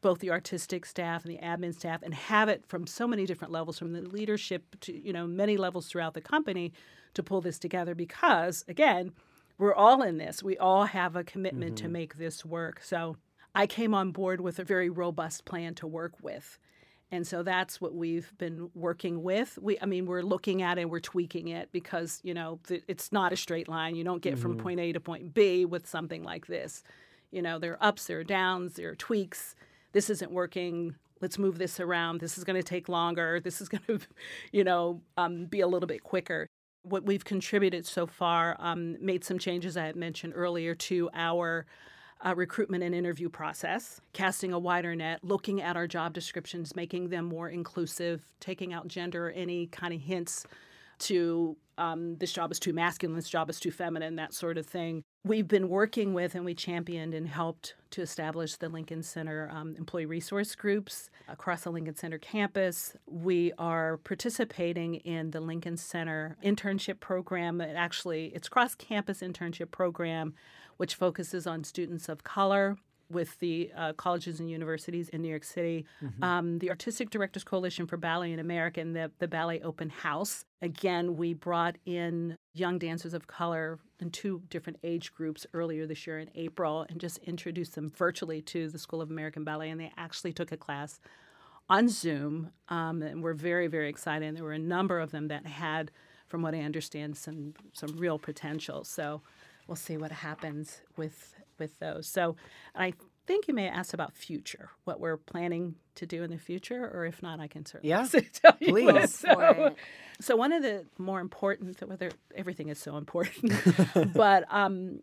both 0.00 0.20
the 0.20 0.30
artistic 0.30 0.86
staff 0.86 1.24
and 1.24 1.34
the 1.34 1.38
admin 1.38 1.74
staff 1.74 2.00
and 2.02 2.14
have 2.14 2.48
it 2.48 2.64
from 2.66 2.86
so 2.86 3.08
many 3.08 3.26
different 3.26 3.52
levels 3.52 3.78
from 3.78 3.92
the 3.92 4.02
leadership 4.02 4.76
to 4.80 4.92
you 4.92 5.12
know 5.12 5.26
many 5.26 5.56
levels 5.56 5.88
throughout 5.88 6.14
the 6.14 6.20
company 6.20 6.72
to 7.14 7.22
pull 7.22 7.40
this 7.40 7.58
together 7.58 7.94
because 7.94 8.64
again 8.68 9.12
we're 9.58 9.74
all 9.74 10.02
in 10.02 10.18
this 10.18 10.42
we 10.42 10.56
all 10.58 10.84
have 10.84 11.16
a 11.16 11.24
commitment 11.24 11.76
mm-hmm. 11.76 11.86
to 11.86 11.90
make 11.90 12.16
this 12.16 12.44
work 12.44 12.80
so 12.82 13.16
i 13.54 13.66
came 13.66 13.94
on 13.94 14.10
board 14.10 14.40
with 14.40 14.58
a 14.58 14.64
very 14.64 14.90
robust 14.90 15.44
plan 15.44 15.74
to 15.74 15.86
work 15.86 16.14
with 16.22 16.58
and 17.12 17.26
so 17.26 17.42
that's 17.42 17.80
what 17.80 17.94
we've 17.94 18.32
been 18.36 18.68
working 18.74 19.22
with. 19.22 19.58
We, 19.62 19.78
I 19.80 19.86
mean, 19.86 20.06
we're 20.06 20.22
looking 20.22 20.62
at 20.62 20.76
it, 20.76 20.90
we're 20.90 21.00
tweaking 21.00 21.48
it 21.48 21.70
because 21.70 22.20
you 22.24 22.34
know 22.34 22.58
it's 22.88 23.12
not 23.12 23.32
a 23.32 23.36
straight 23.36 23.68
line. 23.68 23.94
You 23.94 24.04
don't 24.04 24.22
get 24.22 24.34
mm-hmm. 24.34 24.42
from 24.42 24.58
point 24.58 24.80
A 24.80 24.92
to 24.92 25.00
point 25.00 25.32
B 25.32 25.64
with 25.64 25.86
something 25.86 26.24
like 26.24 26.46
this. 26.46 26.82
You 27.30 27.42
know, 27.42 27.58
there 27.58 27.72
are 27.72 27.88
ups, 27.88 28.06
there 28.06 28.20
are 28.20 28.24
downs, 28.24 28.74
there 28.74 28.90
are 28.90 28.96
tweaks. 28.96 29.54
This 29.92 30.10
isn't 30.10 30.32
working. 30.32 30.96
Let's 31.20 31.38
move 31.38 31.58
this 31.58 31.80
around. 31.80 32.20
This 32.20 32.36
is 32.36 32.44
going 32.44 32.56
to 32.56 32.62
take 32.62 32.88
longer. 32.88 33.40
This 33.40 33.60
is 33.60 33.68
going 33.68 33.82
to, 33.86 34.00
you 34.52 34.64
know, 34.64 35.00
um, 35.16 35.46
be 35.46 35.60
a 35.60 35.66
little 35.66 35.86
bit 35.86 36.02
quicker. 36.02 36.48
What 36.88 37.04
we've 37.04 37.24
contributed 37.24 37.84
so 37.84 38.06
far 38.06 38.56
um, 38.58 38.96
made 39.04 39.24
some 39.24 39.38
changes 39.38 39.76
I 39.76 39.86
had 39.86 39.96
mentioned 39.96 40.34
earlier 40.36 40.74
to 40.74 41.10
our 41.14 41.66
uh, 42.24 42.34
recruitment 42.34 42.82
and 42.82 42.94
interview 42.94 43.28
process, 43.28 44.00
casting 44.12 44.52
a 44.52 44.58
wider 44.58 44.94
net, 44.94 45.20
looking 45.22 45.60
at 45.60 45.76
our 45.76 45.86
job 45.86 46.12
descriptions, 46.12 46.76
making 46.76 47.08
them 47.08 47.24
more 47.24 47.48
inclusive, 47.48 48.22
taking 48.40 48.72
out 48.72 48.88
gender, 48.88 49.30
any 49.32 49.66
kind 49.66 49.92
of 49.92 50.00
hints 50.00 50.46
to 50.98 51.56
um, 51.78 52.16
this 52.16 52.32
job 52.32 52.50
is 52.52 52.58
too 52.58 52.72
masculine, 52.72 53.16
this 53.16 53.28
job 53.28 53.50
is 53.50 53.60
too 53.60 53.70
feminine, 53.70 54.16
that 54.16 54.34
sort 54.34 54.58
of 54.58 54.66
thing. 54.66 55.02
We've 55.24 55.48
been 55.48 55.68
working 55.68 56.14
with 56.14 56.34
and 56.34 56.44
we 56.44 56.54
championed 56.54 57.12
and 57.12 57.26
helped 57.26 57.74
to 57.90 58.02
establish 58.02 58.56
the 58.56 58.68
Lincoln 58.68 59.02
Center 59.02 59.50
um, 59.52 59.74
employee 59.76 60.06
resource 60.06 60.54
groups 60.54 61.10
across 61.28 61.62
the 61.62 61.70
Lincoln 61.70 61.96
Center 61.96 62.18
campus. 62.18 62.96
We 63.06 63.52
are 63.58 63.96
participating 63.98 64.96
in 64.96 65.32
the 65.32 65.40
Lincoln 65.40 65.76
Center 65.76 66.36
internship 66.44 67.00
program. 67.00 67.60
It 67.60 67.74
actually, 67.74 68.26
it's 68.26 68.48
cross 68.48 68.74
campus 68.74 69.20
internship 69.20 69.70
program 69.70 70.34
which 70.76 70.94
focuses 70.94 71.46
on 71.46 71.64
students 71.64 72.08
of 72.08 72.22
color 72.22 72.76
with 73.08 73.38
the 73.38 73.70
uh, 73.76 73.92
colleges 73.92 74.40
and 74.40 74.50
universities 74.50 75.08
in 75.10 75.22
New 75.22 75.28
York 75.28 75.44
City. 75.44 75.84
Mm-hmm. 76.02 76.24
Um, 76.24 76.58
the 76.58 76.70
Artistic 76.70 77.10
Directors 77.10 77.44
Coalition 77.44 77.86
for 77.86 77.96
Ballet 77.96 78.32
in 78.32 78.38
America 78.38 78.80
and 78.80 78.96
the, 78.96 79.10
the 79.18 79.28
Ballet 79.28 79.60
Open 79.60 79.90
House. 79.90 80.44
Again, 80.62 81.16
we 81.16 81.34
brought 81.34 81.76
in 81.86 82.36
young 82.52 82.78
dancers 82.78 83.14
of 83.14 83.26
color 83.26 83.78
in 84.00 84.10
two 84.10 84.42
different 84.48 84.78
age 84.82 85.12
groups 85.14 85.46
earlier 85.54 85.86
this 85.86 86.06
year 86.06 86.18
in 86.18 86.30
April 86.34 86.86
and 86.88 87.00
just 87.00 87.18
introduced 87.18 87.74
them 87.74 87.90
virtually 87.90 88.42
to 88.42 88.68
the 88.68 88.78
School 88.78 89.00
of 89.00 89.10
American 89.10 89.44
Ballet. 89.44 89.70
And 89.70 89.80
they 89.80 89.92
actually 89.96 90.32
took 90.32 90.50
a 90.50 90.56
class 90.56 91.00
on 91.68 91.88
Zoom. 91.88 92.50
Um, 92.68 93.02
and 93.02 93.22
we're 93.22 93.34
very, 93.34 93.68
very 93.68 93.88
excited. 93.88 94.26
And 94.26 94.36
there 94.36 94.44
were 94.44 94.52
a 94.52 94.58
number 94.58 94.98
of 94.98 95.12
them 95.12 95.28
that 95.28 95.46
had, 95.46 95.90
from 96.26 96.42
what 96.42 96.54
I 96.54 96.60
understand, 96.60 97.16
some, 97.16 97.54
some 97.72 97.96
real 97.96 98.18
potential. 98.18 98.82
So 98.84 99.22
we'll 99.66 99.76
see 99.76 99.96
what 99.96 100.12
happens 100.12 100.80
with 100.96 101.35
with 101.58 101.78
those. 101.78 102.06
So 102.06 102.36
I 102.74 102.94
think 103.26 103.48
you 103.48 103.54
may 103.54 103.68
ask 103.68 103.92
about 103.92 104.14
future, 104.14 104.70
what 104.84 105.00
we're 105.00 105.16
planning 105.16 105.74
to 105.96 106.06
do 106.06 106.22
in 106.22 106.30
the 106.30 106.38
future, 106.38 106.90
or 106.94 107.04
if 107.04 107.22
not, 107.22 107.40
I 107.40 107.48
can 107.48 107.66
certainly 107.66 107.90
yeah, 107.90 108.06
tell 108.32 108.56
you. 108.60 108.72
Please. 108.72 109.14
So, 109.14 109.74
so, 110.20 110.36
one 110.36 110.52
of 110.52 110.62
the 110.62 110.86
more 110.98 111.20
important, 111.20 111.80
whether 111.86 112.10
everything 112.34 112.68
is 112.68 112.78
so 112.78 112.96
important, 112.96 113.52
but 114.14 114.44
um, 114.48 115.00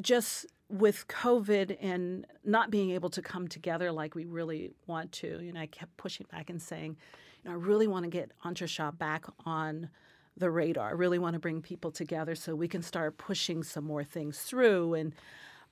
just 0.00 0.46
with 0.68 1.06
COVID 1.08 1.76
and 1.80 2.26
not 2.44 2.70
being 2.70 2.90
able 2.90 3.10
to 3.10 3.22
come 3.22 3.48
together 3.48 3.90
like 3.90 4.14
we 4.14 4.24
really 4.24 4.72
want 4.86 5.12
to, 5.12 5.40
you 5.42 5.52
know, 5.52 5.60
I 5.60 5.66
kept 5.66 5.96
pushing 5.96 6.26
back 6.30 6.48
and 6.48 6.62
saying, 6.62 6.96
you 7.42 7.50
know, 7.50 7.56
I 7.56 7.58
really 7.58 7.88
want 7.88 8.04
to 8.04 8.10
get 8.10 8.30
Entrechat 8.44 8.98
back 8.98 9.24
on 9.44 9.90
the 10.36 10.50
radar. 10.50 10.88
I 10.88 10.92
really 10.92 11.18
want 11.18 11.34
to 11.34 11.40
bring 11.40 11.60
people 11.60 11.90
together 11.90 12.34
so 12.34 12.54
we 12.54 12.68
can 12.68 12.82
start 12.82 13.18
pushing 13.18 13.62
some 13.62 13.84
more 13.84 14.04
things 14.04 14.38
through. 14.38 14.94
And 14.94 15.14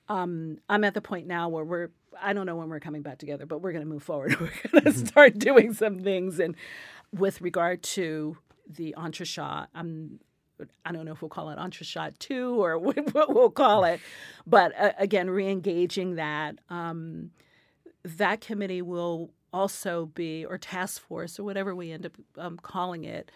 um, 0.09 0.57
I'm 0.67 0.83
at 0.83 0.93
the 0.95 1.01
point 1.01 1.27
now 1.27 1.49
where 1.49 1.63
we're, 1.63 1.89
I 2.21 2.33
don't 2.33 2.45
know 2.45 2.55
when 2.55 2.69
we're 2.69 2.79
coming 2.79 3.03
back 3.03 3.19
together, 3.19 3.45
but 3.45 3.61
we're 3.61 3.71
going 3.71 3.83
to 3.83 3.89
move 3.89 4.03
forward. 4.03 4.31
we're 4.39 4.47
going 4.71 4.83
to 4.83 4.89
mm-hmm. 4.91 5.05
start 5.05 5.37
doing 5.37 5.73
some 5.73 5.99
things. 5.99 6.39
And 6.39 6.55
with 7.15 7.41
regard 7.41 7.83
to 7.83 8.37
the 8.67 8.95
Entrechat, 8.97 9.67
I'm, 9.75 10.19
I 10.83 10.91
don't 10.91 11.05
know 11.05 11.11
if 11.11 11.21
we'll 11.21 11.29
call 11.29 11.51
it 11.51 11.59
Entrechat 11.59 12.17
2 12.17 12.61
or 12.61 12.77
what 12.79 13.33
we'll 13.33 13.51
call 13.51 13.83
it. 13.85 14.01
But 14.47 14.73
uh, 14.77 14.91
again, 14.97 15.29
re 15.29 15.47
engaging 15.47 16.15
that. 16.15 16.55
Um, 16.69 17.31
that 18.03 18.41
committee 18.41 18.81
will 18.81 19.31
also 19.53 20.07
be, 20.07 20.45
or 20.45 20.57
task 20.57 21.01
force, 21.01 21.39
or 21.39 21.43
whatever 21.43 21.75
we 21.75 21.91
end 21.91 22.05
up 22.05 22.13
um, 22.37 22.57
calling 22.57 23.03
it, 23.03 23.31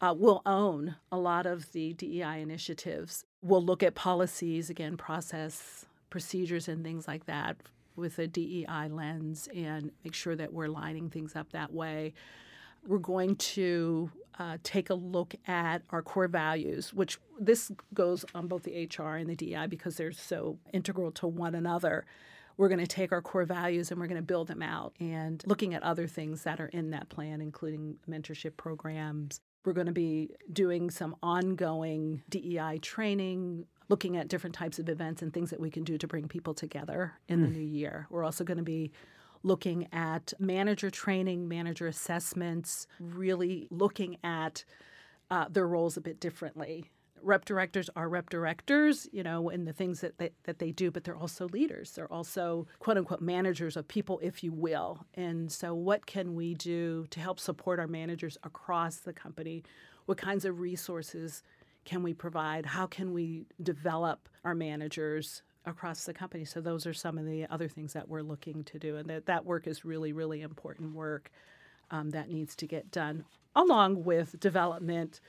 uh, 0.00 0.14
will 0.16 0.42
own 0.46 0.96
a 1.10 1.18
lot 1.18 1.46
of 1.46 1.72
the 1.72 1.92
DEI 1.94 2.40
initiatives. 2.40 3.24
We'll 3.42 3.64
look 3.64 3.82
at 3.82 3.94
policies, 3.94 4.70
again, 4.70 4.96
process, 4.96 5.86
procedures, 6.14 6.68
and 6.68 6.84
things 6.84 7.08
like 7.08 7.26
that 7.26 7.56
with 7.96 8.20
a 8.20 8.28
DEI 8.28 8.88
lens 8.88 9.48
and 9.52 9.90
make 10.04 10.14
sure 10.14 10.36
that 10.36 10.52
we're 10.52 10.68
lining 10.68 11.10
things 11.10 11.34
up 11.34 11.50
that 11.50 11.72
way. 11.72 12.14
We're 12.86 12.98
going 12.98 13.34
to 13.34 14.12
uh, 14.38 14.58
take 14.62 14.90
a 14.90 14.94
look 14.94 15.34
at 15.48 15.82
our 15.90 16.02
core 16.02 16.28
values, 16.28 16.94
which 16.94 17.18
this 17.40 17.72
goes 17.92 18.24
on 18.32 18.46
both 18.46 18.62
the 18.62 18.88
HR 18.96 19.16
and 19.16 19.28
the 19.28 19.34
DEI 19.34 19.66
because 19.66 19.96
they're 19.96 20.12
so 20.12 20.56
integral 20.72 21.10
to 21.10 21.26
one 21.26 21.56
another 21.56 22.04
we're 22.56 22.68
going 22.68 22.78
to 22.78 22.86
take 22.86 23.10
our 23.10 23.20
core 23.20 23.44
values 23.44 23.90
and 23.90 23.98
we're 23.98 24.06
going 24.06 24.14
to 24.14 24.22
build 24.22 24.46
them 24.46 24.62
out 24.62 24.92
and 25.00 25.42
looking 25.44 25.74
at 25.74 25.82
other 25.82 26.06
things 26.06 26.44
that 26.44 26.60
are 26.60 26.68
in 26.68 26.90
that 26.90 27.08
plan, 27.08 27.40
including 27.40 27.96
mentorship 28.08 28.56
programs, 28.56 29.40
we're 29.64 29.72
going 29.72 29.86
to 29.86 29.92
be 29.92 30.30
doing 30.52 30.90
some 30.90 31.16
ongoing 31.22 32.22
DEI 32.28 32.78
training, 32.82 33.66
looking 33.88 34.16
at 34.16 34.28
different 34.28 34.54
types 34.54 34.78
of 34.78 34.88
events 34.88 35.22
and 35.22 35.32
things 35.32 35.50
that 35.50 35.60
we 35.60 35.70
can 35.70 35.84
do 35.84 35.98
to 35.98 36.06
bring 36.06 36.28
people 36.28 36.54
together 36.54 37.12
in 37.28 37.40
mm. 37.40 37.42
the 37.42 37.48
hmm. 37.48 37.54
new 37.54 37.64
year. 37.64 38.06
We're 38.10 38.24
also 38.24 38.44
going 38.44 38.58
to 38.58 38.64
be 38.64 38.92
looking 39.42 39.86
at 39.92 40.32
manager 40.38 40.90
training, 40.90 41.46
manager 41.46 41.86
assessments, 41.86 42.86
really 42.98 43.68
looking 43.70 44.16
at 44.24 44.64
uh, 45.30 45.46
their 45.50 45.68
roles 45.68 45.96
a 45.96 46.00
bit 46.00 46.18
differently. 46.18 46.90
Rep 47.22 47.44
directors 47.44 47.88
are 47.96 48.08
rep 48.08 48.28
directors, 48.28 49.08
you 49.12 49.22
know, 49.22 49.48
in 49.48 49.64
the 49.64 49.72
things 49.72 50.00
that 50.00 50.18
they, 50.18 50.30
that 50.44 50.58
they 50.58 50.72
do, 50.72 50.90
but 50.90 51.04
they're 51.04 51.16
also 51.16 51.48
leaders. 51.48 51.92
They're 51.92 52.12
also 52.12 52.66
quote 52.80 52.98
unquote 52.98 53.22
managers 53.22 53.76
of 53.76 53.88
people, 53.88 54.18
if 54.22 54.42
you 54.42 54.52
will. 54.52 55.06
And 55.14 55.50
so, 55.50 55.74
what 55.74 56.04
can 56.04 56.34
we 56.34 56.54
do 56.54 57.06
to 57.10 57.20
help 57.20 57.40
support 57.40 57.78
our 57.78 57.86
managers 57.86 58.36
across 58.42 58.96
the 58.96 59.14
company? 59.14 59.62
What 60.04 60.18
kinds 60.18 60.44
of 60.44 60.60
resources 60.60 61.42
can 61.84 62.02
we 62.02 62.14
provide? 62.14 62.66
How 62.66 62.86
can 62.86 63.12
we 63.12 63.46
develop 63.62 64.28
our 64.44 64.54
managers 64.54 65.42
across 65.66 66.04
the 66.04 66.14
company? 66.14 66.44
So, 66.44 66.60
those 66.60 66.86
are 66.86 66.94
some 66.94 67.18
of 67.18 67.26
the 67.26 67.46
other 67.46 67.68
things 67.68 67.92
that 67.92 68.08
we're 68.08 68.22
looking 68.22 68.64
to 68.64 68.78
do. 68.78 68.96
And 68.96 69.08
that, 69.08 69.26
that 69.26 69.44
work 69.44 69.66
is 69.66 69.84
really, 69.84 70.12
really 70.12 70.42
important 70.42 70.94
work 70.94 71.30
um, 71.90 72.10
that 72.10 72.30
needs 72.30 72.56
to 72.56 72.66
get 72.66 72.90
done, 72.90 73.24
along 73.54 74.04
with 74.04 74.38
development 74.40 75.20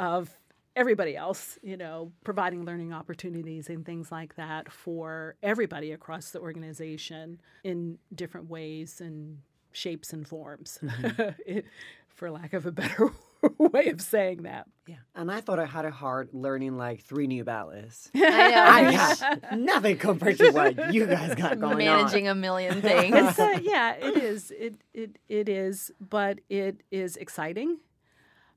of 0.00 0.30
everybody 0.78 1.16
else, 1.16 1.58
you 1.62 1.76
know, 1.76 2.12
providing 2.24 2.64
learning 2.64 2.92
opportunities 2.92 3.68
and 3.68 3.84
things 3.84 4.12
like 4.12 4.36
that 4.36 4.70
for 4.70 5.34
everybody 5.42 5.90
across 5.90 6.30
the 6.30 6.40
organization 6.40 7.40
in 7.64 7.98
different 8.14 8.48
ways 8.48 9.00
and 9.00 9.38
shapes 9.72 10.12
and 10.12 10.26
forms, 10.26 10.78
mm-hmm. 10.82 11.58
for 12.08 12.30
lack 12.30 12.52
of 12.52 12.64
a 12.64 12.72
better 12.72 13.10
way 13.72 13.88
of 13.88 14.00
saying 14.00 14.42
that. 14.42 14.66
Yeah. 14.86 14.96
And 15.14 15.30
I 15.30 15.40
thought 15.40 15.58
I 15.58 15.66
had 15.66 15.84
a 15.84 15.90
hard 15.90 16.30
learning 16.32 16.76
like 16.76 17.02
three 17.02 17.26
new 17.26 17.44
ballets. 17.44 18.10
I 18.14 18.20
know. 18.20 18.62
I 18.62 19.16
got 19.18 19.58
nothing 19.58 19.98
compared 19.98 20.38
to 20.38 20.50
what 20.50 20.94
you 20.94 21.06
guys 21.06 21.34
got 21.34 21.58
going 21.58 21.78
Managing 21.78 21.88
on. 21.88 21.96
Managing 21.98 22.28
a 22.28 22.34
million 22.34 22.82
things. 22.82 23.16
It's, 23.16 23.38
uh, 23.38 23.58
yeah, 23.62 23.94
it 23.94 24.16
is. 24.16 24.50
It, 24.50 24.76
it, 24.94 25.18
it 25.28 25.48
is, 25.48 25.90
but 26.00 26.40
it 26.48 26.82
is 26.90 27.16
exciting. 27.16 27.78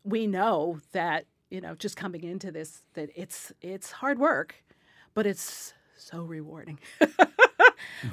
We 0.03 0.27
know 0.27 0.79
that 0.93 1.25
you 1.49 1.59
know, 1.59 1.75
just 1.75 1.97
coming 1.97 2.23
into 2.23 2.49
this 2.49 2.83
that 2.93 3.09
it's 3.13 3.51
it's 3.61 3.91
hard 3.91 4.17
work, 4.19 4.63
but 5.13 5.25
it's 5.27 5.73
so 5.97 6.23
rewarding 6.23 6.79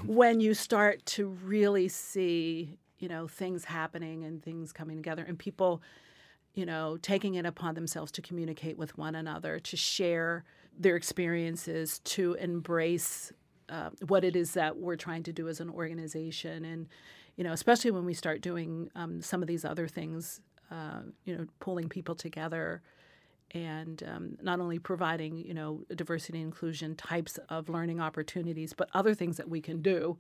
when 0.04 0.40
you 0.40 0.54
start 0.54 1.04
to 1.06 1.26
really 1.26 1.88
see, 1.88 2.78
you 2.98 3.08
know, 3.08 3.26
things 3.26 3.64
happening 3.64 4.24
and 4.24 4.42
things 4.42 4.72
coming 4.72 4.96
together 4.96 5.24
and 5.26 5.38
people, 5.38 5.82
you 6.58 6.66
know, 6.66 6.98
taking 7.00 7.36
it 7.36 7.46
upon 7.46 7.76
themselves 7.76 8.10
to 8.10 8.20
communicate 8.20 8.76
with 8.76 8.98
one 8.98 9.14
another, 9.14 9.60
to 9.60 9.76
share 9.76 10.44
their 10.76 10.96
experiences, 10.96 12.00
to 12.00 12.34
embrace 12.34 13.32
uh, 13.68 13.90
what 14.08 14.24
it 14.24 14.34
is 14.34 14.54
that 14.54 14.76
we're 14.76 14.96
trying 14.96 15.22
to 15.22 15.32
do 15.32 15.48
as 15.48 15.60
an 15.60 15.70
organization 15.70 16.64
and 16.64 16.88
you 17.36 17.44
know 17.44 17.52
especially 17.52 17.90
when 17.90 18.06
we 18.06 18.14
start 18.14 18.40
doing 18.40 18.90
um, 18.94 19.20
some 19.20 19.42
of 19.42 19.46
these 19.46 19.62
other 19.62 19.86
things 19.86 20.40
uh, 20.70 21.00
you 21.26 21.36
know 21.36 21.46
pulling 21.60 21.86
people 21.86 22.14
together 22.14 22.80
and 23.50 24.02
um, 24.08 24.38
not 24.40 24.58
only 24.58 24.78
providing 24.78 25.36
you 25.36 25.52
know 25.52 25.82
diversity 25.94 26.38
and 26.38 26.46
inclusion 26.46 26.94
types 26.96 27.38
of 27.50 27.68
learning 27.68 28.00
opportunities 28.00 28.72
but 28.72 28.88
other 28.94 29.12
things 29.12 29.36
that 29.36 29.50
we 29.50 29.60
can 29.60 29.82
do 29.82 30.16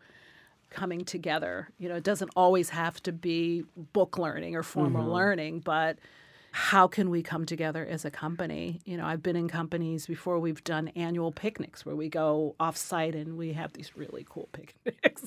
coming 0.68 1.02
together 1.02 1.70
you 1.78 1.88
know 1.88 1.94
it 1.94 2.04
doesn't 2.04 2.30
always 2.36 2.68
have 2.68 3.02
to 3.02 3.12
be 3.12 3.64
book 3.94 4.18
learning 4.18 4.54
or 4.54 4.62
formal 4.62 5.04
mm-hmm. 5.04 5.12
learning 5.12 5.60
but 5.60 5.98
how 6.52 6.88
can 6.88 7.10
we 7.10 7.22
come 7.22 7.44
together 7.44 7.86
as 7.86 8.04
a 8.04 8.10
company? 8.10 8.80
You 8.84 8.96
know, 8.96 9.06
I've 9.06 9.22
been 9.22 9.36
in 9.36 9.48
companies 9.48 10.06
before 10.06 10.38
we've 10.38 10.62
done 10.64 10.88
annual 10.88 11.30
picnics 11.30 11.84
where 11.84 11.96
we 11.96 12.08
go 12.08 12.56
off 12.58 12.76
site 12.76 13.14
and 13.14 13.36
we 13.36 13.52
have 13.52 13.72
these 13.74 13.96
really 13.96 14.26
cool 14.28 14.48
picnics. 14.52 15.24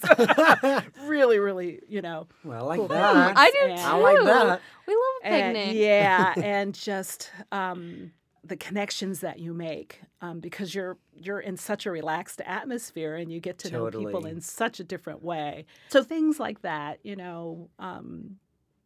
really, 1.05 1.39
really, 1.39 1.79
you 1.87 2.01
know. 2.01 2.27
Well, 2.43 2.63
I 2.63 2.67
like 2.67 2.79
cool 2.79 2.87
that. 2.89 3.37
I 3.37 3.51
do 3.51 3.57
and, 3.69 3.77
too. 3.77 3.83
I 3.83 3.97
like 3.97 4.23
that. 4.23 4.61
We 4.87 4.93
love 4.93 5.03
a 5.23 5.29
picnic. 5.29 5.67
And, 5.67 5.77
yeah, 5.77 6.33
and 6.43 6.73
just 6.73 7.31
um, 7.51 8.11
the 8.43 8.57
connections 8.57 9.19
that 9.19 9.39
you 9.39 9.53
make 9.53 10.01
um, 10.21 10.39
because 10.39 10.73
you're 10.73 10.97
you're 11.13 11.39
in 11.39 11.57
such 11.57 11.85
a 11.85 11.91
relaxed 11.91 12.41
atmosphere 12.45 13.15
and 13.15 13.31
you 13.31 13.39
get 13.39 13.59
to 13.59 13.69
totally. 13.69 14.03
know 14.03 14.09
people 14.09 14.25
in 14.25 14.41
such 14.41 14.79
a 14.79 14.83
different 14.83 15.23
way. 15.23 15.65
So 15.89 16.03
things 16.03 16.39
like 16.39 16.61
that, 16.61 16.99
you 17.03 17.15
know, 17.15 17.69
um, 17.79 18.37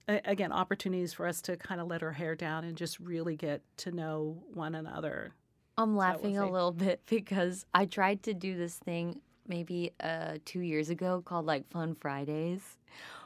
again, 0.07 0.51
opportunities 0.51 1.13
for 1.13 1.27
us 1.27 1.41
to 1.41 1.57
kind 1.57 1.81
of 1.81 1.87
let 1.87 2.03
our 2.03 2.11
hair 2.11 2.35
down 2.35 2.63
and 2.63 2.77
just 2.77 2.99
really 2.99 3.35
get 3.35 3.61
to 3.77 3.91
know 3.91 4.43
one 4.53 4.75
another. 4.75 5.33
I'm 5.77 5.95
laughing 5.95 6.37
a 6.37 6.49
little 6.49 6.71
bit 6.71 7.01
because 7.09 7.65
I 7.73 7.85
tried 7.85 8.23
to 8.23 8.33
do 8.33 8.57
this 8.57 8.75
thing 8.75 9.19
maybe 9.47 9.91
uh, 9.99 10.37
two 10.45 10.61
years 10.61 10.89
ago 10.89 11.21
called 11.23 11.45
like 11.45 11.69
Fun 11.69 11.95
Fridays, 11.95 12.77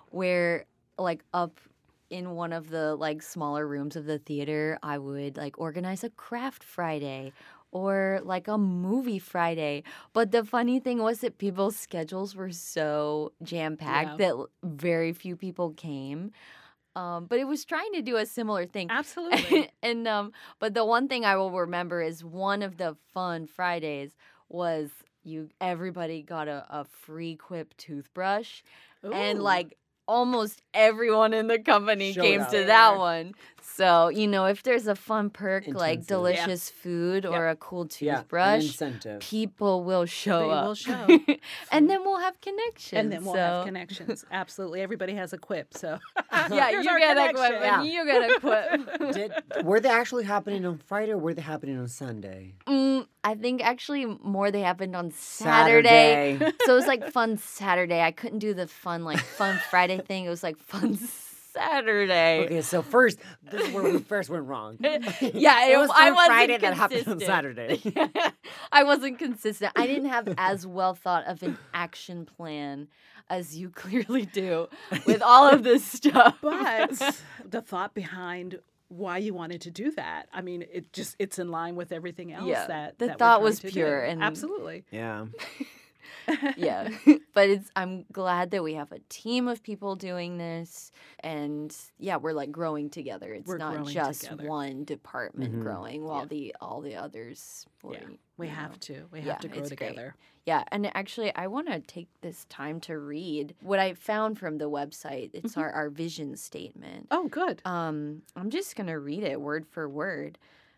where 0.09 0.65
like 0.97 1.23
up 1.33 1.59
in 2.09 2.31
one 2.31 2.51
of 2.51 2.69
the 2.69 2.95
like 2.95 3.21
smaller 3.21 3.67
rooms 3.67 3.95
of 3.95 4.05
the 4.05 4.17
theater, 4.17 4.79
I 4.81 4.97
would 4.97 5.37
like 5.37 5.59
organize 5.59 6.03
a 6.03 6.09
craft 6.09 6.63
Friday 6.63 7.33
or 7.71 8.19
like 8.23 8.47
a 8.47 8.57
movie 8.57 9.19
Friday. 9.19 9.83
But 10.13 10.31
the 10.31 10.43
funny 10.43 10.79
thing 10.79 10.99
was 10.99 11.19
that 11.19 11.37
people's 11.37 11.75
schedules 11.75 12.35
were 12.35 12.51
so 12.51 13.33
jam 13.43 13.77
packed 13.77 14.19
yeah. 14.19 14.27
that 14.27 14.45
very 14.63 15.13
few 15.13 15.35
people 15.35 15.71
came. 15.71 16.31
Um, 16.95 17.25
but 17.25 17.39
it 17.39 17.45
was 17.45 17.65
trying 17.65 17.93
to 17.93 18.01
do 18.01 18.17
a 18.17 18.25
similar 18.25 18.65
thing. 18.65 18.87
Absolutely. 18.89 19.69
and 19.83 20.07
um, 20.07 20.33
but 20.59 20.73
the 20.73 20.85
one 20.85 21.07
thing 21.07 21.25
I 21.25 21.35
will 21.35 21.51
remember 21.51 22.01
is 22.01 22.23
one 22.23 22.61
of 22.61 22.77
the 22.77 22.97
fun 23.13 23.47
Fridays 23.47 24.11
was 24.49 24.89
you 25.23 25.49
everybody 25.61 26.21
got 26.21 26.47
a, 26.47 26.65
a 26.69 26.85
free 26.85 27.35
quip 27.35 27.75
toothbrush 27.77 28.61
Ooh. 29.05 29.13
and 29.13 29.41
like 29.41 29.77
almost 30.07 30.61
everyone 30.73 31.33
in 31.33 31.47
the 31.47 31.59
company 31.59 32.13
Showed 32.13 32.23
came 32.23 32.45
to 32.47 32.65
that 32.65 32.97
one. 32.97 33.35
So, 33.75 34.09
you 34.09 34.27
know, 34.27 34.45
if 34.45 34.63
there's 34.63 34.87
a 34.87 34.95
fun 34.95 35.29
perk 35.29 35.63
Intensive. 35.63 35.79
like 35.79 36.05
delicious 36.05 36.69
yeah. 36.69 36.83
food 36.83 37.25
or 37.25 37.47
a 37.47 37.55
cool 37.55 37.85
toothbrush, 37.85 38.81
yeah, 38.81 39.17
people 39.19 39.83
will 39.83 40.05
show 40.05 40.47
they 40.47 40.53
up. 40.53 40.65
Will 40.65 40.75
show. 40.75 41.07
and 41.71 41.89
then 41.89 42.03
we'll 42.03 42.19
have 42.19 42.39
connections. 42.41 42.99
And 42.99 43.11
then 43.11 43.23
we'll 43.23 43.35
so. 43.35 43.39
have 43.39 43.65
connections. 43.65 44.25
Absolutely. 44.31 44.81
Everybody 44.81 45.13
has 45.13 45.33
a 45.33 45.37
quip. 45.37 45.73
So, 45.73 45.97
yeah, 46.51 46.69
you 46.81 46.83
get 46.83 47.17
a 47.17 47.33
quip 47.33 47.51
yeah. 47.53 47.79
and 47.79 47.89
you 47.89 48.05
get 48.05 48.29
a 48.29 48.39
quip. 48.39 49.13
Did, 49.13 49.65
were 49.65 49.79
they 49.79 49.89
actually 49.89 50.25
happening 50.25 50.65
on 50.65 50.77
Friday 50.77 51.13
or 51.13 51.17
were 51.17 51.33
they 51.33 51.41
happening 51.41 51.77
on 51.79 51.87
Sunday? 51.87 52.55
Mm, 52.67 53.07
I 53.23 53.35
think 53.35 53.63
actually 53.63 54.05
more 54.05 54.51
they 54.51 54.61
happened 54.61 54.95
on 54.95 55.11
Saturday. 55.11 56.37
Saturday. 56.37 56.57
so 56.65 56.73
it 56.73 56.75
was 56.75 56.87
like 56.87 57.11
fun 57.11 57.37
Saturday. 57.37 58.01
I 58.01 58.11
couldn't 58.11 58.39
do 58.39 58.53
the 58.53 58.67
fun 58.67 59.03
like 59.03 59.19
fun 59.19 59.59
Friday 59.69 59.99
thing. 59.99 60.25
It 60.25 60.29
was 60.29 60.43
like 60.43 60.57
fun 60.57 60.95
Saturday. 60.95 61.28
Okay, 62.45 62.61
so 62.61 62.81
first 62.81 63.19
this 63.43 63.67
is 63.67 63.73
where 63.73 63.83
we 63.83 63.99
first 63.99 64.29
went 64.29 64.45
wrong. 64.45 64.77
yeah, 64.81 64.97
it, 65.21 65.73
it 65.73 65.77
was 65.77 65.89
I 65.93 66.11
wasn't 66.11 66.27
Friday 66.27 66.57
consistent. 66.57 66.61
that 66.61 66.73
happened 66.75 67.07
on 67.07 67.19
Saturday. 67.19 67.81
I 68.71 68.83
wasn't 68.83 69.19
consistent. 69.19 69.71
I 69.75 69.87
didn't 69.87 70.09
have 70.09 70.33
as 70.37 70.65
well 70.65 70.93
thought 70.93 71.25
of 71.25 71.43
an 71.43 71.57
action 71.73 72.25
plan 72.25 72.87
as 73.29 73.55
you 73.55 73.69
clearly 73.69 74.25
do 74.25 74.67
with 75.05 75.21
all 75.21 75.47
of 75.47 75.63
this 75.63 75.83
stuff. 75.83 76.37
But 76.41 77.15
the 77.45 77.61
thought 77.61 77.93
behind 77.93 78.59
why 78.89 79.19
you 79.19 79.33
wanted 79.33 79.61
to 79.61 79.71
do 79.71 79.91
that. 79.91 80.27
I 80.33 80.41
mean, 80.41 80.65
it 80.71 80.91
just 80.91 81.15
it's 81.19 81.39
in 81.39 81.51
line 81.51 81.75
with 81.75 81.91
everything 81.91 82.33
else 82.33 82.47
yeah, 82.47 82.67
that 82.67 82.99
the 82.99 83.07
that 83.07 83.19
thought 83.19 83.41
was 83.41 83.59
pure 83.59 84.05
do. 84.05 84.11
and 84.11 84.23
absolutely. 84.23 84.83
Yeah. 84.91 85.27
yeah. 86.57 86.89
but 87.33 87.49
it's 87.49 87.69
I'm 87.75 88.05
glad 88.11 88.51
that 88.51 88.63
we 88.63 88.73
have 88.75 88.91
a 88.91 88.99
team 89.09 89.47
of 89.47 89.63
people 89.63 89.95
doing 89.95 90.37
this 90.37 90.91
and 91.21 91.75
yeah, 91.97 92.17
we're 92.17 92.33
like 92.33 92.51
growing 92.51 92.89
together. 92.89 93.33
It's 93.33 93.47
we're 93.47 93.57
not 93.57 93.87
just 93.87 94.23
together. 94.23 94.47
one 94.47 94.83
department 94.83 95.53
mm-hmm. 95.53 95.63
growing 95.63 96.03
while 96.03 96.21
yeah. 96.21 96.27
the 96.27 96.55
all 96.61 96.81
the 96.81 96.95
others 96.95 97.65
were, 97.83 97.93
yeah. 97.93 98.07
we 98.37 98.47
have 98.47 98.71
know. 98.71 98.77
to. 98.81 99.05
We 99.11 99.19
have 99.19 99.27
yeah, 99.27 99.35
to 99.37 99.47
grow 99.47 99.63
together. 99.63 100.15
Great. 100.15 100.25
Yeah, 100.45 100.63
and 100.71 100.95
actually 100.95 101.35
I 101.35 101.47
want 101.47 101.67
to 101.67 101.79
take 101.79 102.07
this 102.21 102.45
time 102.45 102.79
to 102.81 102.97
read 102.97 103.55
what 103.61 103.79
I 103.79 103.93
found 103.93 104.39
from 104.39 104.57
the 104.57 104.69
website. 104.69 105.31
It's 105.33 105.51
mm-hmm. 105.51 105.61
our 105.61 105.71
our 105.71 105.89
vision 105.89 106.35
statement. 106.37 107.07
Oh, 107.11 107.27
good. 107.27 107.61
Um 107.65 108.23
I'm 108.35 108.49
just 108.49 108.75
going 108.75 108.87
to 108.87 108.99
read 108.99 109.23
it 109.23 109.39
word 109.39 109.67
for 109.67 109.87
word. 109.87 110.37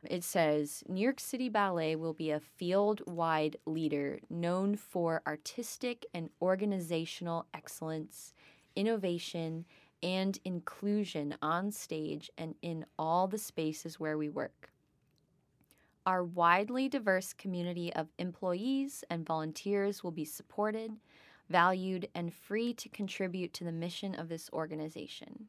It 0.10 0.24
says 0.24 0.84
New 0.88 1.02
York 1.02 1.20
City 1.20 1.47
Ballet 1.47 1.95
will 1.95 2.14
be 2.14 2.32
a 2.32 2.39
field 2.39 3.02
wide 3.06 3.58
leader 3.66 4.20
known 4.30 4.76
for 4.76 5.22
artistic 5.28 6.06
and 6.14 6.32
organizational 6.41 7.45
excellence, 7.54 8.34
innovation, 8.76 9.66
and 10.02 10.39
inclusion 10.43 11.36
on 11.41 11.72
stage 11.72 12.32
and 12.36 12.56
in 12.64 12.86
all 12.97 13.28
the 13.28 13.38
spaces 13.38 13.99
where 13.99 14.18
we 14.18 14.28
work. 14.28 14.72
Our 16.08 16.24
widely 16.24 16.89
diverse 16.89 17.32
community 17.34 17.93
of 17.93 18.08
employees 18.18 19.04
and 19.12 19.24
volunteers 19.24 20.04
will 20.04 20.12
be 20.12 20.26
supported, 20.26 20.93
valued, 21.47 22.10
and 22.16 22.34
free 22.34 22.74
to 22.74 22.89
contribute 22.89 23.54
to 23.54 23.64
the 23.64 23.72
mission 23.72 24.16
of 24.16 24.30
this 24.30 24.49
organization. 24.52 25.45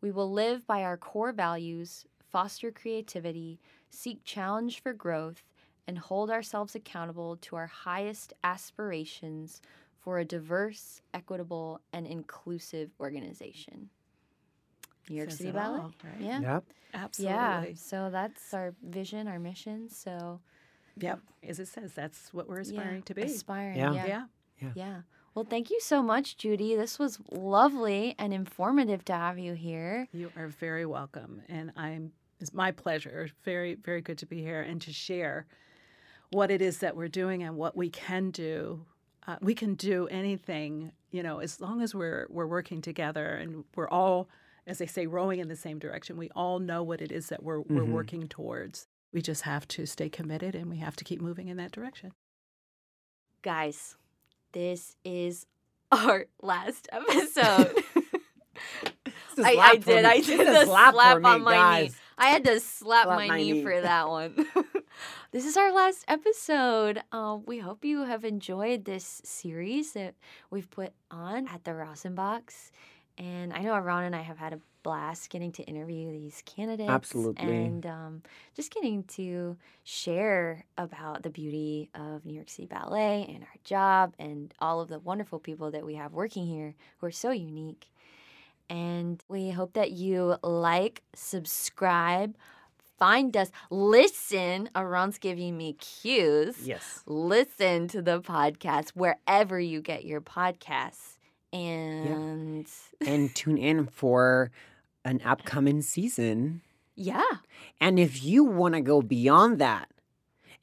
We 0.00 0.10
will 0.10 0.32
live 0.32 0.66
by 0.66 0.84
our 0.84 0.96
core 0.96 1.32
values 1.32 2.06
foster 2.34 2.72
creativity, 2.72 3.60
seek 3.90 4.24
challenge 4.24 4.82
for 4.82 4.92
growth, 4.92 5.44
and 5.86 5.96
hold 5.96 6.32
ourselves 6.32 6.74
accountable 6.74 7.36
to 7.36 7.54
our 7.54 7.68
highest 7.68 8.32
aspirations 8.42 9.62
for 10.00 10.18
a 10.18 10.24
diverse, 10.24 11.00
equitable, 11.14 11.80
and 11.92 12.08
inclusive 12.08 12.90
organization. 12.98 13.88
New 15.08 15.14
York 15.14 15.30
Says 15.30 15.38
City 15.38 15.52
Ballet. 15.52 15.78
all, 15.78 15.94
right? 16.02 16.20
Yeah. 16.20 16.40
Yep. 16.40 16.64
Absolutely. 16.94 17.36
Yeah. 17.36 17.64
So 17.76 18.08
that's 18.10 18.52
our 18.52 18.74
vision, 18.82 19.28
our 19.28 19.38
mission. 19.38 19.88
So 19.88 20.40
Yep. 20.96 21.20
As 21.48 21.60
it 21.60 21.68
says, 21.68 21.92
that's 21.92 22.34
what 22.34 22.48
we're 22.48 22.60
aspiring 22.60 22.96
yeah, 22.96 23.02
to 23.04 23.14
be. 23.14 23.22
Aspiring. 23.22 23.76
Yeah. 23.76 23.92
Yeah. 23.92 24.24
yeah. 24.60 24.70
Yeah. 24.74 24.96
Well, 25.36 25.44
thank 25.44 25.70
you 25.70 25.80
so 25.80 26.02
much, 26.02 26.36
Judy. 26.36 26.74
This 26.74 26.98
was 26.98 27.20
lovely 27.30 28.16
and 28.18 28.32
informative 28.32 29.04
to 29.06 29.12
have 29.12 29.38
you 29.38 29.54
here. 29.54 30.08
You 30.12 30.32
are 30.36 30.48
very 30.48 30.86
welcome. 30.86 31.42
And 31.48 31.72
I'm 31.76 32.12
it's 32.44 32.52
my 32.52 32.70
pleasure. 32.72 33.30
Very, 33.42 33.74
very 33.74 34.02
good 34.02 34.18
to 34.18 34.26
be 34.26 34.42
here 34.42 34.60
and 34.60 34.80
to 34.82 34.92
share 34.92 35.46
what 36.30 36.50
it 36.50 36.60
is 36.60 36.78
that 36.78 36.94
we're 36.94 37.08
doing 37.08 37.42
and 37.42 37.56
what 37.56 37.74
we 37.74 37.88
can 37.88 38.30
do. 38.30 38.84
Uh, 39.26 39.36
we 39.40 39.54
can 39.54 39.74
do 39.74 40.06
anything, 40.08 40.92
you 41.10 41.22
know, 41.22 41.38
as 41.38 41.58
long 41.58 41.80
as 41.80 41.94
we're 41.94 42.26
we're 42.28 42.46
working 42.46 42.82
together 42.82 43.26
and 43.36 43.64
we're 43.74 43.88
all, 43.88 44.28
as 44.66 44.76
they 44.76 44.84
say, 44.86 45.06
rowing 45.06 45.40
in 45.40 45.48
the 45.48 45.56
same 45.56 45.78
direction. 45.78 46.18
We 46.18 46.28
all 46.36 46.58
know 46.58 46.82
what 46.82 47.00
it 47.00 47.10
is 47.10 47.28
that 47.28 47.42
we're 47.42 47.60
we're 47.60 47.84
Mhm. 47.86 47.92
working 47.92 48.28
towards. 48.28 48.86
We 49.10 49.22
just 49.22 49.42
have 49.42 49.66
to 49.68 49.86
stay 49.86 50.10
committed 50.10 50.54
and 50.54 50.68
we 50.68 50.76
have 50.78 50.96
to 50.96 51.04
keep 51.04 51.22
moving 51.22 51.48
in 51.48 51.56
that 51.56 51.72
direction. 51.72 52.12
Guys, 53.40 53.96
this 54.52 54.96
is 55.04 55.46
our 55.90 56.26
last 56.42 56.88
episode. 56.92 57.72
It's 59.36 59.40
a 59.40 59.48
I, 59.48 59.54
slap 59.54 59.70
I 59.72 59.76
did. 59.78 60.02
me. 60.04 60.08
I 60.10 60.20
did 60.20 60.40
a 60.40 60.44
the 60.52 60.64
slap 60.66 60.94
slap, 60.94 61.14
for 61.14 61.20
me, 61.20 61.28
on 61.28 61.42
my 61.42 61.80
knee. 61.82 61.90
I 62.16 62.26
had 62.28 62.44
to 62.44 62.60
slap, 62.60 63.06
Slap 63.06 63.16
my, 63.18 63.26
my 63.28 63.36
knee, 63.38 63.52
knee. 63.52 63.62
for 63.62 63.80
that 63.80 64.08
one. 64.08 64.34
this 65.32 65.44
is 65.44 65.56
our 65.56 65.72
last 65.72 66.04
episode. 66.08 67.02
Uh, 67.12 67.38
we 67.44 67.58
hope 67.58 67.84
you 67.84 68.04
have 68.04 68.24
enjoyed 68.24 68.84
this 68.84 69.20
series 69.24 69.92
that 69.92 70.14
we've 70.50 70.70
put 70.70 70.92
on 71.10 71.48
at 71.48 71.64
the 71.64 71.74
Rosin 71.74 72.14
Box. 72.14 72.70
And 73.16 73.52
I 73.52 73.60
know 73.62 73.78
Ron 73.78 74.04
and 74.04 74.16
I 74.16 74.22
have 74.22 74.38
had 74.38 74.52
a 74.52 74.60
blast 74.82 75.30
getting 75.30 75.50
to 75.52 75.62
interview 75.64 76.10
these 76.12 76.42
candidates. 76.44 76.90
Absolutely. 76.90 77.46
And 77.46 77.86
um, 77.86 78.22
just 78.54 78.72
getting 78.72 79.04
to 79.04 79.56
share 79.84 80.64
about 80.78 81.22
the 81.22 81.30
beauty 81.30 81.90
of 81.94 82.24
New 82.24 82.34
York 82.34 82.50
City 82.50 82.66
Ballet 82.66 83.24
and 83.28 83.42
our 83.42 83.56
job 83.64 84.14
and 84.18 84.52
all 84.60 84.80
of 84.80 84.88
the 84.88 84.98
wonderful 84.98 85.38
people 85.38 85.70
that 85.70 85.86
we 85.86 85.94
have 85.94 86.12
working 86.12 86.46
here 86.46 86.74
who 86.98 87.06
are 87.06 87.12
so 87.12 87.30
unique. 87.30 87.88
And 88.70 89.22
we 89.28 89.50
hope 89.50 89.74
that 89.74 89.92
you 89.92 90.36
like, 90.42 91.02
subscribe, 91.14 92.36
find 92.98 93.36
us, 93.36 93.50
listen. 93.70 94.70
Aaron's 94.74 95.18
giving 95.18 95.56
me 95.56 95.74
cues. 95.74 96.66
Yes. 96.66 97.02
Listen 97.06 97.88
to 97.88 98.00
the 98.02 98.20
podcast 98.20 98.90
wherever 98.90 99.60
you 99.60 99.80
get 99.80 100.04
your 100.04 100.20
podcasts. 100.20 101.16
And 101.52 102.66
And 103.06 103.34
tune 103.34 103.58
in 103.58 103.86
for 103.86 104.50
an 105.04 105.20
upcoming 105.24 105.82
season. 105.82 106.62
yeah. 106.96 107.22
And 107.80 107.98
if 107.98 108.24
you 108.24 108.42
want 108.44 108.74
to 108.74 108.80
go 108.80 109.02
beyond 109.02 109.58
that 109.60 109.88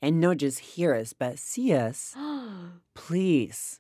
and 0.01 0.19
not 0.19 0.37
just 0.37 0.59
hear 0.59 0.95
us, 0.95 1.13
but 1.13 1.37
see 1.37 1.73
us, 1.73 2.15
please. 2.95 3.79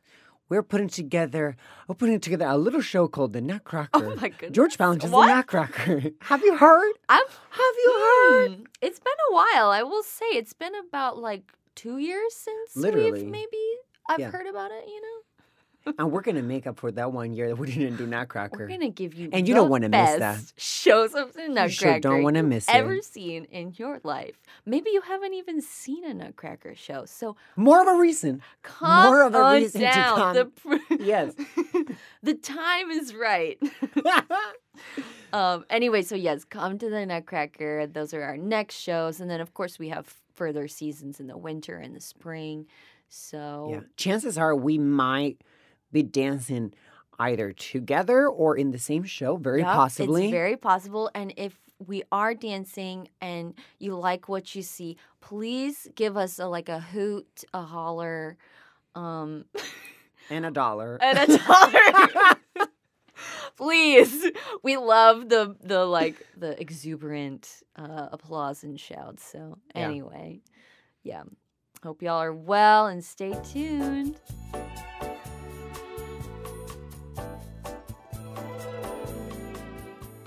We're 0.51 0.63
putting 0.63 0.89
together, 0.89 1.55
we're 1.87 1.95
putting 1.95 2.19
together 2.19 2.45
a 2.45 2.57
little 2.57 2.81
show 2.81 3.07
called 3.07 3.31
The 3.31 3.39
Nutcracker. 3.39 3.89
oh 3.93 4.15
my 4.15 4.27
goodness. 4.27 4.51
George 4.51 4.77
Balanchine 4.77 5.05
is 5.05 5.11
the 5.11 5.25
Nutcracker. 5.25 6.01
Have 6.23 6.43
you 6.43 6.57
heard? 6.57 6.91
I've 7.07 7.39
Have 7.51 7.75
you 7.85 7.91
heard? 7.93 8.51
Hmm, 8.57 8.63
It's 8.81 8.99
been 8.99 9.13
a 9.29 9.33
while. 9.33 9.69
I 9.71 9.81
will 9.83 10.03
say 10.03 10.25
it's 10.33 10.51
been 10.51 10.73
about 10.75 11.17
like 11.17 11.53
two 11.75 11.99
years 11.99 12.33
since 12.35 12.75
Literally. 12.75 13.13
we've 13.13 13.25
maybe 13.31 13.63
I've 14.09 14.19
Yeah. 14.19 14.29
heard 14.31 14.45
about 14.45 14.71
it. 14.71 14.83
You 14.89 14.99
know, 14.99 15.17
And 15.97 16.11
we're 16.11 16.21
gonna 16.21 16.41
make 16.43 16.67
up 16.67 16.77
for 16.79 16.91
that 16.91 17.11
one 17.11 17.33
year 17.33 17.47
that 17.49 17.55
we 17.55 17.71
didn't 17.71 17.97
do 17.97 18.05
Nutcracker. 18.05 18.59
we're 18.59 18.67
gonna 18.67 18.89
give 18.89 19.13
you 19.13 19.29
And 19.33 19.47
you 19.47 19.53
the 19.53 19.61
don't 19.61 19.69
wanna 19.69 19.89
miss 19.89 20.19
that. 20.19 20.39
shows 20.57 21.13
of 21.15 21.33
the 21.33 21.47
You 21.47 21.69
sure 21.69 21.99
don't 21.99 22.23
want 22.23 22.35
to 22.35 22.43
miss 22.43 22.67
ever 22.69 22.93
it. 22.95 23.05
seen 23.05 23.45
in 23.45 23.73
your 23.77 23.99
life. 24.03 24.39
Maybe 24.65 24.91
you 24.91 25.01
haven't 25.01 25.33
even 25.33 25.61
seen 25.61 26.05
a 26.05 26.13
Nutcracker 26.13 26.75
show. 26.75 27.05
So 27.05 27.35
More 27.55 27.81
of 27.81 27.87
a 27.87 27.99
reason. 27.99 28.41
come 28.61 29.07
More 29.07 29.23
of 29.23 29.33
a 29.33 29.39
on 29.39 29.53
reason 29.61 29.81
to 29.81 29.91
come. 29.91 30.35
The 30.35 30.45
pr- 30.45 30.93
Yes. 30.99 31.33
the 32.23 32.33
time 32.35 32.91
is 32.91 33.13
right. 33.15 33.59
Um, 35.33 35.65
anyway, 35.69 36.01
so 36.01 36.15
yes, 36.15 36.43
come 36.43 36.77
to 36.79 36.89
the 36.89 37.05
Nutcracker. 37.05 37.87
Those 37.87 38.13
are 38.13 38.21
our 38.23 38.35
next 38.37 38.75
shows, 38.75 39.21
and 39.21 39.29
then 39.29 39.39
of 39.39 39.53
course 39.53 39.79
we 39.79 39.89
have 39.89 40.13
further 40.33 40.67
seasons 40.67 41.19
in 41.21 41.27
the 41.27 41.37
winter 41.37 41.77
and 41.77 41.95
the 41.95 42.01
spring. 42.01 42.65
So 43.07 43.69
yeah. 43.71 43.79
Chances 43.95 44.37
are 44.37 44.55
we 44.55 44.77
might 44.77 45.41
be 45.91 46.03
dancing 46.03 46.73
either 47.19 47.51
together 47.51 48.27
or 48.27 48.57
in 48.57 48.71
the 48.71 48.79
same 48.79 49.03
show, 49.03 49.35
very 49.37 49.61
Yup, 49.61 49.73
possibly. 49.73 50.25
It's 50.25 50.31
very 50.31 50.57
possible. 50.57 51.11
And 51.13 51.33
if 51.37 51.57
we 51.85 52.03
are 52.11 52.33
dancing 52.33 53.09
and 53.21 53.53
you 53.79 53.95
like 53.95 54.27
what 54.27 54.55
you 54.55 54.61
see, 54.63 54.97
please 55.19 55.87
give 55.95 56.17
us 56.17 56.39
a 56.39 56.47
like 56.47 56.69
a 56.69 56.79
hoot, 56.79 57.43
a 57.53 57.61
holler, 57.61 58.37
um, 58.95 59.45
and 60.29 60.45
a 60.45 60.51
dollar. 60.51 60.97
and 61.01 61.17
a 61.17 61.37
dollar. 61.37 62.67
please, 63.57 64.31
we 64.63 64.77
love 64.77 65.29
the 65.29 65.55
the 65.61 65.85
like 65.85 66.15
the 66.37 66.59
exuberant 66.59 67.61
uh, 67.75 68.09
applause 68.11 68.63
and 68.63 68.79
shouts. 68.79 69.23
So 69.23 69.57
Yeah. 69.75 69.87
anyway, 69.87 70.41
yeah. 71.03 71.23
Hope 71.83 72.03
y'all 72.03 72.21
are 72.21 72.33
well 72.33 72.87
and 72.87 73.03
stay 73.03 73.35
tuned. 73.43 74.19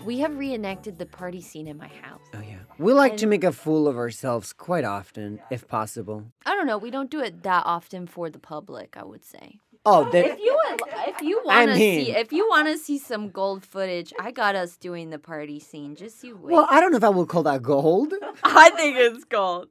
We 0.05 0.19
have 0.19 0.37
reenacted 0.37 0.99
the 0.99 1.07
party 1.07 1.41
scene 1.41 1.67
in 1.67 1.79
my 1.79 1.89
house. 1.89 2.21
Oh 2.35 2.41
yeah. 2.41 2.59
We 2.79 2.93
like 2.93 3.17
to 3.19 3.27
make 3.27 3.45
a 3.45 3.53
fool 3.53 3.89
of 3.89 3.97
ourselves 3.97 4.53
quite 4.53 4.85
often, 4.85 5.41
if 5.51 5.67
possible. 5.67 6.25
I 6.45 6.55
don't 6.55 6.67
know. 6.67 6.77
We 6.79 6.91
don't 6.91 7.11
do 7.11 7.21
it 7.21 7.43
that 7.43 7.65
often 7.65 8.07
for 8.07 8.29
the 8.29 8.39
public. 8.39 8.97
I 8.97 9.05
would 9.05 9.25
say. 9.25 9.59
Oh, 9.87 10.09
there, 10.11 10.25
If 10.33 10.39
you 10.39 10.59
if 11.07 11.21
you 11.21 11.43
want 11.45 11.71
to 11.71 11.77
see, 11.77 12.11
if 12.11 12.33
you 12.33 12.49
want 12.49 12.69
to 12.69 12.79
see 12.79 12.99
some 12.99 13.29
gold 13.29 13.65
footage, 13.65 14.15
I 14.19 14.31
got 14.31 14.55
us 14.55 14.77
doing 14.77 15.11
the 15.11 15.19
party 15.19 15.61
scene. 15.61 15.95
Just 15.95 16.25
you 16.25 16.37
wait. 16.37 16.55
well, 16.55 16.67
I 16.71 16.81
don't 16.81 16.91
know 16.91 16.97
if 16.97 17.05
I 17.05 17.11
will 17.11 17.27
call 17.27 17.43
that 17.43 17.63
gold. 17.63 18.15
I 18.45 18.71
think 18.71 18.97
it's 18.97 19.25
gold. 19.25 19.69